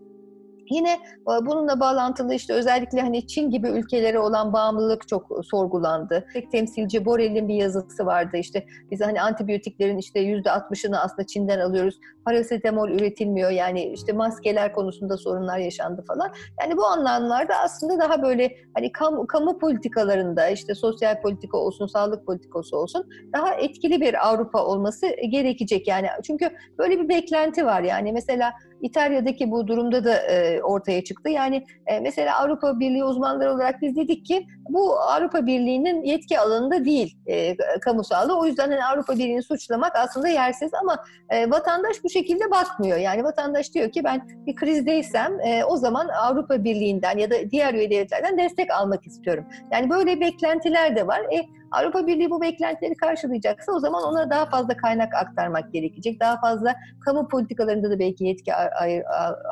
Yine 0.71 0.93
e, 0.93 1.47
bununla 1.47 1.81
bağlantılı 1.81 2.35
işte 2.35 2.53
özellikle 2.53 3.01
hani 3.01 3.27
Çin 3.27 3.51
gibi 3.51 3.69
ülkelere 3.69 4.19
olan 4.19 4.53
bağımlılık 4.53 5.09
çok 5.09 5.27
sorgulandı. 5.45 6.27
Tek 6.33 6.53
temsilci 6.53 7.05
Borrell'in 7.05 7.49
bir 7.49 7.55
yazısı 7.55 8.07
vardı 8.07 8.37
işte 8.37 8.67
biz 8.91 9.01
hani 9.01 9.23
antibiyotiklerin 9.23 9.99
işte 9.99 10.21
yüzde 10.21 10.51
altmışını 10.51 11.01
aslında 11.01 11.27
Çin'den 11.27 11.61
alıyoruz. 11.61 11.99
Parasetamol 12.25 12.89
üretilmiyor 12.89 13.51
yani 13.51 13.85
işte 13.85 14.13
maskeler 14.13 14.73
konusunda 14.73 15.17
sorunlar 15.17 15.59
yaşandı 15.59 16.05
falan. 16.09 16.31
Yani 16.63 16.77
bu 16.77 16.87
anlamlarda 16.87 17.55
aslında 17.65 17.99
daha 17.99 18.23
böyle 18.23 18.57
hani 18.75 18.93
kamu, 18.93 19.27
kamu 19.27 19.59
politikalarında 19.59 20.49
işte 20.49 20.75
sosyal 20.75 21.23
politika 21.23 21.59
olsun, 21.59 21.87
sağlık 21.87 22.27
politikası 22.27 22.77
olsun 22.77 23.09
daha 23.33 23.55
etkili 23.55 24.01
bir 24.01 24.29
Avrupa 24.29 24.65
olması 24.65 25.07
gerekecek 25.31 25.89
yani. 25.89 26.07
Çünkü 26.27 26.51
böyle 26.79 27.01
bir 27.01 27.09
beklenti 27.09 27.67
var 27.67 27.83
yani 27.83 28.13
mesela 28.13 28.53
İtalya'daki 28.83 29.51
bu 29.51 29.67
durumda 29.67 30.05
da 30.05 30.17
e, 30.17 30.63
ortaya 30.63 31.05
çıktı. 31.05 31.29
Yani 31.29 31.65
e, 31.87 32.01
mesela 32.01 32.39
Avrupa 32.39 32.81
Birliği 32.81 33.05
uzmanları 33.05 33.53
olarak 33.53 33.83
biz 33.83 33.97
dedik 33.97 34.27
ki 34.27 34.47
bu 34.69 35.01
Avrupa 35.01 35.47
Birliği'nin 35.47 36.03
yetki 36.03 36.39
alanında 36.41 36.85
değil 36.85 37.17
e, 37.27 37.57
kamu 37.85 38.05
sağlığı. 38.05 38.39
O 38.39 38.47
yüzden 38.47 38.71
hani 38.71 38.85
Avrupa 38.85 39.15
Birliği'ni 39.15 39.43
suçlamak 39.43 39.97
aslında 39.97 40.29
yersiz 40.29 40.71
ama 40.83 41.05
e, 41.31 41.51
vatandaş 41.51 42.05
bu 42.05 42.11
şekilde 42.11 42.51
bakmıyor. 42.51 42.99
Yani 42.99 43.25
vatandaş 43.25 43.75
diyor 43.75 43.91
ki 43.91 44.05
ben 44.05 44.29
bir 44.47 44.55
krizdeysem 44.55 45.41
e, 45.41 45.65
o 45.65 45.77
zaman 45.77 46.09
Avrupa 46.09 46.65
Birliği'nden 46.65 47.19
ya 47.19 47.31
da 47.31 47.51
diğer 47.51 47.75
üye 47.75 47.91
devletlerden 47.91 48.39
destek 48.39 48.71
almak 48.71 49.07
istiyorum. 49.07 49.45
Yani 49.73 49.91
böyle 49.91 50.21
beklentiler 50.21 50.97
de 50.97 51.07
var. 51.07 51.21
E, 51.21 51.58
Avrupa 51.71 52.07
Birliği 52.07 52.31
bu 52.31 52.41
beklentileri 52.41 52.95
karşılayacaksa 52.95 53.73
o 53.73 53.81
zaman 53.81 54.03
ona 54.05 54.31
daha 54.31 54.47
fazla 54.47 54.77
kaynak 54.77 55.15
aktarmak 55.15 55.73
gerekecek. 55.73 56.21
Daha 56.21 56.41
fazla 56.41 56.75
kamu 57.05 57.29
politikalarında 57.29 57.91
da 57.91 57.99
belki 57.99 58.25
yetki 58.25 58.55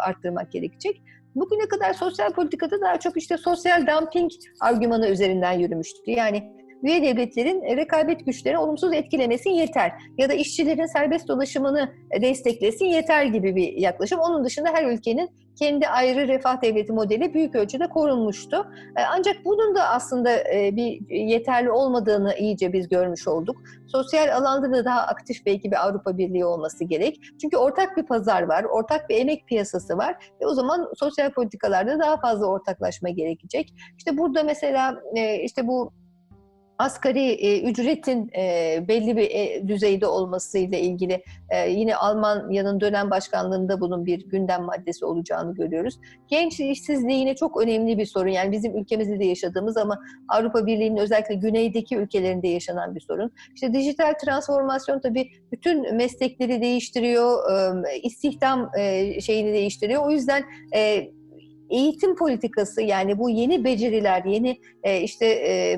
arttırmak 0.06 0.52
gerekecek. 0.52 1.02
Bugüne 1.34 1.68
kadar 1.68 1.92
sosyal 1.92 2.32
politikada 2.32 2.80
daha 2.80 3.00
çok 3.00 3.16
işte 3.16 3.36
sosyal 3.36 3.86
dumping 3.86 4.30
argümanı 4.60 5.08
üzerinden 5.08 5.52
yürümüştü. 5.52 6.10
Yani 6.10 6.52
üye 6.82 7.02
devletlerin 7.02 7.76
rekabet 7.76 8.26
güçlerini 8.26 8.58
olumsuz 8.58 8.92
etkilemesin 8.92 9.50
yeter. 9.50 9.92
Ya 10.18 10.28
da 10.28 10.34
işçilerin 10.34 10.86
serbest 10.86 11.28
dolaşımını 11.28 11.94
desteklesin 12.20 12.86
yeter 12.86 13.24
gibi 13.24 13.56
bir 13.56 13.72
yaklaşım. 13.72 14.20
Onun 14.20 14.44
dışında 14.44 14.68
her 14.72 14.84
ülkenin 14.92 15.30
kendi 15.58 15.88
ayrı 15.88 16.28
refah 16.28 16.62
devleti 16.62 16.92
modeli 16.92 17.34
büyük 17.34 17.54
ölçüde 17.54 17.86
korunmuştu. 17.86 18.66
E, 18.96 19.02
ancak 19.02 19.36
bunun 19.44 19.74
da 19.74 19.88
aslında 19.88 20.30
e, 20.54 20.76
bir 20.76 21.10
yeterli 21.10 21.70
olmadığını 21.70 22.34
iyice 22.34 22.72
biz 22.72 22.88
görmüş 22.88 23.28
olduk. 23.28 23.56
Sosyal 23.86 24.36
alanda 24.36 24.72
da 24.72 24.84
daha 24.84 25.00
aktif 25.00 25.46
belki 25.46 25.70
bir 25.70 25.86
Avrupa 25.86 26.18
Birliği 26.18 26.44
olması 26.44 26.84
gerek. 26.84 27.20
Çünkü 27.40 27.56
ortak 27.56 27.96
bir 27.96 28.02
pazar 28.02 28.42
var, 28.42 28.64
ortak 28.64 29.08
bir 29.08 29.16
emek 29.16 29.46
piyasası 29.46 29.96
var 29.96 30.30
ve 30.40 30.46
o 30.46 30.54
zaman 30.54 30.92
sosyal 30.96 31.30
politikalarda 31.30 31.98
daha 31.98 32.16
fazla 32.20 32.46
ortaklaşma 32.46 33.08
gerekecek. 33.08 33.74
İşte 33.98 34.18
burada 34.18 34.42
mesela 34.42 35.00
e, 35.16 35.42
işte 35.42 35.66
bu 35.66 35.92
asgari 36.78 37.20
e, 37.20 37.62
ücretin 37.70 38.30
e, 38.36 38.84
belli 38.88 39.16
bir 39.16 39.30
e, 39.30 39.68
düzeyde 39.68 40.06
olmasıyla 40.06 40.78
ilgili 40.78 41.22
e, 41.50 41.70
yine 41.70 41.96
Almanya'nın 41.96 42.80
dönem 42.80 43.10
başkanlığında 43.10 43.80
bunun 43.80 44.06
bir 44.06 44.28
gündem 44.28 44.62
maddesi 44.62 45.04
olacağını 45.04 45.54
görüyoruz. 45.54 45.98
Genç 46.28 46.60
işsizliği 46.60 47.18
yine 47.18 47.34
çok 47.34 47.62
önemli 47.62 47.98
bir 47.98 48.06
sorun. 48.06 48.30
Yani 48.30 48.52
bizim 48.52 48.76
ülkemizde 48.76 49.18
de 49.18 49.24
yaşadığımız 49.24 49.76
ama 49.76 49.98
Avrupa 50.28 50.66
Birliği'nin 50.66 50.96
özellikle 50.96 51.34
güneydeki 51.34 51.96
ülkelerinde 51.96 52.48
yaşanan 52.48 52.94
bir 52.94 53.00
sorun. 53.00 53.32
İşte 53.54 53.72
dijital 53.72 54.12
transformasyon 54.24 55.00
tabii 55.00 55.30
bütün 55.52 55.96
meslekleri 55.96 56.62
değiştiriyor, 56.62 57.50
e, 57.52 57.98
istihdam 57.98 58.70
e, 58.78 59.20
şeyini 59.20 59.52
değiştiriyor. 59.52 60.06
O 60.06 60.10
yüzden 60.10 60.44
e, 60.74 61.10
eğitim 61.70 62.16
politikası 62.16 62.82
yani 62.82 63.18
bu 63.18 63.30
yeni 63.30 63.64
beceriler, 63.64 64.24
yeni 64.24 64.60
e, 64.82 65.00
işte 65.00 65.26
e, 65.26 65.72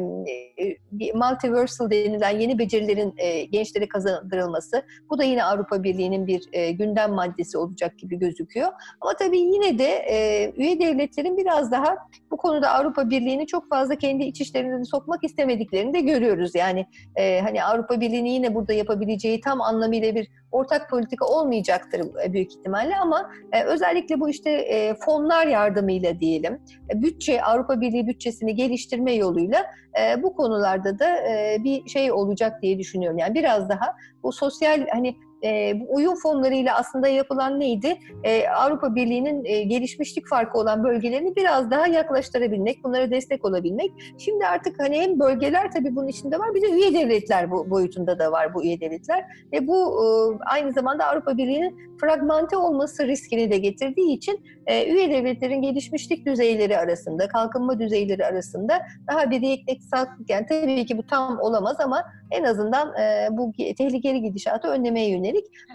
e, 0.59 1.13
multiversal 1.15 1.91
denilen 1.91 2.39
yeni 2.39 2.59
becerilerin 2.59 3.15
e, 3.17 3.45
gençlere 3.45 3.89
kazandırılması 3.89 4.83
bu 5.11 5.19
da 5.19 5.25
yine 5.25 5.45
Avrupa 5.45 5.83
Birliği'nin 5.83 6.27
bir 6.27 6.49
e, 6.53 6.71
gündem 6.71 7.13
maddesi 7.13 7.59
olacak 7.59 7.99
gibi 7.99 8.19
gözüküyor. 8.19 8.69
Ama 9.01 9.17
tabii 9.17 9.39
yine 9.39 9.79
de 9.79 9.89
e, 9.89 10.53
üye 10.57 10.81
devletlerin 10.81 11.37
biraz 11.37 11.73
daha 11.73 11.97
konuda 12.39 12.71
Avrupa 12.71 13.11
Birliği'ni 13.11 13.47
çok 13.47 13.69
fazla 13.69 13.97
kendi 13.97 14.25
iç 14.25 14.41
işlerine 14.41 14.85
sokmak 14.85 15.25
istemediklerini 15.25 15.95
de 15.95 16.01
görüyoruz. 16.01 16.55
Yani 16.55 16.87
e, 17.17 17.41
hani 17.41 17.65
Avrupa 17.65 18.01
Birliği'nin 18.01 18.31
yine 18.31 18.55
burada 18.55 18.73
yapabileceği 18.73 19.41
tam 19.41 19.61
anlamıyla 19.61 20.15
bir 20.15 20.29
ortak 20.53 20.91
politika 20.91 21.27
olmayacaktır 21.27 22.01
e, 22.25 22.33
büyük 22.33 22.53
ihtimalle 22.53 22.97
ama 22.97 23.31
e, 23.53 23.65
özellikle 23.65 24.21
bu 24.21 24.29
işte 24.29 24.51
e, 24.51 24.95
fonlar 24.95 25.47
yardımıyla 25.47 26.21
diyelim, 26.21 26.61
e, 26.95 27.03
bütçe 27.03 27.43
Avrupa 27.43 27.81
Birliği 27.81 28.07
bütçesini 28.07 28.55
geliştirme 28.55 29.13
yoluyla 29.13 29.67
e, 30.01 30.23
bu 30.23 30.37
konularda 30.37 30.99
da 30.99 31.17
e, 31.17 31.57
bir 31.65 31.89
şey 31.89 32.13
olacak 32.13 32.63
diye 32.63 32.79
düşünüyorum. 32.79 33.19
Yani 33.19 33.35
biraz 33.35 33.69
daha 33.69 33.95
bu 34.23 34.33
sosyal 34.33 34.87
hani 34.93 35.17
e, 35.45 35.81
bu 35.81 35.95
uyum 35.95 36.15
fonlarıyla 36.15 36.77
aslında 36.77 37.09
yapılan 37.09 37.61
neydi? 37.61 37.99
E, 38.25 38.49
Avrupa 38.49 38.95
Birliği'nin 38.95 39.45
e, 39.45 39.63
gelişmişlik 39.63 40.29
farkı 40.29 40.59
olan 40.59 40.85
bölgelerini 40.85 41.37
biraz 41.37 41.71
daha 41.71 41.87
yaklaştırabilmek, 41.87 42.85
bunlara 42.85 43.11
destek 43.11 43.45
olabilmek. 43.45 43.93
Şimdi 44.19 44.47
artık 44.47 44.81
hani 44.81 45.01
hem 45.01 45.21
bölgeler 45.21 45.73
tabii 45.73 45.97
bunun 45.97 46.09
içinde 46.09 46.39
var, 46.39 46.55
bir 46.55 46.63
de 46.63 46.71
üye 46.71 46.95
devletler 46.95 47.51
bu 47.51 47.71
boyutunda 47.71 48.19
da 48.19 48.33
var 48.33 48.55
bu 48.55 48.65
üye 48.65 48.81
devletler. 48.81 49.25
Ve 49.53 49.67
bu 49.67 50.05
e, 50.05 50.05
aynı 50.45 50.73
zamanda 50.73 51.07
Avrupa 51.07 51.37
Birliği'nin 51.37 51.99
fragmente 52.01 52.57
olması 52.57 53.07
riskini 53.07 53.51
de 53.51 53.59
getirdiği 53.59 54.13
için 54.13 54.41
e, 54.67 54.93
üye 54.93 55.11
devletlerin 55.11 55.63
gelişmişlik 55.63 56.27
düzeyleri 56.27 56.79
arasında, 56.79 57.29
kalkınma 57.29 57.79
düzeyleri 57.79 58.27
arasında 58.27 58.79
daha 59.11 59.31
bir 59.31 59.41
yekneksaklık, 59.41 60.31
yani 60.31 60.47
tabii 60.49 60.87
ki 60.87 60.99
bu 60.99 61.07
tam 61.07 61.41
olamaz 61.41 61.77
ama 61.81 62.05
en 62.31 62.45
azından 62.45 62.95
e, 63.01 63.29
bu 63.31 63.53
tehlikeli 63.79 64.23
gidişatı 64.23 64.69
önlemeye 64.69 65.11
yönelik. 65.11 65.28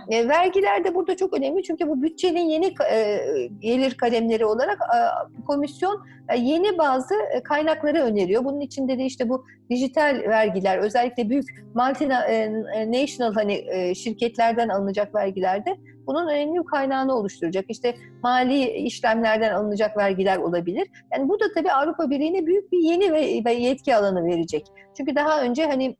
E, 0.09 0.27
vergiler 0.27 0.83
de 0.83 0.95
burada 0.95 1.17
çok 1.17 1.33
önemli 1.33 1.63
çünkü 1.63 1.87
bu 1.87 2.03
bütçenin 2.03 2.49
yeni 2.49 2.73
e, 2.91 3.19
gelir 3.59 3.93
kalemleri 3.93 4.45
olarak 4.45 4.77
e, 4.81 4.97
komisyon 5.45 6.05
e, 6.29 6.37
yeni 6.37 6.77
bazı 6.77 7.13
e, 7.13 7.43
kaynakları 7.43 8.01
öneriyor. 8.01 8.45
Bunun 8.45 8.59
içinde 8.59 8.97
de 8.97 9.05
işte 9.05 9.29
bu 9.29 9.45
dijital 9.69 10.21
vergiler, 10.27 10.77
özellikle 10.77 11.29
büyük 11.29 11.45
multinational 11.75 13.29
e, 13.29 13.33
hani 13.33 13.65
e, 13.67 13.95
şirketlerden 13.95 14.69
alınacak 14.69 15.15
vergilerde 15.15 15.77
bunun 16.07 16.27
önemli 16.27 16.59
bir 16.59 16.65
kaynağını 16.65 17.15
oluşturacak. 17.15 17.65
İşte 17.69 17.95
mali 18.23 18.71
işlemlerden 18.71 19.53
alınacak 19.53 19.97
vergiler 19.97 20.37
olabilir. 20.37 20.87
Yani 21.13 21.29
bu 21.29 21.39
da 21.39 21.45
tabii 21.55 21.71
Avrupa 21.71 22.09
Birliği'ne 22.09 22.45
büyük 22.45 22.71
bir 22.71 22.77
yeni 22.77 23.13
ve 23.45 23.53
yetki 23.53 23.95
alanı 23.95 24.25
verecek. 24.25 24.65
Çünkü 24.97 25.15
daha 25.15 25.41
önce 25.41 25.65
hani 25.65 25.85
e, 25.85 25.95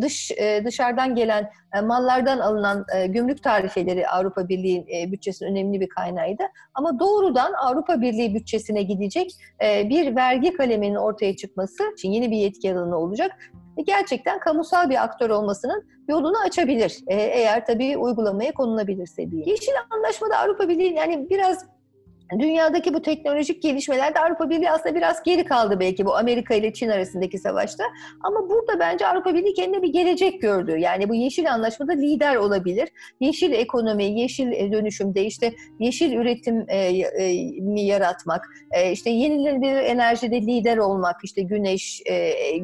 dış 0.00 0.30
e, 0.30 0.62
dışarıdan 0.64 1.14
gelen 1.14 1.50
e, 1.76 1.80
mallardan 1.80 2.38
alınan 2.38 2.84
gümrük 3.08 3.42
tarifeleri 3.42 4.08
Avrupa 4.08 4.48
Birliği 4.48 5.12
bütçesinin 5.12 5.50
önemli 5.50 5.80
bir 5.80 5.88
kaynağıydı. 5.88 6.42
Ama 6.74 7.00
doğrudan 7.00 7.52
Avrupa 7.52 8.00
Birliği 8.00 8.34
bütçesine 8.34 8.82
gidecek 8.82 9.30
bir 9.62 10.16
vergi 10.16 10.52
kaleminin 10.52 10.94
ortaya 10.94 11.36
çıkması 11.36 11.92
için 11.92 12.10
yeni 12.10 12.30
bir 12.30 12.36
yetki 12.36 12.74
alanı 12.74 12.98
olacak. 12.98 13.32
Gerçekten 13.86 14.40
kamusal 14.40 14.90
bir 14.90 15.04
aktör 15.04 15.30
olmasının 15.30 15.84
yolunu 16.08 16.38
açabilir. 16.38 16.98
Eğer 17.08 17.66
tabii 17.66 17.98
uygulamaya 17.98 18.54
konulabilirse 18.54 19.30
diye. 19.30 19.44
Yeşil 19.46 19.72
Anlaşma'da 19.90 20.38
Avrupa 20.38 20.68
Birliği 20.68 20.94
yani 20.94 21.30
biraz 21.30 21.66
dünyadaki 22.38 22.94
bu 22.94 23.02
teknolojik 23.02 23.62
gelişmelerde 23.62 24.20
Avrupa 24.20 24.50
Birliği 24.50 24.70
aslında 24.70 24.94
biraz 24.94 25.22
geri 25.22 25.44
kaldı 25.44 25.80
belki 25.80 26.06
bu 26.06 26.16
Amerika 26.16 26.54
ile 26.54 26.72
Çin 26.72 26.88
arasındaki 26.88 27.38
savaşta. 27.38 27.84
Ama 28.22 28.50
burada 28.50 28.80
bence 28.80 29.06
Avrupa 29.06 29.34
Birliği 29.34 29.54
kendine 29.54 29.82
bir 29.82 29.92
gelecek 29.92 30.42
gördü. 30.42 30.76
Yani 30.78 31.08
bu 31.08 31.14
yeşil 31.14 31.52
anlaşmada 31.52 31.92
lider 31.92 32.36
olabilir. 32.36 32.88
Yeşil 33.20 33.52
ekonomi, 33.52 34.04
yeşil 34.04 34.52
e, 34.52 34.72
dönüşümde 34.72 35.24
işte 35.24 35.52
yeşil 35.80 36.12
üretim 36.12 36.64
e, 36.68 36.76
e, 36.76 37.24
yaratmak, 37.80 38.44
e, 38.72 38.92
işte 38.92 39.10
yenilenebilir 39.10 39.76
enerjide 39.76 40.40
lider 40.40 40.76
olmak, 40.76 41.16
işte 41.24 41.42
güneş 41.42 42.02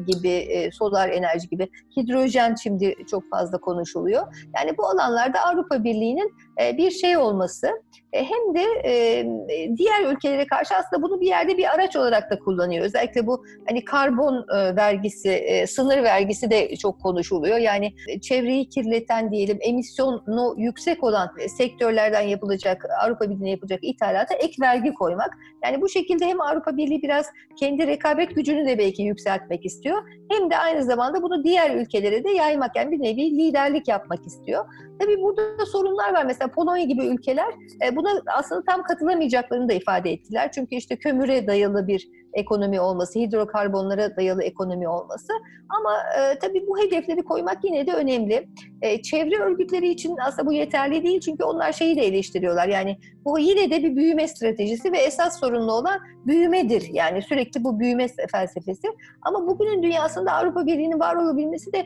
gibi, 0.07 0.69
solar 0.73 1.09
enerji 1.09 1.49
gibi, 1.49 1.67
hidrojen 1.97 2.55
şimdi 2.55 2.95
çok 3.11 3.29
fazla 3.29 3.57
konuşuluyor. 3.57 4.23
Yani 4.55 4.77
bu 4.77 4.87
alanlarda 4.87 5.39
Avrupa 5.39 5.83
Birliği'nin 5.83 6.33
bir 6.77 6.91
şey 6.91 7.17
olması 7.17 7.67
hem 8.13 8.55
de 8.55 8.63
e, 8.85 9.25
diğer 9.77 10.13
ülkelere 10.13 10.47
karşı 10.47 10.75
aslında 10.75 11.01
bunu 11.01 11.21
bir 11.21 11.27
yerde 11.27 11.57
bir 11.57 11.73
araç 11.73 11.95
olarak 11.95 12.31
da 12.31 12.39
kullanıyor. 12.39 12.85
Özellikle 12.85 13.27
bu 13.27 13.45
hani 13.67 13.85
karbon 13.85 14.45
vergisi, 14.75 15.65
sınır 15.67 16.03
vergisi 16.03 16.49
de 16.51 16.75
çok 16.75 17.01
konuşuluyor. 17.01 17.57
Yani 17.57 17.93
çevreyi 18.21 18.69
kirleten 18.69 19.31
diyelim 19.31 19.57
emisyonu 19.61 20.55
yüksek 20.57 21.03
olan 21.03 21.29
sektörlerden 21.57 22.21
yapılacak, 22.21 22.85
Avrupa 23.03 23.29
Birliği'ne 23.29 23.49
yapılacak 23.49 23.79
ithalata 23.81 24.33
ek 24.33 24.53
vergi 24.61 24.93
koymak. 24.93 25.37
Yani 25.63 25.81
bu 25.81 25.89
şekilde 25.89 26.25
hem 26.25 26.41
Avrupa 26.41 26.77
Birliği 26.77 27.01
biraz 27.01 27.25
kendi 27.59 27.87
rekabet 27.87 28.35
gücünü 28.35 28.65
de 28.65 28.77
belki 28.77 29.03
yükseltmek 29.03 29.65
istiyor. 29.65 30.03
Hem 30.31 30.51
de 30.51 30.57
aynı 30.57 30.83
zamanda 30.83 31.21
bunu 31.21 31.43
diğer 31.43 31.75
ülkelere 31.75 32.23
de 32.23 32.29
yaymak 32.29 32.75
yani 32.75 32.91
bir 32.91 33.03
nevi 33.03 33.31
liderlik 33.37 33.87
yapmak 33.87 34.25
istiyor. 34.27 34.65
Tabii 34.99 35.21
burada 35.21 35.57
da 35.59 35.65
sorunlar 35.65 36.13
var. 36.13 36.25
Mesela 36.25 36.51
Polonya 36.51 36.83
gibi 36.83 37.05
ülkeler 37.05 37.53
e, 37.85 37.95
buna 37.95 38.09
aslında 38.37 38.63
tam 38.69 38.83
katılamayacaklarını 38.83 39.69
da 39.69 39.73
ifade 39.73 40.11
ettiler. 40.11 40.51
Çünkü 40.51 40.75
işte 40.75 40.95
kömüre 40.95 41.47
dayalı 41.47 41.87
bir 41.87 42.09
ekonomi 42.33 42.81
olması, 42.81 43.19
hidrokarbonlara 43.19 44.15
dayalı 44.15 44.43
ekonomi 44.43 44.87
olması. 44.87 45.33
Ama 45.69 45.93
e, 46.19 46.39
tabii 46.39 46.67
bu 46.67 46.79
hedefleri 46.79 47.23
koymak 47.23 47.63
yine 47.63 47.87
de 47.87 47.93
önemli. 47.93 48.49
E, 48.81 49.01
çevre 49.01 49.37
örgütleri 49.37 49.89
için 49.89 50.15
aslında 50.27 50.47
bu 50.47 50.53
yeterli 50.53 51.03
değil 51.03 51.19
çünkü 51.19 51.43
onlar 51.43 51.71
şeyi 51.71 51.95
de 51.95 52.01
eleştiriyorlar. 52.01 52.67
Yani 52.67 52.97
bu 53.25 53.39
yine 53.39 53.71
de 53.71 53.83
bir 53.83 53.95
büyüme 53.95 54.27
stratejisi 54.27 54.91
ve 54.91 54.97
esas 54.97 55.39
sorunlu 55.39 55.71
olan 55.71 55.99
büyümedir. 56.25 56.89
Yani 56.91 57.21
sürekli 57.21 57.63
bu 57.63 57.79
büyüme 57.79 58.07
felsefesi. 58.31 58.87
Ama 59.21 59.47
bugünün 59.47 59.83
dünyasında 59.83 60.31
Avrupa 60.31 60.65
Birliği'nin 60.65 60.99
var 60.99 61.15
olabilmesi 61.15 61.73
de 61.73 61.85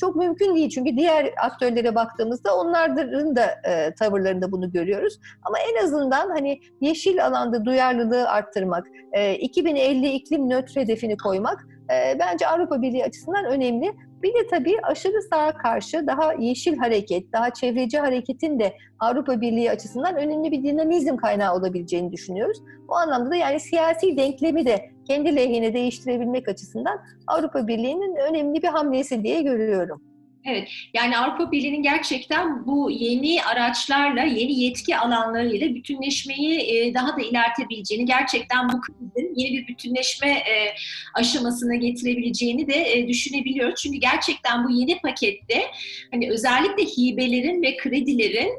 çok 0.00 0.16
mümkün 0.16 0.56
değil. 0.56 0.70
Çünkü 0.70 0.96
diğer 0.96 1.30
aktörlere 1.42 1.94
baktığımızda 1.94 2.56
onların 2.56 3.36
da 3.36 3.44
e, 3.64 3.94
tavırlarında 3.94 4.52
bunu 4.52 4.72
görüyoruz. 4.72 5.18
Ama 5.42 5.56
en 5.58 5.84
azından 5.84 6.30
hani 6.30 6.60
yeşil 6.80 7.26
alanda 7.26 7.64
duyarlılığı 7.64 8.28
arttırmak, 8.28 8.86
e, 9.12 9.34
2050 9.34 10.08
iklim 10.08 10.50
nötr 10.50 10.76
hedefini 10.76 11.16
koymak 11.16 11.66
e, 11.90 12.18
bence 12.18 12.46
Avrupa 12.46 12.82
Birliği 12.82 13.04
açısından 13.04 13.44
önemli. 13.44 13.92
Bir 14.22 14.34
de 14.34 14.46
tabii 14.50 14.76
aşırı 14.82 15.22
sağa 15.30 15.52
karşı 15.56 16.06
daha 16.06 16.32
yeşil 16.32 16.76
hareket, 16.76 17.32
daha 17.32 17.50
çevreci 17.50 17.98
hareketin 17.98 18.58
de 18.58 18.74
Avrupa 18.98 19.40
Birliği 19.40 19.70
açısından 19.70 20.16
önemli 20.16 20.52
bir 20.52 20.62
dinamizm 20.62 21.16
kaynağı 21.16 21.54
olabileceğini 21.54 22.12
düşünüyoruz. 22.12 22.58
Bu 22.88 22.96
anlamda 22.96 23.30
da 23.30 23.36
yani 23.36 23.60
siyasi 23.60 24.16
denklemi 24.16 24.66
de 24.66 24.90
kendi 25.06 25.36
lehine 25.36 25.74
değiştirebilmek 25.74 26.48
açısından 26.48 27.00
Avrupa 27.26 27.66
Birliği'nin 27.66 28.16
önemli 28.16 28.62
bir 28.62 28.68
hamlesi 28.68 29.22
diye 29.22 29.42
görüyorum. 29.42 30.02
Evet, 30.48 30.68
yani 30.94 31.18
Avrupa 31.18 31.52
Birliği'nin 31.52 31.82
gerçekten 31.82 32.66
bu 32.66 32.90
yeni 32.90 33.44
araçlarla, 33.44 34.22
yeni 34.22 34.60
yetki 34.60 34.96
alanlarıyla 34.96 35.74
bütünleşmeyi 35.74 36.60
e, 36.60 36.94
daha 36.94 37.16
da 37.16 37.22
ilerletebileceğini, 37.22 38.04
gerçekten 38.04 38.68
bu 38.68 38.80
krizin 38.80 39.34
yeni 39.36 39.56
bir 39.56 39.66
bütünleşme 39.66 40.30
e, 40.30 40.74
aşamasına 41.14 41.74
getirebileceğini 41.74 42.68
de 42.68 42.92
e, 42.92 43.08
düşünebiliyoruz. 43.08 43.82
Çünkü 43.82 43.98
gerçekten 43.98 44.64
bu 44.64 44.70
yeni 44.70 44.98
pakette 44.98 45.62
hani 46.10 46.30
özellikle 46.30 46.84
hibelerin 46.84 47.62
ve 47.62 47.76
kredilerin 47.76 48.52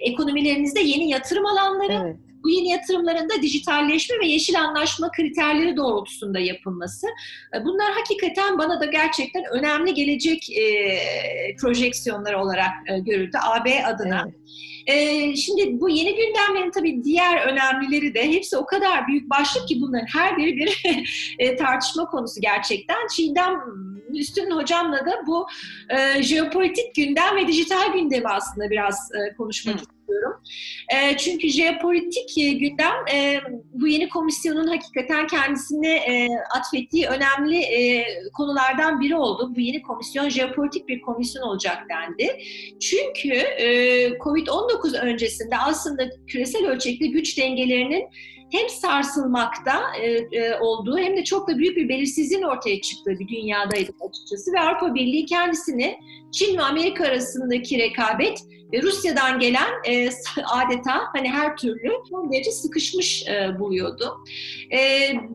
ekonomilerinizde 0.00 0.80
yeni 0.80 1.10
yatırım 1.10 1.46
alanları, 1.46 1.92
evet 1.92 2.27
bu 2.48 2.52
yeni 2.52 2.68
yatırımların 2.68 3.28
da 3.28 3.42
dijitalleşme 3.42 4.18
ve 4.18 4.26
yeşil 4.26 4.60
anlaşma 4.60 5.10
kriterleri 5.10 5.76
doğrultusunda 5.76 6.38
yapılması. 6.38 7.06
E, 7.54 7.64
bunlar 7.64 7.92
hakikaten 7.92 8.58
bana 8.58 8.80
da 8.80 8.84
gerçekten 8.84 9.44
önemli 9.52 9.94
gelecek 9.94 10.50
e, 10.50 10.66
projeksiyonları 11.60 12.40
olarak 12.40 12.70
e, 12.86 12.98
görüldü 12.98 13.36
AB 13.42 13.84
adına. 13.84 14.24
Evet. 14.26 14.34
Ee, 14.86 15.36
şimdi 15.36 15.80
bu 15.80 15.88
yeni 15.88 16.16
gündemlerin 16.16 16.70
tabii 16.70 17.04
diğer 17.04 17.46
önemlileri 17.46 18.14
de 18.14 18.32
hepsi 18.32 18.56
o 18.56 18.66
kadar 18.66 19.06
büyük 19.06 19.30
başlık 19.30 19.68
ki 19.68 19.80
bunların 19.80 20.06
her 20.06 20.36
biri 20.36 20.56
bir 20.56 20.84
e, 21.38 21.56
tartışma 21.56 22.04
konusu 22.04 22.40
gerçekten. 22.40 23.06
Çiğdem 23.16 23.54
Üstün 24.14 24.50
hocamla 24.50 25.06
da 25.06 25.26
bu 25.26 25.46
e, 25.88 26.22
jeopolitik 26.22 26.94
gündem 26.94 27.36
ve 27.36 27.48
dijital 27.48 27.92
gündemi 27.92 28.28
aslında 28.28 28.70
biraz 28.70 29.10
e, 29.14 29.36
konuşmak 29.36 29.80
Hı. 29.80 29.97
İstiyorum. 30.08 30.40
E, 30.94 31.16
çünkü 31.16 31.48
jeopolitik 31.48 32.38
e, 32.38 32.52
gündem 32.52 32.94
e, 33.14 33.40
bu 33.72 33.88
yeni 33.88 34.08
komisyonun 34.08 34.66
hakikaten 34.66 35.26
kendisine 35.26 35.96
e, 35.96 36.28
atfettiği 36.56 37.06
önemli 37.06 37.58
e, 37.58 38.06
konulardan 38.32 39.00
biri 39.00 39.16
oldu. 39.16 39.52
Bu 39.56 39.60
yeni 39.60 39.82
komisyon 39.82 40.28
jeopolitik 40.28 40.88
bir 40.88 41.00
komisyon 41.00 41.42
olacak 41.42 41.78
dendi. 41.90 42.38
Çünkü 42.80 43.34
e, 43.34 43.66
Covid-19 44.08 45.00
öncesinde 45.00 45.56
aslında 45.58 46.10
küresel 46.26 46.66
ölçekli 46.66 47.10
güç 47.10 47.38
dengelerinin 47.38 48.04
hem 48.52 48.68
sarsılmakta 48.68 49.82
e, 50.00 50.10
e, 50.10 50.58
olduğu 50.60 50.98
hem 50.98 51.16
de 51.16 51.24
çok 51.24 51.48
da 51.48 51.58
büyük 51.58 51.76
bir 51.76 51.88
belirsizliğin 51.88 52.42
ortaya 52.42 52.80
çıktığı 52.80 53.10
bir 53.10 53.28
dünyadaydı 53.28 53.92
açıkçası 54.08 54.52
ve 54.52 54.60
Avrupa 54.60 54.94
Birliği 54.94 55.26
kendisini 55.26 55.96
Çin 56.32 56.56
ve 56.58 56.62
Amerika 56.62 57.04
arasındaki 57.04 57.78
rekabet 57.78 58.38
ve 58.72 58.82
Rusya'dan 58.82 59.40
gelen 59.40 59.68
e, 59.86 60.08
adeta 60.44 61.00
hani 61.12 61.28
her 61.28 61.56
türlü 61.56 61.92
son 62.10 62.32
derece 62.32 62.50
sıkışmış 62.50 63.28
e, 63.28 63.58
buluyordu. 63.58 64.24
E, 64.72 64.78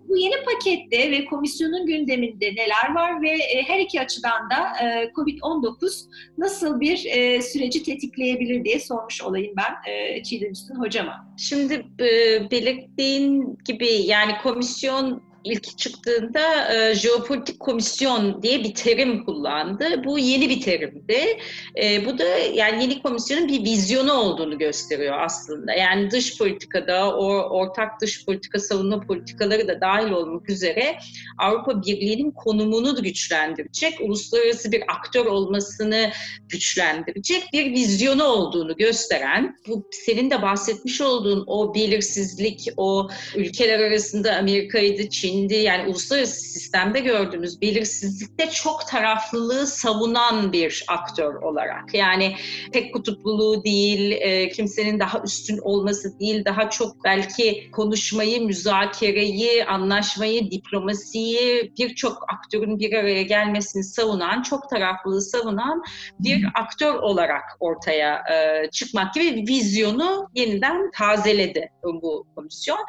bu 0.10 0.18
yeni 0.18 0.36
pakette 0.46 1.12
ve 1.12 1.26
komisyonun 1.26 1.86
gündeminde 1.86 2.46
neler 2.46 2.96
var 2.96 3.22
ve 3.22 3.30
e, 3.30 3.64
her 3.68 3.80
iki 3.80 4.02
açıdan 4.02 4.50
da 4.50 4.86
e, 4.86 5.12
COVID-19 5.16 6.06
nasıl 6.38 6.80
bir 6.80 7.06
e, 7.06 7.42
süreci 7.42 7.84
tetikleyebilir 7.84 8.66
diye 8.66 8.80
sormuş 8.80 9.22
olayım 9.22 9.54
ben 9.58 9.92
e, 9.92 10.24
Çiğdem 10.24 10.52
Üstün 10.52 10.76
hocama. 10.76 11.28
Şimdi 11.38 11.86
e, 12.00 12.08
belirttiğin 12.52 13.58
gibi 13.66 13.88
yani 13.88 14.34
komisyon 14.44 15.33
ilk 15.44 15.78
çıktığında 15.78 16.74
e, 16.74 16.96
jeopolitik 16.96 17.60
komisyon 17.60 18.44
diye 18.44 18.64
bir 18.64 18.74
terim 18.74 19.26
kullandı. 19.26 20.04
Bu 20.06 20.20
yeni 20.20 20.50
bir 20.50 20.62
terimdi. 20.62 21.38
E, 21.84 22.06
bu 22.06 22.18
da 22.18 22.24
yani 22.54 22.82
yeni 22.82 23.02
komisyonun 23.02 23.48
bir 23.48 23.64
vizyonu 23.64 24.14
olduğunu 24.14 24.58
gösteriyor 24.58 25.20
aslında. 25.20 25.74
Yani 25.74 26.12
dış 26.12 26.38
politikada, 26.38 27.18
o 27.18 27.26
ortak 27.34 28.02
dış 28.02 28.26
politika, 28.26 28.60
savunma 28.60 29.00
politikaları 29.00 29.68
da 29.68 29.82
dahil 29.82 30.12
olmak 30.12 30.50
üzere 30.50 30.96
Avrupa 31.38 31.82
Birliği'nin 31.82 32.32
konumunu 32.32 33.04
güçlendirecek, 33.04 34.02
uluslararası 34.02 34.72
bir 34.72 34.84
aktör 34.88 35.26
olmasını 35.26 36.12
güçlendirecek 36.50 37.44
bir 37.54 37.72
vizyonu 37.72 38.24
olduğunu 38.24 38.78
gösteren, 38.78 39.56
bu 39.68 39.90
senin 39.92 40.30
de 40.30 40.42
bahsetmiş 40.42 41.02
olduğun 41.02 41.44
o 41.48 41.76
belirsizlik, 41.76 42.68
o 42.78 43.10
ülkeler 43.36 43.80
arasında 43.80 44.36
Amerika'ydı, 44.36 45.10
Çin, 45.10 45.33
Şimdi 45.34 45.56
yani 45.56 45.90
uluslararası 45.90 46.42
sistemde 46.42 47.00
gördüğümüz 47.00 47.62
belirsizlikte 47.62 48.50
çok 48.50 48.88
taraflılığı 48.88 49.68
savunan 49.68 50.54
bir 50.54 50.86
aktör 50.88 51.34
olarak. 51.36 51.94
Yani 51.94 52.36
tek 52.72 52.94
kutupluluğu 52.94 53.64
değil, 53.64 54.12
e, 54.12 54.50
kimsenin 54.50 55.00
daha 55.00 55.22
üstün 55.22 55.58
olması 55.58 56.20
değil, 56.20 56.46
daha 56.46 56.70
çok 56.70 57.04
belki 57.04 57.72
konuşmayı, 57.72 58.42
müzakereyi, 58.42 59.66
anlaşmayı, 59.66 60.52
diplomasiyi 60.52 61.72
birçok 61.80 62.18
aktörün 62.34 62.80
bir 62.80 62.94
araya 62.94 63.24
gelmesini 63.24 63.84
savunan, 63.84 64.42
çok 64.42 64.70
taraflılığı 64.70 65.22
savunan 65.22 65.84
bir 66.20 66.46
aktör 66.56 66.94
olarak 66.96 67.44
ortaya 67.60 68.24
e, 68.34 68.70
çıkmak 68.72 69.14
gibi 69.14 69.46
vizyonu 69.48 70.30
yeniden 70.36 70.92
tazeledi 70.92 71.70
bu 71.84 72.28
komisyon 72.36 72.80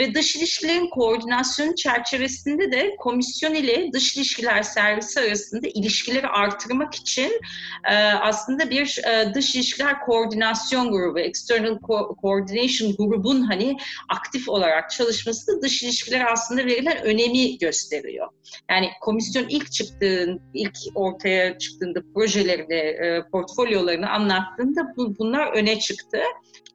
ve 0.00 0.14
dış 0.14 0.36
ilişkilerin 0.36 0.90
koordinasyonu 0.90 1.74
çerçevesinde 1.92 2.72
de 2.72 2.96
komisyon 2.98 3.54
ile 3.54 3.92
dış 3.92 4.16
ilişkiler 4.16 4.62
servisi 4.62 5.20
arasında 5.20 5.68
ilişkileri 5.74 6.26
artırmak 6.26 6.94
için 6.94 7.40
e, 7.90 7.94
aslında 7.96 8.70
bir 8.70 9.00
e, 9.08 9.34
dış 9.34 9.54
ilişkiler 9.54 10.00
koordinasyon 10.00 10.92
grubu, 10.92 11.18
external 11.18 11.78
Co- 11.78 12.20
coordination 12.20 12.96
grubun 12.96 13.42
hani 13.42 13.76
aktif 14.08 14.48
olarak 14.48 14.90
çalışması 14.90 15.46
da 15.46 15.62
dış 15.62 15.82
ilişkiler 15.82 16.32
aslında 16.32 16.66
verilen 16.66 17.02
önemi 17.02 17.58
gösteriyor. 17.58 18.28
Yani 18.70 18.90
komisyon 19.00 19.48
ilk 19.48 19.72
çıktığın, 19.72 20.40
ilk 20.54 20.78
ortaya 20.94 21.58
çıktığında 21.58 22.00
projelerini, 22.14 22.74
e, 22.74 23.22
portfolyolarını 23.32 24.10
anlattığında 24.10 24.80
bu, 24.96 25.18
bunlar 25.18 25.52
öne 25.52 25.78
çıktı. 25.78 26.18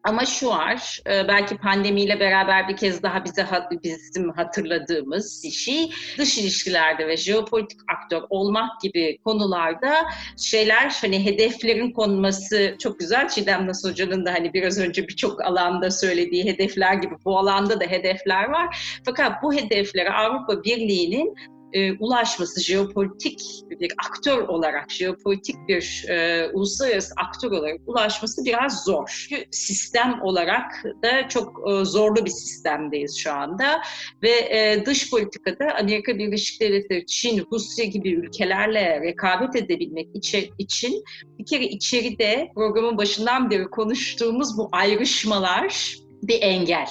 Ama 0.08 0.26
şu 0.26 0.49
var, 0.49 1.01
e, 1.08 1.28
belki 1.28 1.58
pandemiyle 1.58 2.20
beraber 2.20 2.68
bir 2.68 2.78
kez 2.78 3.03
daha 3.03 3.26
bize 3.26 3.47
bizim 3.84 4.30
hatırladığımız 4.30 5.41
bir 5.43 5.51
şey, 5.51 5.91
dış 6.18 6.38
ilişkilerde 6.38 7.08
ve 7.08 7.18
jeopolitik 7.18 7.80
aktör 7.95 8.22
olmak 8.30 8.82
gibi 8.82 9.18
konularda 9.24 9.93
şeyler, 10.38 10.97
hani 11.01 11.26
hedeflerin 11.26 11.91
konması 11.91 12.76
çok 12.80 12.99
güzel. 12.99 13.30
Çiğdem 13.30 13.68
Nas 13.68 13.86
Hoca'nın 13.86 14.26
da 14.26 14.34
hani 14.34 14.53
biraz 14.53 14.80
önce 14.80 15.08
birçok 15.08 15.45
alanda 15.45 15.91
söylediği 15.91 16.45
hedefler 16.45 16.93
gibi 16.93 17.16
bu 17.26 17.38
alanda 17.38 17.80
da 17.80 17.86
hedefler 17.86 18.49
var. 18.49 18.99
Fakat 19.05 19.43
bu 19.43 19.53
hedeflere 19.53 20.12
Avrupa 20.12 20.64
Birliği'nin 20.64 21.36
e, 21.78 21.93
ulaşması 21.99 22.63
jeopolitik 22.63 23.41
bir 23.69 23.93
aktör 24.07 24.47
olarak, 24.47 24.91
jeopolitik 24.91 25.55
bir 25.67 26.05
e, 26.09 26.47
uluslararası 26.53 27.13
aktör 27.17 27.51
olarak 27.51 27.80
ulaşması 27.86 28.45
biraz 28.45 28.84
zor. 28.84 29.28
Çünkü 29.30 29.45
sistem 29.51 30.21
olarak 30.21 30.84
da 31.03 31.30
çok 31.30 31.69
e, 31.69 31.86
zorlu 31.86 32.25
bir 32.25 32.30
sistemdeyiz 32.30 33.17
şu 33.17 33.32
anda 33.32 33.82
ve 34.23 34.30
e, 34.30 34.86
dış 34.86 35.09
politikada 35.09 35.75
Amerika 35.80 36.17
Birleşik 36.17 36.61
Devletleri, 36.61 37.05
Çin, 37.05 37.47
Rusya 37.51 37.86
gibi 37.86 38.13
ülkelerle 38.13 39.01
rekabet 39.01 39.55
edebilmek 39.55 40.07
için, 40.13 40.49
için 40.57 41.03
bir 41.39 41.45
kere 41.45 41.63
içeride 41.63 42.51
programın 42.55 42.97
başından 42.97 43.49
beri 43.49 43.65
konuştuğumuz 43.65 44.57
bu 44.57 44.69
ayrışmalar 44.71 45.97
bir 46.23 46.41
engel. 46.41 46.88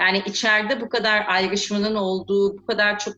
Yani 0.00 0.22
içeride 0.26 0.80
bu 0.80 0.88
kadar 0.88 1.24
ayrışmanın 1.28 1.94
olduğu, 1.94 2.58
bu 2.58 2.66
kadar 2.66 2.98
çok 2.98 3.14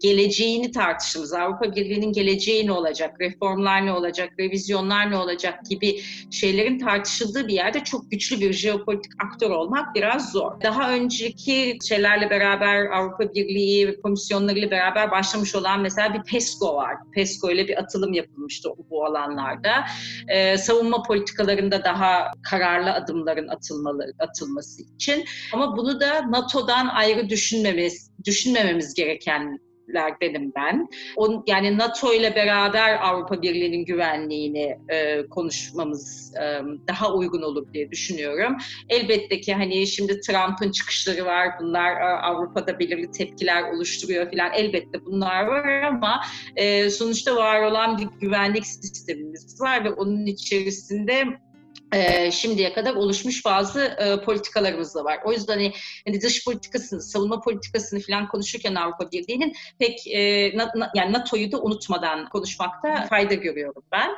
geleceğini 0.00 0.70
tartıştığımız, 0.72 1.32
Avrupa 1.32 1.76
Birliği'nin 1.76 2.12
geleceği 2.12 2.66
ne 2.66 2.72
olacak, 2.72 3.20
reformlar 3.20 3.86
ne 3.86 3.92
olacak, 3.92 4.32
revizyonlar 4.38 5.10
ne 5.10 5.16
olacak 5.16 5.66
gibi 5.70 6.00
şeylerin 6.30 6.78
tartışıldığı 6.78 7.48
bir 7.48 7.52
yerde 7.52 7.84
çok 7.84 8.10
güçlü 8.10 8.40
bir 8.40 8.52
jeopolitik 8.52 9.12
aktör 9.24 9.50
olmak 9.50 9.94
biraz 9.94 10.32
zor. 10.32 10.60
Daha 10.62 10.92
önceki 10.92 11.78
şeylerle 11.88 12.30
beraber 12.30 12.86
Avrupa 12.86 13.34
Birliği 13.34 14.00
komisyonlarıyla 14.02 14.70
beraber 14.70 15.10
başlamış 15.10 15.54
olan 15.54 15.80
mesela 15.80 16.14
bir 16.14 16.22
PESCO 16.22 16.74
var. 16.74 16.94
PESCO 17.12 17.50
ile 17.50 17.68
bir 17.68 17.78
atılım 17.78 18.12
yapılmıştı 18.12 18.68
bu 18.90 19.04
alanlarda. 19.04 19.84
Ee, 20.28 20.58
savunma 20.58 21.02
politikalarında 21.02 21.84
daha 21.84 22.30
kararlı 22.42 22.92
adımların 22.92 23.48
atılmalı, 23.48 24.12
atılması 24.18 24.82
için. 24.82 25.24
Ama 25.52 25.76
bunu 25.76 25.85
da 26.00 26.30
NATO'dan 26.30 26.86
ayrı 26.86 27.28
düşünmemiz, 27.28 28.10
düşünmememiz 28.24 28.94
gereken 28.94 29.58
lerdenim 29.94 30.52
ben. 30.56 30.88
Yani 31.46 31.78
NATO 31.78 32.12
ile 32.12 32.34
beraber 32.34 32.98
Avrupa 33.02 33.42
Birliği'nin 33.42 33.84
güvenliğini 33.84 34.78
e, 34.88 35.26
konuşmamız 35.26 36.34
e, 36.36 36.60
daha 36.88 37.14
uygun 37.14 37.42
olur 37.42 37.72
diye 37.72 37.90
düşünüyorum. 37.90 38.56
Elbette 38.88 39.40
ki 39.40 39.54
hani 39.54 39.86
şimdi 39.86 40.20
Trump'ın 40.20 40.70
çıkışları 40.70 41.24
var. 41.24 41.48
Bunlar 41.60 42.00
e, 42.00 42.04
Avrupa'da 42.04 42.78
belirli 42.78 43.10
tepkiler 43.10 43.62
oluşturuyor 43.72 44.30
filan. 44.30 44.52
Elbette 44.52 45.04
bunlar 45.04 45.46
var 45.46 45.82
ama 45.82 46.20
e, 46.56 46.90
sonuçta 46.90 47.36
var 47.36 47.62
olan 47.62 47.98
bir 47.98 48.08
güvenlik 48.20 48.66
sistemimiz 48.66 49.60
var 49.60 49.84
ve 49.84 49.90
onun 49.90 50.26
içerisinde 50.26 51.24
e, 51.92 52.30
şimdiye 52.30 52.72
kadar 52.72 52.94
oluşmuş 52.94 53.44
bazı 53.44 53.80
e, 53.80 54.20
politikalarımız 54.24 54.94
da 54.94 55.04
var. 55.04 55.18
O 55.24 55.32
yüzden 55.32 55.54
hani, 55.54 55.72
hani 56.06 56.20
dış 56.20 56.44
politikasını, 56.44 57.02
savunma 57.02 57.40
politikasını 57.40 58.00
falan 58.00 58.28
konuşurken 58.28 58.74
Avrupa 58.74 59.10
Birliği'nin 59.12 59.54
pek 59.78 60.06
e, 60.06 60.52
na, 60.56 60.70
na, 60.76 60.90
yani 60.94 61.12
NATO'yu 61.12 61.52
da 61.52 61.62
unutmadan 61.62 62.28
konuşmakta 62.28 63.06
fayda 63.06 63.34
görüyorum 63.34 63.82
ben. 63.92 64.10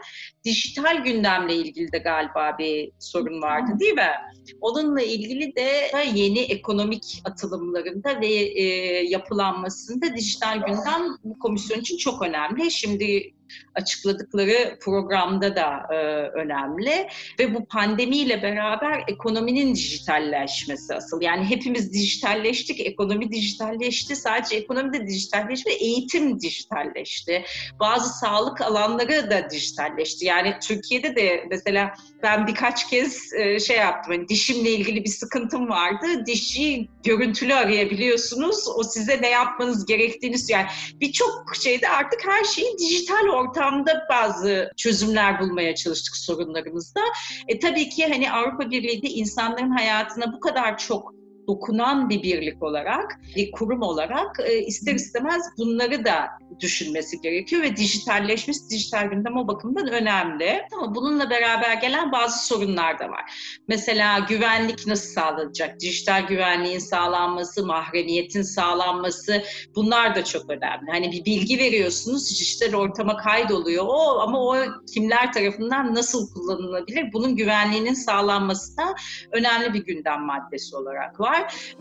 Dijital 0.45 1.05
gündemle 1.05 1.55
ilgili 1.55 1.93
de 1.93 1.99
galiba 1.99 2.59
bir 2.59 2.91
sorun 2.99 3.43
vardı 3.43 3.73
değil 3.81 3.95
mi? 3.95 4.13
Onunla 4.61 5.03
ilgili 5.03 5.57
de 5.57 5.93
yeni 6.15 6.41
ekonomik 6.41 7.23
atılımlarında 7.25 8.21
ve 8.21 8.27
e, 8.27 8.65
yapılanmasında 9.09 10.17
dijital 10.17 10.59
gündem 10.67 11.17
bu 11.25 11.39
komisyon 11.39 11.81
için 11.81 11.97
çok 11.97 12.23
önemli. 12.23 12.71
Şimdi 12.71 13.33
açıkladıkları 13.75 14.79
programda 14.81 15.57
da 15.57 15.87
e, 15.91 15.97
önemli 16.29 17.09
ve 17.39 17.55
bu 17.55 17.67
pandemiyle 17.67 18.43
beraber 18.43 19.05
ekonominin 19.09 19.75
dijitalleşmesi 19.75 20.95
asıl. 20.95 21.21
Yani 21.21 21.45
hepimiz 21.45 21.93
dijitalleştik, 21.93 22.81
ekonomi 22.81 23.33
dijitalleşti. 23.33 24.17
Sadece 24.17 24.57
ekonomi 24.57 24.93
de 24.93 25.07
dijitalleşti, 25.07 25.71
eğitim 25.71 26.41
dijitalleşti. 26.41 27.45
Bazı 27.81 28.19
sağlık 28.19 28.61
alanları 28.61 29.31
da 29.31 29.51
dijitalleşti. 29.51 30.25
Yani 30.25 30.55
Türkiye'de 30.63 31.17
de 31.17 31.45
mesela 31.51 31.95
ben 32.23 32.47
birkaç 32.47 32.91
kez 32.91 33.33
e, 33.33 33.61
şey 33.61 33.77
yaptım. 33.77 34.15
Hani 34.15 34.29
dişimle 34.39 34.71
ilgili 34.71 35.05
bir 35.05 35.11
sıkıntım 35.11 35.69
vardı. 35.69 36.07
Dişi 36.27 36.89
görüntülü 37.05 37.55
arayabiliyorsunuz. 37.55 38.69
O 38.77 38.83
size 38.83 39.23
ne 39.23 39.29
yapmanız 39.29 39.87
gerektiğini 39.87 40.37
yani 40.49 40.67
birçok 41.01 41.57
şeyde 41.63 41.89
artık 41.89 42.21
her 42.27 42.45
şeyi 42.45 42.79
dijital 42.79 43.29
ortamda 43.29 44.07
bazı 44.11 44.71
çözümler 44.77 45.41
bulmaya 45.41 45.75
çalıştık 45.75 46.17
sorunlarımızda. 46.17 47.01
E 47.49 47.59
tabii 47.59 47.89
ki 47.89 48.07
hani 48.07 48.33
Avrupa 48.33 48.71
Birliği 48.71 49.03
de 49.03 49.09
insanların 49.09 49.71
hayatına 49.71 50.33
bu 50.33 50.41
kadar 50.41 50.79
çok 50.79 51.18
dokunan 51.49 52.11
bir 52.11 52.23
birlik 52.23 52.63
olarak, 52.63 53.21
bir 53.37 53.51
kurum 53.51 53.83
olarak 53.83 54.41
e, 54.45 54.59
ister 54.59 54.95
istemez 54.95 55.43
bunları 55.59 56.05
da 56.05 56.27
düşünmesi 56.61 57.21
gerekiyor 57.21 57.63
ve 57.63 57.77
dijitalleşmesi, 57.77 58.71
dijital 58.71 59.07
gündem 59.07 59.37
o 59.37 59.49
bakımdan 59.49 59.89
önemli. 59.89 60.63
Ama 60.77 60.95
bununla 60.95 61.31
beraber 61.31 61.75
gelen 61.75 62.13
bazı 62.13 62.47
sorunlar 62.47 62.99
da 62.99 63.09
var. 63.09 63.33
Mesela 63.69 64.19
güvenlik 64.19 64.87
nasıl 64.87 65.13
sağlanacak? 65.13 65.81
Dijital 65.81 66.27
güvenliğin 66.27 66.79
sağlanması, 66.79 67.67
mahremiyetin 67.67 68.43
sağlanması 68.43 69.43
bunlar 69.75 70.15
da 70.15 70.25
çok 70.25 70.51
önemli. 70.51 70.91
Hani 70.91 71.13
bir 71.13 71.25
bilgi 71.25 71.59
veriyorsunuz, 71.59 72.31
dijital 72.31 72.79
ortama 72.79 73.17
kaydoluyor 73.17 73.85
o 73.89 74.21
ama 74.21 74.41
o 74.41 74.57
kimler 74.95 75.33
tarafından 75.33 75.95
nasıl 75.95 76.33
kullanılabilir? 76.33 77.13
Bunun 77.13 77.37
güvenliğinin 77.37 77.95
sağlanması 77.95 78.77
da 78.77 78.95
önemli 79.33 79.75
bir 79.75 79.85
gündem 79.85 80.21
maddesi 80.21 80.77
olarak 80.77 81.21
var 81.21 81.38
var. 81.39 81.75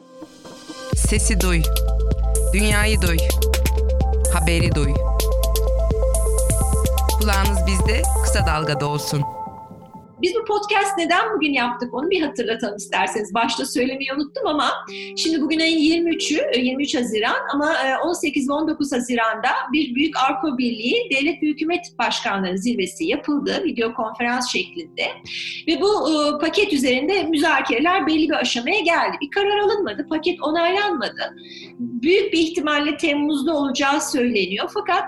Sesi 0.96 1.42
duy. 1.42 1.62
Dünyayı 2.54 3.02
duy. 3.02 3.18
Haberi 4.34 4.76
duy. 4.76 4.94
Kulağınız 7.20 7.68
bizde, 7.68 8.02
kısa 8.24 8.46
dalgada 8.46 8.86
olsun. 8.86 9.24
Biz 10.22 10.34
bu 10.36 10.46
podcast 10.46 10.98
neden 10.98 11.36
bugün 11.36 11.54
yaptık 11.54 11.94
onu 11.94 12.10
bir 12.10 12.22
hatırlatalım 12.22 12.76
isterseniz. 12.76 13.34
Başta 13.34 13.66
söylemeyi 13.66 14.10
unuttum 14.16 14.48
ama 14.48 14.72
şimdi 15.18 15.42
bugün 15.42 15.60
ayın 15.60 16.06
23'ü, 16.06 16.60
23 16.60 16.96
e, 16.96 16.98
Haziran 16.98 17.36
ama 17.54 17.76
18 18.06 18.44
e, 18.44 18.50
ve 18.50 18.54
19 18.54 18.92
Haziran'da 18.92 19.50
bir 19.74 19.96
Büyük 19.96 20.16
Avrupa 20.18 20.58
Birliği 20.58 21.10
Devlet 21.12 21.44
ve 21.44 21.48
Hükümet 21.48 21.86
Başkanları 22.00 22.58
Zirvesi 22.58 23.06
yapıldı 23.06 23.62
video 23.64 23.94
konferans 23.94 24.52
şeklinde. 24.52 25.04
Ve 25.68 25.82
bu 25.82 26.10
e, 26.10 26.40
paket 26.40 26.74
üzerinde 26.74 27.24
müzakereler 27.24 28.08
belli 28.08 28.30
bir 28.30 28.36
aşamaya 28.36 28.80
geldi. 28.80 29.18
Bir 29.22 29.30
karar 29.30 29.58
alınmadı, 29.58 30.08
paket 30.10 30.42
onaylanmadı. 30.42 31.36
Büyük 31.80 32.34
bir 32.34 32.40
ihtimalle 32.40 32.98
Temmuz'da 32.98 33.58
olacağı 33.58 34.02
söyleniyor. 34.02 34.72
Fakat 34.74 35.04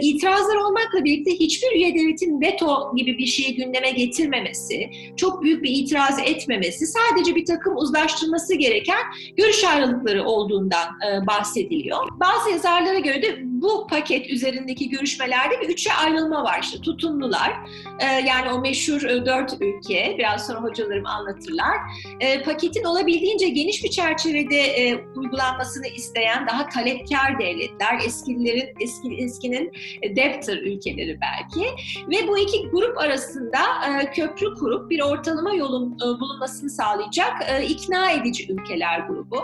itirazlar 0.00 0.56
olmakla 0.56 1.04
birlikte 1.04 1.30
hiçbir 1.30 1.76
üye 1.76 1.94
devletin 1.94 2.40
veto 2.40 2.92
gibi 2.96 3.18
bir 3.18 3.26
şeyi 3.26 3.56
gündeme 3.56 4.01
getirmemesi, 4.04 4.90
çok 5.16 5.42
büyük 5.42 5.62
bir 5.62 5.70
itiraz 5.70 6.18
etmemesi, 6.18 6.86
sadece 6.86 7.36
bir 7.36 7.44
takım 7.44 7.76
uzlaştırması 7.76 8.54
gereken 8.54 9.00
görüş 9.36 9.64
ayrılıkları 9.64 10.24
olduğundan 10.24 10.88
e, 11.06 11.26
bahsediliyor. 11.26 12.08
Bazı 12.12 12.50
yazarlara 12.50 12.98
göre 12.98 13.22
de 13.22 13.51
bu 13.62 13.86
paket 13.86 14.30
üzerindeki 14.30 14.88
görüşmelerde 14.88 15.60
bir 15.60 15.68
üçe 15.68 15.92
ayrılma 15.92 16.44
var. 16.44 16.60
İşte 16.62 16.80
tutumlular, 16.80 17.52
e, 18.00 18.06
yani 18.06 18.52
o 18.52 18.60
meşhur 18.60 19.02
e, 19.02 19.26
dört 19.26 19.52
ülke, 19.60 20.14
biraz 20.18 20.46
sonra 20.46 20.62
hocalarım 20.62 21.06
anlatırlar. 21.06 21.76
E, 22.20 22.42
paketin 22.42 22.84
olabildiğince 22.84 23.48
geniş 23.48 23.84
bir 23.84 23.90
çerçevede 23.90 24.60
e, 24.60 25.04
uygulanmasını 25.16 25.86
isteyen 25.86 26.46
daha 26.46 26.68
talepkar 26.68 27.38
devletler, 27.38 27.98
eskilerin 28.06 28.68
eski 28.80 29.14
eskinin 29.18 29.72
debtor 30.16 30.56
ülkeleri 30.56 31.18
belki 31.20 31.66
ve 32.08 32.28
bu 32.28 32.38
iki 32.38 32.68
grup 32.68 32.98
arasında 32.98 33.58
e, 34.02 34.10
köprü 34.10 34.54
kurup 34.54 34.90
bir 34.90 35.00
ortalama 35.00 35.54
yolun 35.54 35.96
e, 35.96 36.20
bulunmasını 36.20 36.70
sağlayacak 36.70 37.32
e, 37.48 37.64
ikna 37.66 38.10
edici 38.10 38.52
ülkeler 38.52 39.00
grubu. 39.00 39.38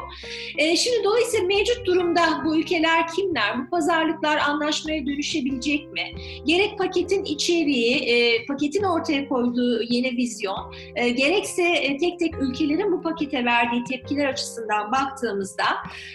E, 0.58 0.76
şimdi 0.76 1.04
dolayısıyla 1.04 1.46
mevcut 1.46 1.86
durumda 1.86 2.42
bu 2.44 2.56
ülkeler 2.56 3.06
kimler? 3.08 3.70
Bu 3.70 3.76
pazarlıklar 4.08 4.38
anlaşmaya 4.38 5.06
dönüşebilecek 5.06 5.92
mi? 5.92 6.02
Gerek 6.44 6.78
paketin 6.78 7.24
içeriği, 7.24 7.96
e, 7.96 8.46
paketin 8.46 8.82
ortaya 8.82 9.28
koyduğu 9.28 9.82
yeni 9.82 10.16
vizyon, 10.16 10.74
e, 10.96 11.08
gerekse 11.08 11.62
e, 11.62 11.96
tek 11.96 12.18
tek 12.18 12.34
ülkelerin 12.38 12.92
bu 12.92 13.02
pakete 13.02 13.44
verdiği 13.44 13.84
tepkiler 13.84 14.28
açısından 14.28 14.92
baktığımızda 14.92 15.64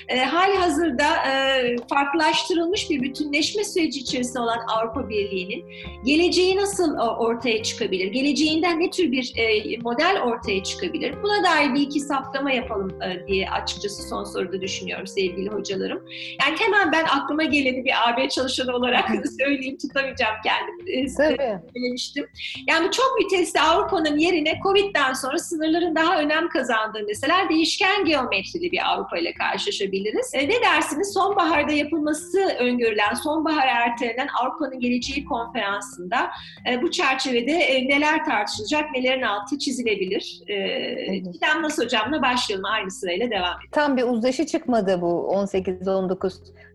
e, 0.08 0.20
hali 0.20 0.58
hazırda 0.58 1.06
e, 1.28 1.76
farklılaştırılmış 1.90 2.90
bir 2.90 3.02
bütünleşme 3.02 3.64
süreci 3.64 4.00
içerisinde 4.00 4.40
olan 4.40 4.60
Avrupa 4.68 5.10
Birliği'nin 5.10 5.66
geleceği 6.06 6.58
nasıl 6.58 6.98
ortaya 6.98 7.64
çıkabilir? 7.64 8.08
Geleceğinden 8.08 8.80
ne 8.80 8.90
tür 8.90 9.12
bir 9.12 9.34
e, 9.38 9.78
model 9.78 10.22
ortaya 10.22 10.64
çıkabilir? 10.64 11.16
Buna 11.24 11.44
dair 11.44 11.74
bir 11.74 11.82
iki 11.82 12.00
saptama 12.00 12.52
yapalım 12.52 13.02
e, 13.02 13.28
diye 13.28 13.50
açıkçası 13.50 14.10
son 14.10 14.24
soruda 14.24 14.62
düşünüyorum 14.62 15.08
sevgili 15.08 15.50
hocalarım. 15.50 16.04
Yani 16.42 16.56
hemen 16.60 16.92
ben 16.92 17.04
aklıma 17.04 17.44
geleni 17.44 17.83
bir 17.86 18.10
AB 18.10 18.30
çalışanı 18.30 18.76
olarak 18.76 19.10
söyleyeyim 19.40 19.78
tutamayacağım 19.78 20.36
kendim. 20.44 20.76
E, 20.88 21.10
söylemiştim. 21.10 22.28
Yani 22.68 22.92
çok 22.92 23.18
vitesli 23.22 23.62
Avrupa'nın 23.62 24.18
yerine 24.18 24.60
Covid'den 24.64 25.14
sonra 25.14 25.38
sınırların 25.38 25.96
daha 25.96 26.20
önem 26.20 26.50
kazandığı 26.50 27.04
mesela 27.08 27.50
değişken 27.50 28.06
geometrili 28.06 28.72
bir 28.72 28.92
Avrupa 28.92 29.18
ile 29.18 29.34
karşılaşabiliriz. 29.34 30.32
E, 30.34 30.50
ne 30.50 30.62
dersiniz? 30.62 31.14
Sonbaharda 31.14 31.72
yapılması 31.72 32.40
öngörülen, 32.60 33.14
sonbahar 33.14 33.68
ertelenen 33.68 34.28
Avrupa'nın 34.42 34.80
Geleceği 34.80 35.26
Konferansı'nda 35.26 36.32
e, 36.70 36.82
bu 36.82 36.92
çerçevede 36.92 37.52
e, 37.52 37.88
neler 37.88 38.26
tartışılacak, 38.26 38.92
nelerin 38.92 39.22
altı 39.22 39.60
çizilebilir? 39.60 40.40
E, 40.48 40.54
evet. 40.54 41.26
Nasıl 41.62 41.84
Hocam'la 41.84 42.22
başlayalım 42.22 42.66
aynı 42.66 42.92
sırayla 42.92 43.32
devam 43.32 43.58
edelim. 43.58 43.70
Tam 43.72 43.98
bir 43.98 44.04
uzlaşı 44.04 44.46
çıkmadı 44.46 45.02
bu 45.02 45.32
18-19 45.34 46.34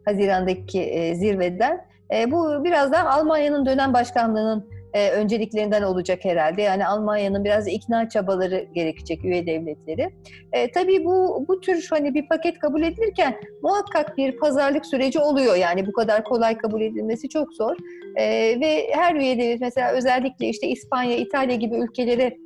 Haziran'daki 0.09 0.81
e, 0.81 1.15
zirveden. 1.15 1.81
E, 2.15 2.31
bu 2.31 2.65
biraz 2.65 2.93
daha 2.93 3.09
Almanya'nın 3.09 3.67
dönem 3.67 3.95
başkanlığının 3.95 4.69
e, 4.93 5.11
önceliklerinden 5.11 5.83
olacak 5.83 6.25
herhalde. 6.25 6.63
Yani 6.63 6.87
Almanya'nın 6.87 7.45
biraz 7.45 7.69
ikna 7.69 8.09
çabaları 8.09 8.67
gerekecek 8.75 9.25
üye 9.25 9.47
devletleri. 9.47 10.11
E, 10.53 10.73
tabii 10.73 11.05
bu 11.05 11.45
bu 11.49 11.61
tür 11.61 11.87
hani 11.91 12.15
bir 12.15 12.29
paket 12.29 12.59
kabul 12.59 12.83
edilirken 12.83 13.35
muhakkak 13.63 14.17
bir 14.17 14.37
pazarlık 14.37 14.87
süreci 14.87 15.19
oluyor. 15.19 15.57
Yani 15.57 15.87
bu 15.87 15.93
kadar 15.93 16.25
kolay 16.25 16.59
kabul 16.59 16.81
edilmesi 16.81 17.29
çok 17.29 17.55
zor. 17.55 17.77
E, 18.17 18.25
ve 18.61 18.91
her 18.93 19.15
üye 19.15 19.39
devlet 19.39 19.61
mesela 19.61 19.93
özellikle 19.93 20.49
işte 20.49 20.69
İspanya, 20.69 21.17
İtalya 21.17 21.57
gibi 21.57 21.77
ülkelere 21.77 22.37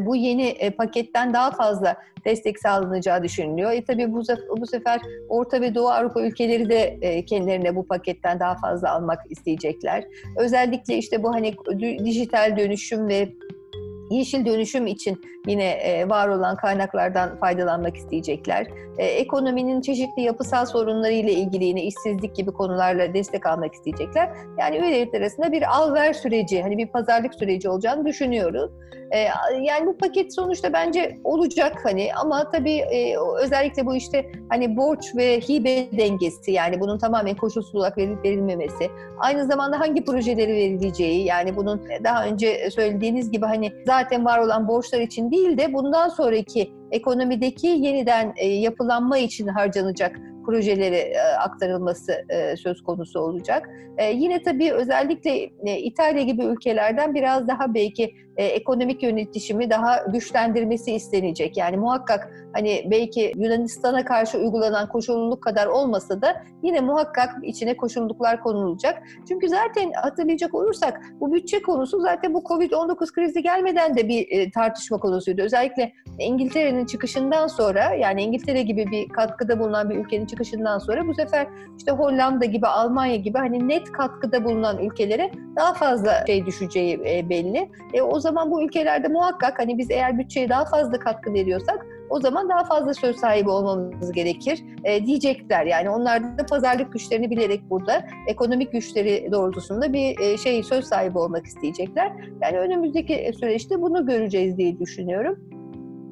bu 0.00 0.16
yeni 0.16 0.48
e, 0.48 0.70
paketten 0.70 1.34
daha 1.34 1.50
fazla 1.50 1.96
destek 2.24 2.58
sağlanacağı 2.58 3.22
düşünülüyor. 3.22 3.72
E 3.72 3.84
tabii 3.84 4.12
bu, 4.12 4.22
bu 4.60 4.66
sefer 4.66 5.00
Orta 5.28 5.60
ve 5.60 5.74
Doğu 5.74 5.88
Avrupa 5.88 6.22
ülkeleri 6.22 6.68
de 6.68 6.98
e, 7.00 7.24
kendilerine 7.24 7.76
bu 7.76 7.86
paketten 7.86 8.40
daha 8.40 8.54
fazla 8.54 8.92
almak 8.92 9.18
isteyecekler. 9.30 10.04
Özellikle 10.36 10.96
işte 10.96 11.22
bu 11.22 11.34
hani 11.34 11.54
dijital 12.04 12.56
dönüşüm 12.56 13.08
ve 13.08 13.28
yeşil 14.10 14.46
dönüşüm 14.46 14.86
için 14.86 15.20
yine 15.46 15.70
e, 15.70 16.08
var 16.08 16.28
olan 16.28 16.56
kaynaklardan 16.56 17.38
faydalanmak 17.38 17.96
isteyecekler. 17.96 18.66
E, 18.98 19.04
ekonominin 19.04 19.80
çeşitli 19.80 20.22
yapısal 20.22 20.66
sorunları 20.66 21.12
ile 21.12 21.32
ilgili 21.32 21.64
yine 21.64 21.82
işsizlik 21.82 22.36
gibi 22.36 22.50
konularla 22.50 23.14
destek 23.14 23.46
almak 23.46 23.74
isteyecekler. 23.74 24.30
Yani 24.58 24.76
üye 24.76 24.92
devletler 24.92 25.20
arasında 25.20 25.52
bir 25.52 25.76
al-ver 25.76 26.12
süreci, 26.12 26.62
hani 26.62 26.78
bir 26.78 26.86
pazarlık 26.86 27.34
süreci 27.34 27.68
olacağını 27.68 28.06
düşünüyoruz. 28.06 28.70
E, 29.12 29.18
yani 29.62 29.86
bu 29.86 29.96
paket 29.96 30.34
sonuçta 30.34 30.72
bence 30.72 31.18
olacak 31.24 31.80
hani 31.84 32.08
ama 32.14 32.50
tabii 32.50 32.76
e, 32.76 33.16
özellikle 33.42 33.86
bu 33.86 33.96
işte 33.96 34.32
hani 34.48 34.76
borç 34.76 35.16
ve 35.16 35.40
hibe 35.40 35.98
dengesi 35.98 36.52
yani 36.52 36.80
bunun 36.80 36.98
tamamen 36.98 37.36
koşulsuz 37.36 37.74
olarak 37.74 37.98
verilmemesi, 37.98 38.90
aynı 39.18 39.46
zamanda 39.46 39.80
hangi 39.80 40.04
projeleri 40.04 40.52
verileceği 40.52 41.24
yani 41.24 41.56
bunun 41.56 41.82
daha 42.04 42.26
önce 42.26 42.70
söylediğiniz 42.70 43.30
gibi 43.30 43.46
hani 43.46 43.72
zaten 43.86 44.24
var 44.24 44.38
olan 44.38 44.68
borçlar 44.68 45.00
için 45.00 45.30
değil 45.30 45.58
de 45.58 45.72
bundan 45.72 46.08
sonraki 46.08 46.72
ekonomideki 46.90 47.66
yeniden 47.66 48.32
e, 48.36 48.46
yapılanma 48.48 49.18
için 49.18 49.46
harcanacak 49.46 50.20
projeleri 50.42 50.96
e, 50.96 51.18
aktarılması 51.18 52.12
e, 52.28 52.56
söz 52.56 52.82
konusu 52.82 53.20
olacak. 53.20 53.70
E, 53.98 54.12
yine 54.12 54.42
tabii 54.42 54.72
özellikle 54.72 55.50
İtalya 55.78 56.22
gibi 56.22 56.44
ülkelerden 56.44 57.14
biraz 57.14 57.48
daha 57.48 57.74
belki 57.74 58.14
ekonomik 58.36 59.02
yönetişimi 59.02 59.70
daha 59.70 59.96
güçlendirmesi 60.12 60.92
istenecek. 60.92 61.56
Yani 61.56 61.76
muhakkak 61.76 62.30
hani 62.52 62.86
belki 62.90 63.32
Yunanistan'a 63.36 64.04
karşı 64.04 64.38
uygulanan 64.38 64.88
koşulluluk 64.88 65.42
kadar 65.42 65.66
olmasa 65.66 66.22
da 66.22 66.42
yine 66.62 66.80
muhakkak 66.80 67.30
içine 67.42 67.76
koşulluluklar 67.76 68.40
konulacak. 68.40 69.02
Çünkü 69.28 69.48
zaten 69.48 69.92
hatırlayacak 69.92 70.54
olursak 70.54 71.00
bu 71.20 71.32
bütçe 71.32 71.62
konusu 71.62 72.00
zaten 72.00 72.34
bu 72.34 72.38
Covid-19 72.38 73.12
krizi 73.12 73.42
gelmeden 73.42 73.96
de 73.96 74.08
bir 74.08 74.52
tartışma 74.52 74.98
konusuydu. 74.98 75.42
Özellikle 75.42 75.92
İngiltere'nin 76.18 76.86
çıkışından 76.86 77.46
sonra 77.46 77.94
yani 77.94 78.22
İngiltere 78.22 78.62
gibi 78.62 78.90
bir 78.90 79.08
katkıda 79.08 79.60
bulunan 79.60 79.90
bir 79.90 79.96
ülkenin 79.96 80.26
çıkışından 80.32 80.78
sonra 80.78 81.06
bu 81.08 81.14
sefer 81.14 81.46
işte 81.78 81.92
Hollanda 81.92 82.44
gibi, 82.44 82.66
Almanya 82.66 83.16
gibi 83.16 83.38
hani 83.38 83.68
net 83.68 83.92
katkıda 83.92 84.44
bulunan 84.44 84.78
ülkelere 84.78 85.30
daha 85.56 85.74
fazla 85.74 86.26
şey 86.26 86.46
düşeceği 86.46 87.00
e, 87.06 87.28
belli. 87.28 87.70
E, 87.92 88.02
o 88.02 88.20
zaman 88.20 88.50
bu 88.50 88.62
ülkelerde 88.62 89.08
muhakkak 89.08 89.58
hani 89.58 89.78
biz 89.78 89.90
eğer 89.90 90.18
bütçeye 90.18 90.48
daha 90.48 90.64
fazla 90.64 90.98
katkı 90.98 91.34
veriyorsak 91.34 91.86
o 92.10 92.20
zaman 92.20 92.48
daha 92.48 92.64
fazla 92.64 92.94
söz 92.94 93.16
sahibi 93.16 93.50
olmamız 93.50 94.12
gerekir 94.12 94.64
e, 94.84 95.06
diyecekler. 95.06 95.66
Yani 95.66 95.90
onlar 95.90 96.38
da 96.38 96.46
pazarlık 96.46 96.92
güçlerini 96.92 97.30
bilerek 97.30 97.70
burada 97.70 98.04
ekonomik 98.26 98.72
güçleri 98.72 99.28
doğrultusunda 99.32 99.92
bir 99.92 100.20
e, 100.20 100.38
şey 100.38 100.62
söz 100.62 100.84
sahibi 100.84 101.18
olmak 101.18 101.46
isteyecekler. 101.46 102.12
Yani 102.42 102.58
önümüzdeki 102.58 103.32
süreçte 103.40 103.82
bunu 103.82 104.06
göreceğiz 104.06 104.56
diye 104.56 104.78
düşünüyorum. 104.78 105.38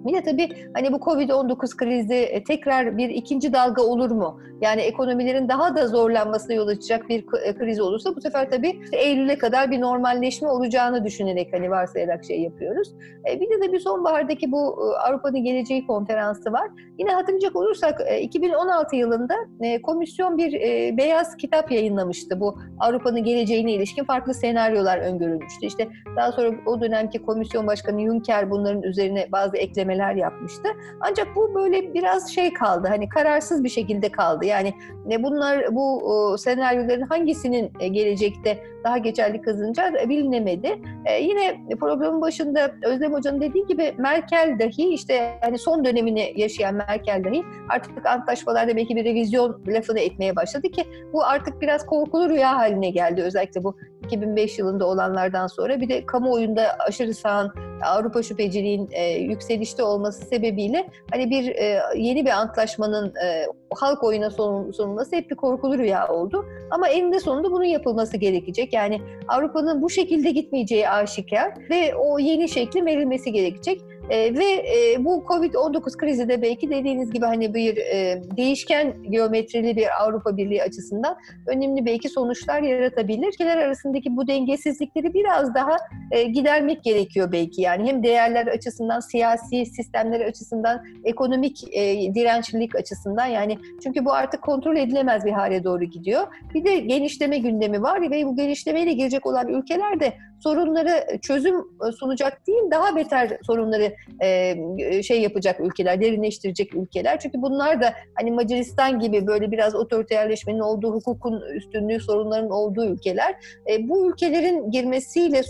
Bir 0.04 0.14
de 0.14 0.22
tabii 0.22 0.48
hani 0.74 0.92
bu 0.92 0.96
Covid-19 0.96 1.76
krizi 1.76 2.14
e, 2.14 2.44
tekrar 2.44 2.98
bir 2.98 3.08
ikinci 3.08 3.52
dalga 3.52 3.82
olur 3.82 4.10
mu? 4.10 4.40
Yani 4.60 4.80
ekonomilerin 4.80 5.48
daha 5.48 5.76
da 5.76 5.86
zorlanmasına 5.86 6.54
yol 6.54 6.68
açacak 6.68 7.08
bir 7.08 7.24
e, 7.44 7.54
kriz 7.54 7.80
olursa 7.80 8.16
bu 8.16 8.20
sefer 8.20 8.50
tabii 8.50 8.80
Eylül'e 8.92 9.38
kadar 9.38 9.70
bir 9.70 9.80
normalleşme 9.80 10.48
olacağını 10.48 11.04
düşünerek 11.04 11.52
hani 11.52 11.70
varsayarak 11.70 12.24
şey 12.24 12.40
yapıyoruz. 12.40 12.94
E, 13.30 13.40
bir 13.40 13.50
de 13.50 13.72
bir 13.72 13.80
sonbahardaki 13.80 14.52
bu 14.52 14.78
Avrupa'nın 15.08 15.44
Geleceği 15.44 15.86
Konferansı 15.86 16.52
var. 16.52 16.68
Yine 16.98 17.12
hatırlayacak 17.12 17.56
olursak 17.56 18.00
2016 18.20 18.96
yılında 18.96 19.34
komisyon 19.82 20.38
bir 20.38 20.52
beyaz 20.96 21.36
kitap 21.36 21.72
yayınlamıştı. 21.72 22.40
Bu 22.40 22.58
Avrupa'nın 22.78 23.24
geleceğine 23.24 23.72
ilişkin 23.72 24.04
farklı 24.04 24.34
senaryolar 24.34 24.98
öngörülmüştü. 24.98 25.66
İşte 25.66 25.88
daha 26.16 26.32
sonra 26.32 26.50
o 26.66 26.80
dönemki 26.80 27.22
komisyon 27.22 27.66
başkanı 27.66 28.00
Juncker 28.00 28.50
bunların 28.50 28.82
üzerine 28.82 29.28
bazı 29.32 29.56
ekleme 29.56 29.89
düzenlemeler 29.90 30.14
yapmıştı. 30.14 30.68
Ancak 31.00 31.36
bu 31.36 31.54
böyle 31.54 31.94
biraz 31.94 32.34
şey 32.34 32.52
kaldı 32.52 32.88
hani 32.88 33.08
kararsız 33.08 33.64
bir 33.64 33.68
şekilde 33.68 34.08
kaldı. 34.08 34.44
Yani 34.44 34.74
ne 35.06 35.22
bunlar 35.22 35.64
bu 35.70 36.36
senaryoların 36.38 37.06
hangisinin 37.06 37.72
e, 37.80 37.88
gelecekte 37.88 38.58
daha 38.84 38.98
geçerli 38.98 39.42
kazanacağı 39.42 39.92
bilinemedi. 40.08 40.78
E, 41.04 41.22
yine 41.22 41.60
programın 41.80 42.20
başında 42.20 42.72
Özlem 42.82 43.12
Hoca'nın 43.12 43.40
dediği 43.40 43.66
gibi 43.66 43.94
Merkel 43.98 44.56
dahi 44.58 44.94
işte 44.94 45.38
hani 45.40 45.58
son 45.58 45.84
dönemini 45.84 46.32
yaşayan 46.36 46.74
Merkel 46.74 47.24
dahi 47.24 47.42
artık 47.68 48.06
antlaşmalarda 48.06 48.76
belki 48.76 48.96
bir 48.96 49.04
revizyon 49.04 49.62
lafını 49.66 50.00
etmeye 50.00 50.36
başladı 50.36 50.68
ki 50.68 50.84
bu 51.12 51.24
artık 51.24 51.60
biraz 51.60 51.86
korkulu 51.86 52.28
rüya 52.28 52.56
haline 52.56 52.90
geldi. 52.90 53.22
Özellikle 53.22 53.64
bu 53.64 53.76
2005 54.12 54.58
yılında 54.58 54.86
olanlardan 54.86 55.46
sonra 55.46 55.80
bir 55.80 55.88
de 55.88 56.06
kamuoyunda 56.06 56.76
aşırı 56.78 57.14
sağın 57.14 57.52
Avrupa 57.82 58.22
şüpheciliğin 58.22 58.88
e, 58.92 59.18
yükselişte 59.18 59.82
olması 59.82 60.24
sebebiyle 60.24 60.88
hani 61.10 61.30
bir 61.30 61.48
e, 61.48 61.80
yeni 61.96 62.26
bir 62.26 62.30
antlaşmanın 62.30 63.14
e, 63.24 63.46
halk 63.74 64.04
oyuna 64.04 64.30
sunulması 64.30 65.16
hep 65.16 65.30
bir 65.30 65.36
korkulu 65.36 65.78
rüya 65.78 66.08
oldu. 66.08 66.44
Ama 66.70 66.88
eninde 66.88 67.20
sonunda 67.20 67.50
bunun 67.50 67.64
yapılması 67.64 68.16
gerekecek. 68.16 68.72
Yani 68.72 69.00
Avrupa'nın 69.28 69.82
bu 69.82 69.90
şekilde 69.90 70.30
gitmeyeceği 70.30 70.88
aşikar 70.88 71.52
ve 71.70 71.94
o 71.94 72.18
yeni 72.18 72.48
şeklin 72.48 72.86
verilmesi 72.86 73.32
gerekecek. 73.32 73.80
E, 74.10 74.34
ve 74.34 74.44
e, 74.44 75.04
bu 75.04 75.24
Covid-19 75.28 75.96
krizi 75.96 76.28
de 76.28 76.42
belki 76.42 76.70
dediğiniz 76.70 77.10
gibi 77.10 77.26
hani 77.26 77.54
bir 77.54 77.76
e, 77.76 78.22
değişken 78.36 78.94
geometrili 79.10 79.76
bir 79.76 80.02
Avrupa 80.02 80.36
Birliği 80.36 80.62
açısından 80.62 81.16
önemli 81.46 81.86
belki 81.86 82.08
sonuçlar 82.08 82.62
yaratabilir. 82.62 83.28
Ülkeler 83.28 83.56
arasındaki 83.56 84.16
bu 84.16 84.26
dengesizlikleri 84.28 85.14
biraz 85.14 85.54
daha 85.54 85.76
e, 86.10 86.22
gidermek 86.22 86.84
gerekiyor 86.84 87.32
belki 87.32 87.62
yani 87.62 87.88
hem 87.88 88.02
değerler 88.02 88.46
açısından, 88.46 89.00
siyasi 89.00 89.66
sistemler 89.66 90.20
açısından, 90.20 90.84
ekonomik 91.04 91.76
e, 91.76 92.14
dirençlilik 92.14 92.76
açısından 92.76 93.26
yani 93.26 93.58
çünkü 93.82 94.04
bu 94.04 94.12
artık 94.12 94.42
kontrol 94.42 94.76
edilemez 94.76 95.24
bir 95.24 95.32
hale 95.32 95.64
doğru 95.64 95.84
gidiyor. 95.84 96.22
Bir 96.54 96.64
de 96.64 96.78
genişleme 96.78 97.38
gündemi 97.38 97.82
var 97.82 98.10
ve 98.10 98.26
bu 98.26 98.36
genişlemeyle 98.36 98.92
gelecek 98.92 99.26
olan 99.26 99.48
ülkeler 99.48 100.00
de 100.00 100.12
sorunları 100.40 101.18
çözüm 101.22 101.64
sunacak 101.98 102.46
değil, 102.46 102.62
daha 102.70 102.96
beter 102.96 103.38
sorunları 103.46 103.94
e, 104.20 105.02
şey 105.02 105.20
yapacak 105.20 105.60
ülkeler, 105.60 106.00
derinleştirecek 106.00 106.74
ülkeler. 106.74 107.20
Çünkü 107.20 107.42
bunlar 107.42 107.82
da 107.82 107.94
hani 108.14 108.30
Macaristan 108.30 108.98
gibi 108.98 109.26
böyle 109.26 109.50
biraz 109.50 109.74
otoriterleşmenin 109.74 110.60
olduğu, 110.60 110.92
hukukun 110.92 111.40
üstünlüğü 111.54 112.00
sorunların 112.00 112.50
olduğu 112.50 112.84
ülkeler. 112.84 113.34
E, 113.70 113.88
bu 113.88 114.10
ülkelerin 114.10 114.70
girmesiyle 114.70 115.42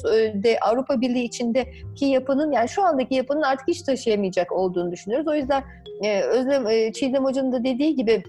de 0.45 0.59
Avrupa 0.61 1.01
Birliği 1.01 1.25
içindeki 1.25 2.05
yapının 2.07 2.53
yani 2.53 2.69
şu 2.69 2.83
andaki 2.83 3.15
yapının 3.15 3.43
artık 3.43 3.69
hiç 3.69 3.83
taşıyamayacak 3.83 4.53
olduğunu 4.53 4.93
düşünüyoruz. 4.93 5.29
O 5.29 5.35
yüzden 5.35 5.63
e, 6.03 6.23
Özlem 6.23 6.67
e, 6.67 6.93
Çiğdem 6.93 7.25
Hoca'nın 7.25 7.53
da 7.53 7.65
dediği 7.65 7.97
gibi 7.97 8.23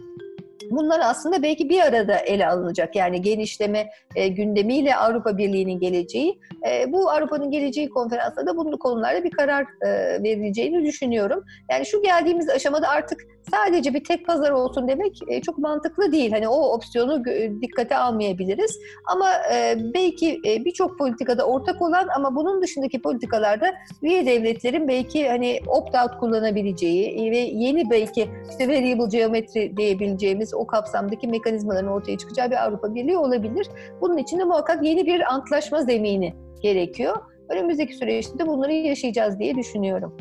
bunlar 0.71 0.99
aslında 1.03 1.43
belki 1.43 1.69
bir 1.69 1.81
arada 1.81 2.17
ele 2.17 2.47
alınacak. 2.47 2.95
Yani 2.95 3.21
genişleme 3.21 3.89
e, 4.15 4.27
gündemiyle 4.27 4.95
Avrupa 4.95 5.37
Birliği'nin 5.37 5.79
geleceği. 5.79 6.39
E, 6.69 6.91
bu 6.91 7.09
Avrupa'nın 7.11 7.51
geleceği 7.51 7.89
konferansında 7.89 8.47
da 8.47 8.57
bunun 8.57 8.77
konularda 8.77 9.23
bir 9.23 9.31
karar 9.31 9.65
e, 9.81 9.89
verileceğini 10.23 10.85
düşünüyorum. 10.85 11.43
Yani 11.71 11.85
şu 11.85 12.01
geldiğimiz 12.01 12.49
aşamada 12.49 12.87
artık 12.87 13.21
sadece 13.51 13.93
bir 13.93 14.03
tek 14.03 14.25
pazar 14.25 14.51
olsun 14.51 14.87
demek 14.87 15.19
e, 15.27 15.41
çok 15.41 15.57
mantıklı 15.57 16.11
değil. 16.11 16.31
Hani 16.31 16.47
o 16.47 16.73
opsiyonu 16.73 17.23
dikkate 17.61 17.97
almayabiliriz. 17.97 18.79
Ama 19.05 19.29
e, 19.53 19.75
belki 19.93 20.41
e, 20.45 20.65
birçok 20.65 20.97
politikada 20.97 21.45
ortak 21.45 21.81
olan 21.81 22.07
ama 22.15 22.35
bunun 22.35 22.61
dışındaki 22.61 23.01
politikalarda 23.01 23.73
üye 24.01 24.25
devletlerin 24.25 24.87
belki 24.87 25.29
hani 25.29 25.59
opt-out 25.67 26.19
kullanabileceği 26.19 27.31
ve 27.31 27.37
yeni 27.37 27.89
belki 27.89 28.29
işte 28.49 28.67
variable 28.67 29.17
geometri 29.17 29.77
diyebileceğimiz 29.77 30.53
o 30.61 30.67
kapsamdaki 30.67 31.27
mekanizmaların 31.27 31.91
ortaya 31.91 32.17
çıkacağı 32.17 32.51
bir 32.51 32.65
Avrupa 32.65 32.95
Birliği 32.95 33.17
olabilir. 33.17 33.67
Bunun 34.01 34.17
için 34.17 34.39
de 34.39 34.43
muhakkak 34.43 34.83
yeni 34.83 35.05
bir 35.05 35.33
antlaşma 35.33 35.81
zemini 35.81 36.35
gerekiyor. 36.61 37.17
Önümüzdeki 37.49 37.95
süreçte 37.95 38.39
de 38.39 38.47
bunları 38.47 38.73
yaşayacağız 38.73 39.39
diye 39.39 39.55
düşünüyorum. 39.55 40.17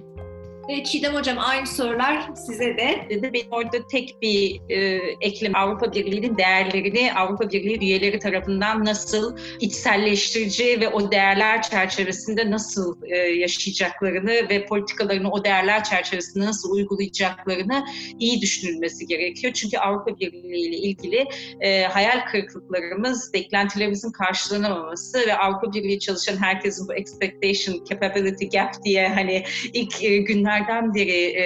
Çiğdem 0.84 1.14
Hocam 1.14 1.38
aynı 1.38 1.66
sorular 1.66 2.30
size 2.34 2.76
de. 2.76 3.06
Dedi 3.10 3.30
benim 3.32 3.52
orada 3.52 3.86
tek 3.86 4.22
bir 4.22 4.60
e, 4.68 4.76
eklem 5.20 5.56
Avrupa 5.56 5.92
Birliği'nin 5.92 6.38
değerlerini 6.38 7.12
Avrupa 7.14 7.50
Birliği 7.50 7.78
üyeleri 7.80 8.18
tarafından 8.18 8.84
nasıl 8.84 9.36
içselleştirici 9.60 10.80
ve 10.80 10.88
o 10.88 11.12
değerler 11.12 11.62
çerçevesinde 11.62 12.50
nasıl 12.50 12.96
e, 13.02 13.16
yaşayacaklarını 13.16 14.30
ve 14.30 14.66
politikalarını 14.66 15.30
o 15.30 15.44
değerler 15.44 15.84
çerçevesinde 15.84 16.44
nasıl 16.44 16.72
uygulayacaklarını 16.72 17.84
iyi 18.18 18.40
düşünülmesi 18.40 19.06
gerekiyor. 19.06 19.52
Çünkü 19.52 19.78
Avrupa 19.78 20.18
Birliği 20.18 20.68
ile 20.68 20.76
ilgili 20.76 21.24
e, 21.60 21.82
hayal 21.82 22.24
kırıklıklarımız, 22.30 23.32
beklentilerimizin 23.34 24.12
karşılanamaması 24.12 25.26
ve 25.26 25.36
Avrupa 25.36 25.72
Birliği 25.72 26.00
çalışan 26.00 26.36
herkesin 26.36 26.88
bu 26.88 26.94
expectation 26.94 27.84
capability 27.84 28.46
gap 28.46 28.84
diye 28.84 29.08
hani 29.08 29.44
ilk 29.72 30.02
e, 30.02 30.16
günler 30.16 30.59
günlerden 30.60 30.94
beri 30.94 31.10
e, 31.10 31.42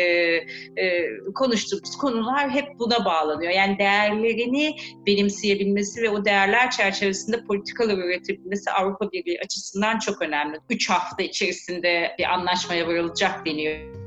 e, 0.77 1.09
konuştuğumuz 1.35 1.97
konular 1.97 2.51
hep 2.51 2.79
buna 2.79 3.05
bağlanıyor. 3.05 3.53
Yani 3.53 3.79
değerlerini 3.79 4.77
benimseyebilmesi 5.07 6.03
ve 6.03 6.11
o 6.11 6.25
değerler 6.25 6.71
çerçevesinde 6.71 7.45
politikalar 7.45 7.99
üretebilmesi 7.99 8.71
Avrupa 8.71 9.13
Birliği 9.13 9.41
açısından 9.41 9.99
çok 9.99 10.23
önemli. 10.23 10.59
Üç 10.71 10.91
hafta 10.91 11.23
içerisinde 11.23 12.17
bir 12.19 12.25
anlaşmaya 12.25 12.87
varılacak 12.87 13.47
deniyor 13.47 14.04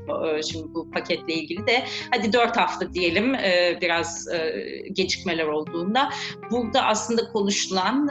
şimdi 0.51 0.73
bu 0.73 0.91
paketle 0.91 1.33
ilgili 1.33 1.67
de 1.67 1.83
hadi 2.11 2.33
dört 2.33 2.57
hafta 2.57 2.93
diyelim 2.93 3.35
e, 3.35 3.77
biraz 3.81 4.27
e, 4.27 4.65
gecikmeler 4.91 5.47
olduğunda. 5.47 6.09
Burada 6.51 6.85
aslında 6.85 7.31
konuşulan 7.31 8.07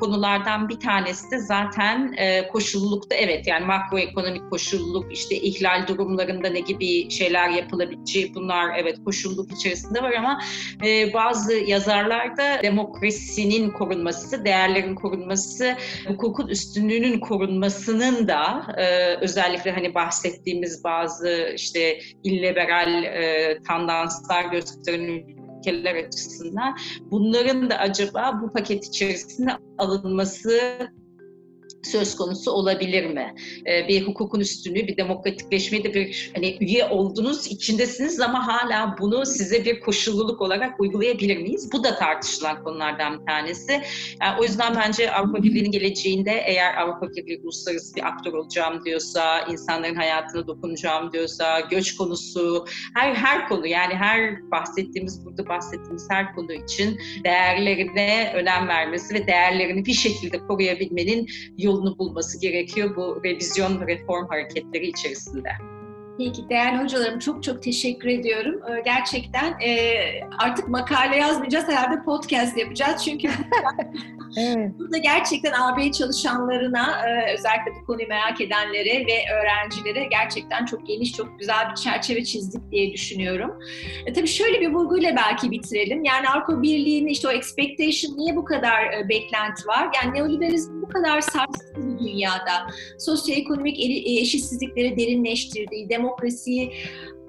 konulardan 0.00 0.68
bir 0.68 0.80
tanesi 0.80 1.30
de 1.30 1.38
zaten 1.38 2.16
koşullulukta 2.52 3.14
evet 3.14 3.46
yani 3.46 3.66
makroekonomik 3.66 4.50
koşulluluk 4.50 5.12
işte 5.12 5.36
ihlal 5.36 5.86
durumlarında 5.86 6.48
ne 6.48 6.60
gibi 6.60 7.10
şeyler 7.10 7.48
yapılabileceği 7.48 8.34
bunlar 8.34 8.78
evet 8.78 8.96
koşulluluk 9.04 9.52
içerisinde 9.52 10.02
var 10.02 10.12
ama 10.12 10.40
bazı 11.14 11.54
yazarlarda 11.54 12.62
demokrasinin 12.62 13.70
korunması, 13.70 14.44
değerlerin 14.44 14.94
korunması, 14.94 15.76
hukukun 16.06 16.48
üstünlüğünün 16.48 17.20
korunmasının 17.20 18.28
da 18.28 18.66
özellikle 19.20 19.72
hani 19.72 19.94
bahsettiğimiz 19.94 20.84
bazı 20.84 21.33
işte 21.54 21.98
illiberal 22.24 23.04
e, 23.04 23.58
tandanslar 23.68 24.44
gösteren 24.44 25.24
ülkeler 25.60 25.94
açısından 25.94 26.76
bunların 27.00 27.70
da 27.70 27.78
acaba 27.78 28.40
bu 28.42 28.52
paket 28.52 28.84
içerisinde 28.84 29.50
alınması 29.78 30.78
söz 31.86 32.16
konusu 32.16 32.50
olabilir 32.50 33.06
mi? 33.06 33.34
Ee, 33.66 33.88
bir 33.88 34.06
hukukun 34.06 34.40
üstünlüğü, 34.40 34.86
bir 34.86 34.96
demokratikleşmeyi 34.96 35.84
de 35.84 35.94
bir 35.94 36.30
hani 36.34 36.56
üye 36.60 36.84
oldunuz, 36.84 37.46
içindesiniz 37.46 38.20
ama 38.20 38.46
hala 38.46 38.96
bunu 39.00 39.26
size 39.26 39.64
bir 39.64 39.80
koşulluluk 39.80 40.40
olarak 40.40 40.80
uygulayabilir 40.80 41.36
miyiz? 41.36 41.70
Bu 41.72 41.84
da 41.84 41.96
tartışılan 41.96 42.64
konulardan 42.64 43.20
bir 43.20 43.26
tanesi. 43.26 43.82
Yani 44.22 44.40
o 44.40 44.42
yüzden 44.42 44.74
bence 44.76 45.12
Avrupa 45.12 45.42
Birliği'nin 45.42 45.70
geleceğinde 45.70 46.42
eğer 46.46 46.76
Avrupa 46.76 47.08
Birliği 47.10 47.40
uluslararası 47.42 47.96
bir 47.96 48.06
aktör 48.06 48.32
olacağım 48.32 48.84
diyorsa, 48.84 49.40
insanların 49.40 49.94
hayatına 49.94 50.46
dokunacağım 50.46 51.12
diyorsa, 51.12 51.60
göç 51.60 51.96
konusu, 51.96 52.64
her 52.94 53.14
her 53.14 53.48
konu 53.48 53.66
yani 53.66 53.94
her 53.94 54.50
bahsettiğimiz 54.50 55.24
burada 55.24 55.48
bahsettiğimiz 55.48 56.06
her 56.10 56.34
konu 56.34 56.52
için 56.52 56.98
değerlerine 57.24 58.32
önem 58.34 58.68
vermesi 58.68 59.14
ve 59.14 59.26
değerlerini 59.26 59.84
bir 59.84 59.92
şekilde 59.92 60.38
koruyabilmenin 60.38 61.26
yolu 61.58 61.73
yolunu 61.74 61.98
bulması 61.98 62.40
gerekiyor 62.40 62.96
bu 62.96 63.20
revizyon 63.24 63.86
reform 63.86 64.26
hareketleri 64.28 64.86
içerisinde. 64.86 65.48
Peki 66.18 66.48
değerli 66.48 66.82
hocalarım 66.82 67.18
çok 67.18 67.42
çok 67.42 67.62
teşekkür 67.62 68.08
ediyorum. 68.08 68.60
Ee, 68.70 68.82
gerçekten 68.84 69.60
e, 69.60 69.94
artık 70.38 70.68
makale 70.68 71.16
yazmayacağız 71.16 71.68
herhalde 71.68 72.02
podcast 72.04 72.58
yapacağız 72.58 73.04
çünkü 73.04 73.28
evet. 74.38 74.70
burada 74.78 74.98
gerçekten 74.98 75.52
AB 75.52 75.92
çalışanlarına 75.92 77.08
e, 77.08 77.34
özellikle 77.34 77.80
bu 77.80 77.86
konuyu 77.86 78.08
merak 78.08 78.40
edenlere 78.40 79.06
ve 79.06 79.18
öğrencilere 79.34 80.04
gerçekten 80.04 80.64
çok 80.64 80.86
geniş 80.86 81.12
çok 81.12 81.38
güzel 81.38 81.70
bir 81.70 81.74
çerçeve 81.74 82.24
çizdik 82.24 82.70
diye 82.70 82.92
düşünüyorum. 82.92 83.58
E, 84.06 84.12
tabii 84.12 84.28
şöyle 84.28 84.60
bir 84.60 84.70
vurguyla 84.70 85.16
belki 85.16 85.50
bitirelim. 85.50 86.04
Yani 86.04 86.28
Avrupa 86.28 86.62
Birliği'nin 86.62 87.08
işte 87.08 87.28
o 87.28 87.30
expectation 87.30 88.18
niye 88.18 88.36
bu 88.36 88.44
kadar 88.44 88.84
e, 88.84 89.08
beklenti 89.08 89.68
var? 89.68 89.88
Yani 90.02 90.18
neoliberalizm 90.18 90.82
bu 90.82 90.88
kadar 90.88 91.20
sarsıcı 91.20 91.76
bir 91.76 91.98
dünyada 91.98 92.66
sosyoekonomik 92.98 93.78
eşitsizlikleri 94.20 94.96
derinleştirdiği, 94.96 95.88
vraiment 96.16 96.66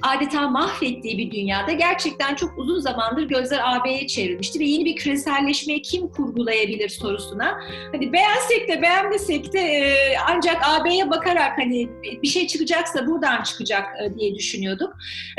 adeta 0.05 0.49
mahvettiği 0.49 1.17
bir 1.17 1.31
dünyada 1.31 1.71
gerçekten 1.71 2.35
çok 2.35 2.57
uzun 2.57 2.79
zamandır 2.79 3.23
gözler 3.23 3.61
AB'ye 3.63 4.07
çevrilmişti 4.07 4.59
ve 4.59 4.65
yeni 4.65 4.85
bir 4.85 4.95
küreselleşmeyi 4.95 5.81
kim 5.81 6.07
kurgulayabilir 6.07 6.89
sorusuna 6.89 7.59
hani 7.91 8.13
beğensek 8.13 8.67
de 8.67 8.81
beğenmesek 8.81 9.53
de 9.53 9.59
e, 9.59 10.15
ancak 10.29 10.57
AB'ye 10.67 11.09
bakarak 11.09 11.57
hani 11.57 11.89
bir 12.23 12.27
şey 12.27 12.47
çıkacaksa 12.47 13.07
buradan 13.07 13.43
çıkacak 13.43 13.85
e, 14.01 14.15
diye 14.15 14.35
düşünüyorduk. 14.35 14.93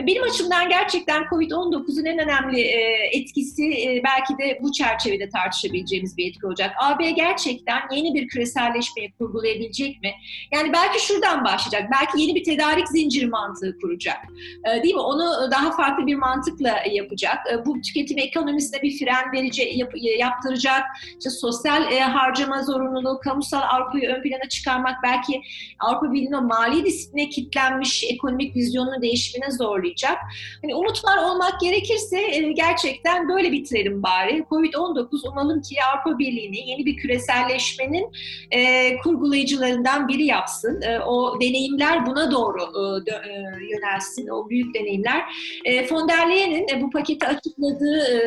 Benim 0.06 0.22
açımdan 0.22 0.68
gerçekten 0.68 1.22
Covid-19'un 1.22 2.04
en 2.04 2.18
önemli 2.18 2.60
e, 2.60 3.08
etkisi 3.12 3.70
belki 4.04 4.38
de 4.38 4.58
bu 4.62 4.72
çerçevede 4.72 5.28
tartışabileceğimiz 5.28 6.16
bir 6.16 6.28
etki 6.28 6.46
olacak. 6.46 6.70
AB 6.78 7.10
gerçekten 7.10 7.80
yeni 7.92 8.14
bir 8.14 8.28
küreselleşmeyi 8.28 9.12
kurgulayabilecek 9.18 10.02
mi? 10.02 10.10
Yani 10.54 10.72
belki 10.72 11.06
şuradan 11.06 11.44
başlayacak. 11.44 11.90
Belki 11.92 12.20
yeni 12.22 12.34
bir 12.34 12.44
tedarik 12.44 12.88
zinciri 12.88 13.26
mantığı 13.26 13.78
kuracak. 13.80 14.16
E, 14.64 14.82
değil 14.82 14.94
mi? 14.94 15.00
Onu 15.00 15.50
daha 15.50 15.70
farklı 15.72 16.06
bir 16.06 16.14
mantıkla 16.14 16.76
yapacak. 16.92 17.38
E, 17.52 17.66
bu 17.66 17.80
tüketim 17.80 18.18
ekonomisine 18.18 18.82
bir 18.82 18.98
fren 18.98 19.32
verici 19.32 19.72
yap, 19.74 19.92
yaptıracak. 20.18 20.82
İşte 21.18 21.30
sosyal 21.30 21.92
e, 21.92 22.00
harcama 22.00 22.62
zorunluluğu, 22.62 23.20
kamusal 23.20 23.62
Avrupa'yı 23.70 24.08
ön 24.08 24.22
plana 24.22 24.48
çıkarmak 24.48 24.94
belki 25.02 25.42
Avrupa 25.80 26.12
Birliği'nin 26.12 26.44
mali 26.44 26.84
disipline 26.84 27.28
kitlenmiş 27.28 28.04
ekonomik 28.04 28.56
vizyonunu 28.56 29.02
değişimine 29.02 29.50
zorlayacak. 29.50 30.18
Hani 30.62 30.74
umutlar 30.74 31.16
olmak 31.16 31.60
gerekirse 31.60 32.20
e, 32.20 32.52
gerçekten 32.52 33.28
böyle 33.28 33.52
bitirelim 33.52 34.02
bari. 34.02 34.44
Covid-19 34.50 35.28
umalım 35.28 35.62
ki 35.62 35.76
Avrupa 35.92 36.18
Birliği'ni 36.18 36.70
yeni 36.70 36.86
bir 36.86 36.96
küreselleşmenin 36.96 38.10
e, 38.50 38.96
kurgulayıcılarından 38.96 40.08
biri 40.08 40.24
yapsın. 40.24 40.82
E, 40.82 41.00
o 41.00 41.40
deneyimler 41.40 42.06
buna 42.06 42.30
doğru 42.30 42.62
e, 42.62 43.10
e, 43.10 43.46
yönelsin, 43.70 44.26
o 44.36 44.48
büyük 44.48 44.74
deneyimler. 44.74 45.22
E, 45.64 45.88
von 45.90 46.08
der 46.08 46.30
Leyen'in 46.30 46.68
e, 46.68 46.82
bu 46.82 46.90
paketi 46.90 47.26
açıkladığı 47.26 47.98
e, 47.98 48.18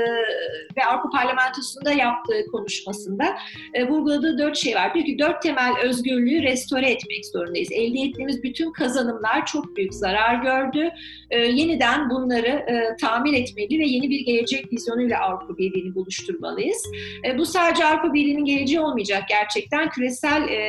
ve 0.78 0.86
Avrupa 0.86 1.10
Parlamentosu'nda 1.10 1.92
yaptığı 1.92 2.46
konuşmasında 2.52 3.38
e, 3.74 3.88
vurguladığı 3.88 4.38
dört 4.38 4.58
şey 4.58 4.76
var. 4.76 4.94
Diyor 4.94 5.06
ki 5.06 5.20
dört 5.20 5.42
temel 5.42 5.74
özgürlüğü 5.84 6.44
restore 6.44 6.92
etmek 6.92 7.26
zorundayız. 7.26 7.70
Elde 7.72 8.00
ettiğimiz 8.00 8.44
bütün 8.44 8.72
kazanımlar 8.72 9.46
çok 9.46 9.76
büyük 9.76 9.94
zarar 9.94 10.36
gördü. 10.36 10.90
E, 11.32 11.38
yeniden 11.38 12.10
bunları 12.10 12.48
e, 12.48 12.96
tamir 13.02 13.34
etmeli 13.34 13.80
ve 13.80 13.86
yeni 13.86 14.10
bir 14.10 14.26
gelecek 14.26 14.72
vizyonuyla 14.72 15.20
Avrupa 15.20 15.58
Birliği'ni 15.58 15.96
buluşturmalıyız. 15.96 16.84
E, 17.26 17.38
bu 17.38 17.46
sadece 17.46 17.86
Avrupa 17.86 18.14
Birliği'nin 18.14 18.46
geleceği 18.46 18.80
olmayacak 18.80 19.24
gerçekten. 19.30 19.90
Küresel 19.90 20.50
e, 20.50 20.60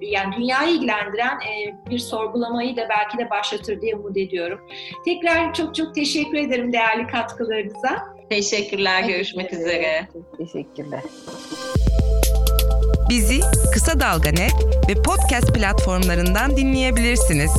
yani 0.00 0.34
dünyayı 0.38 0.74
ilgilendiren 0.74 1.34
e, 1.40 1.74
bir 1.90 1.98
sorgulamayı 1.98 2.76
da 2.76 2.88
belki 2.88 3.18
de 3.18 3.30
başlatır 3.30 3.80
diye 3.80 3.96
umut 3.96 4.16
ediyorum. 4.16 4.60
Tekrar 5.04 5.54
çok 5.54 5.74
çok 5.74 5.94
teşekkür 5.94 6.38
ederim 6.38 6.72
değerli 6.72 7.06
katkılarınıza. 7.06 8.20
Teşekkürler. 8.30 9.04
Görüşmek 9.04 9.52
üzere. 9.52 10.08
Teşekkürler. 10.38 11.00
Bizi 13.10 13.40
Kısa 13.72 14.00
Dalga 14.00 14.30
Net 14.30 14.54
ve 14.88 15.02
podcast 15.02 15.54
platformlarından 15.54 16.56
dinleyebilirsiniz. 16.56 17.50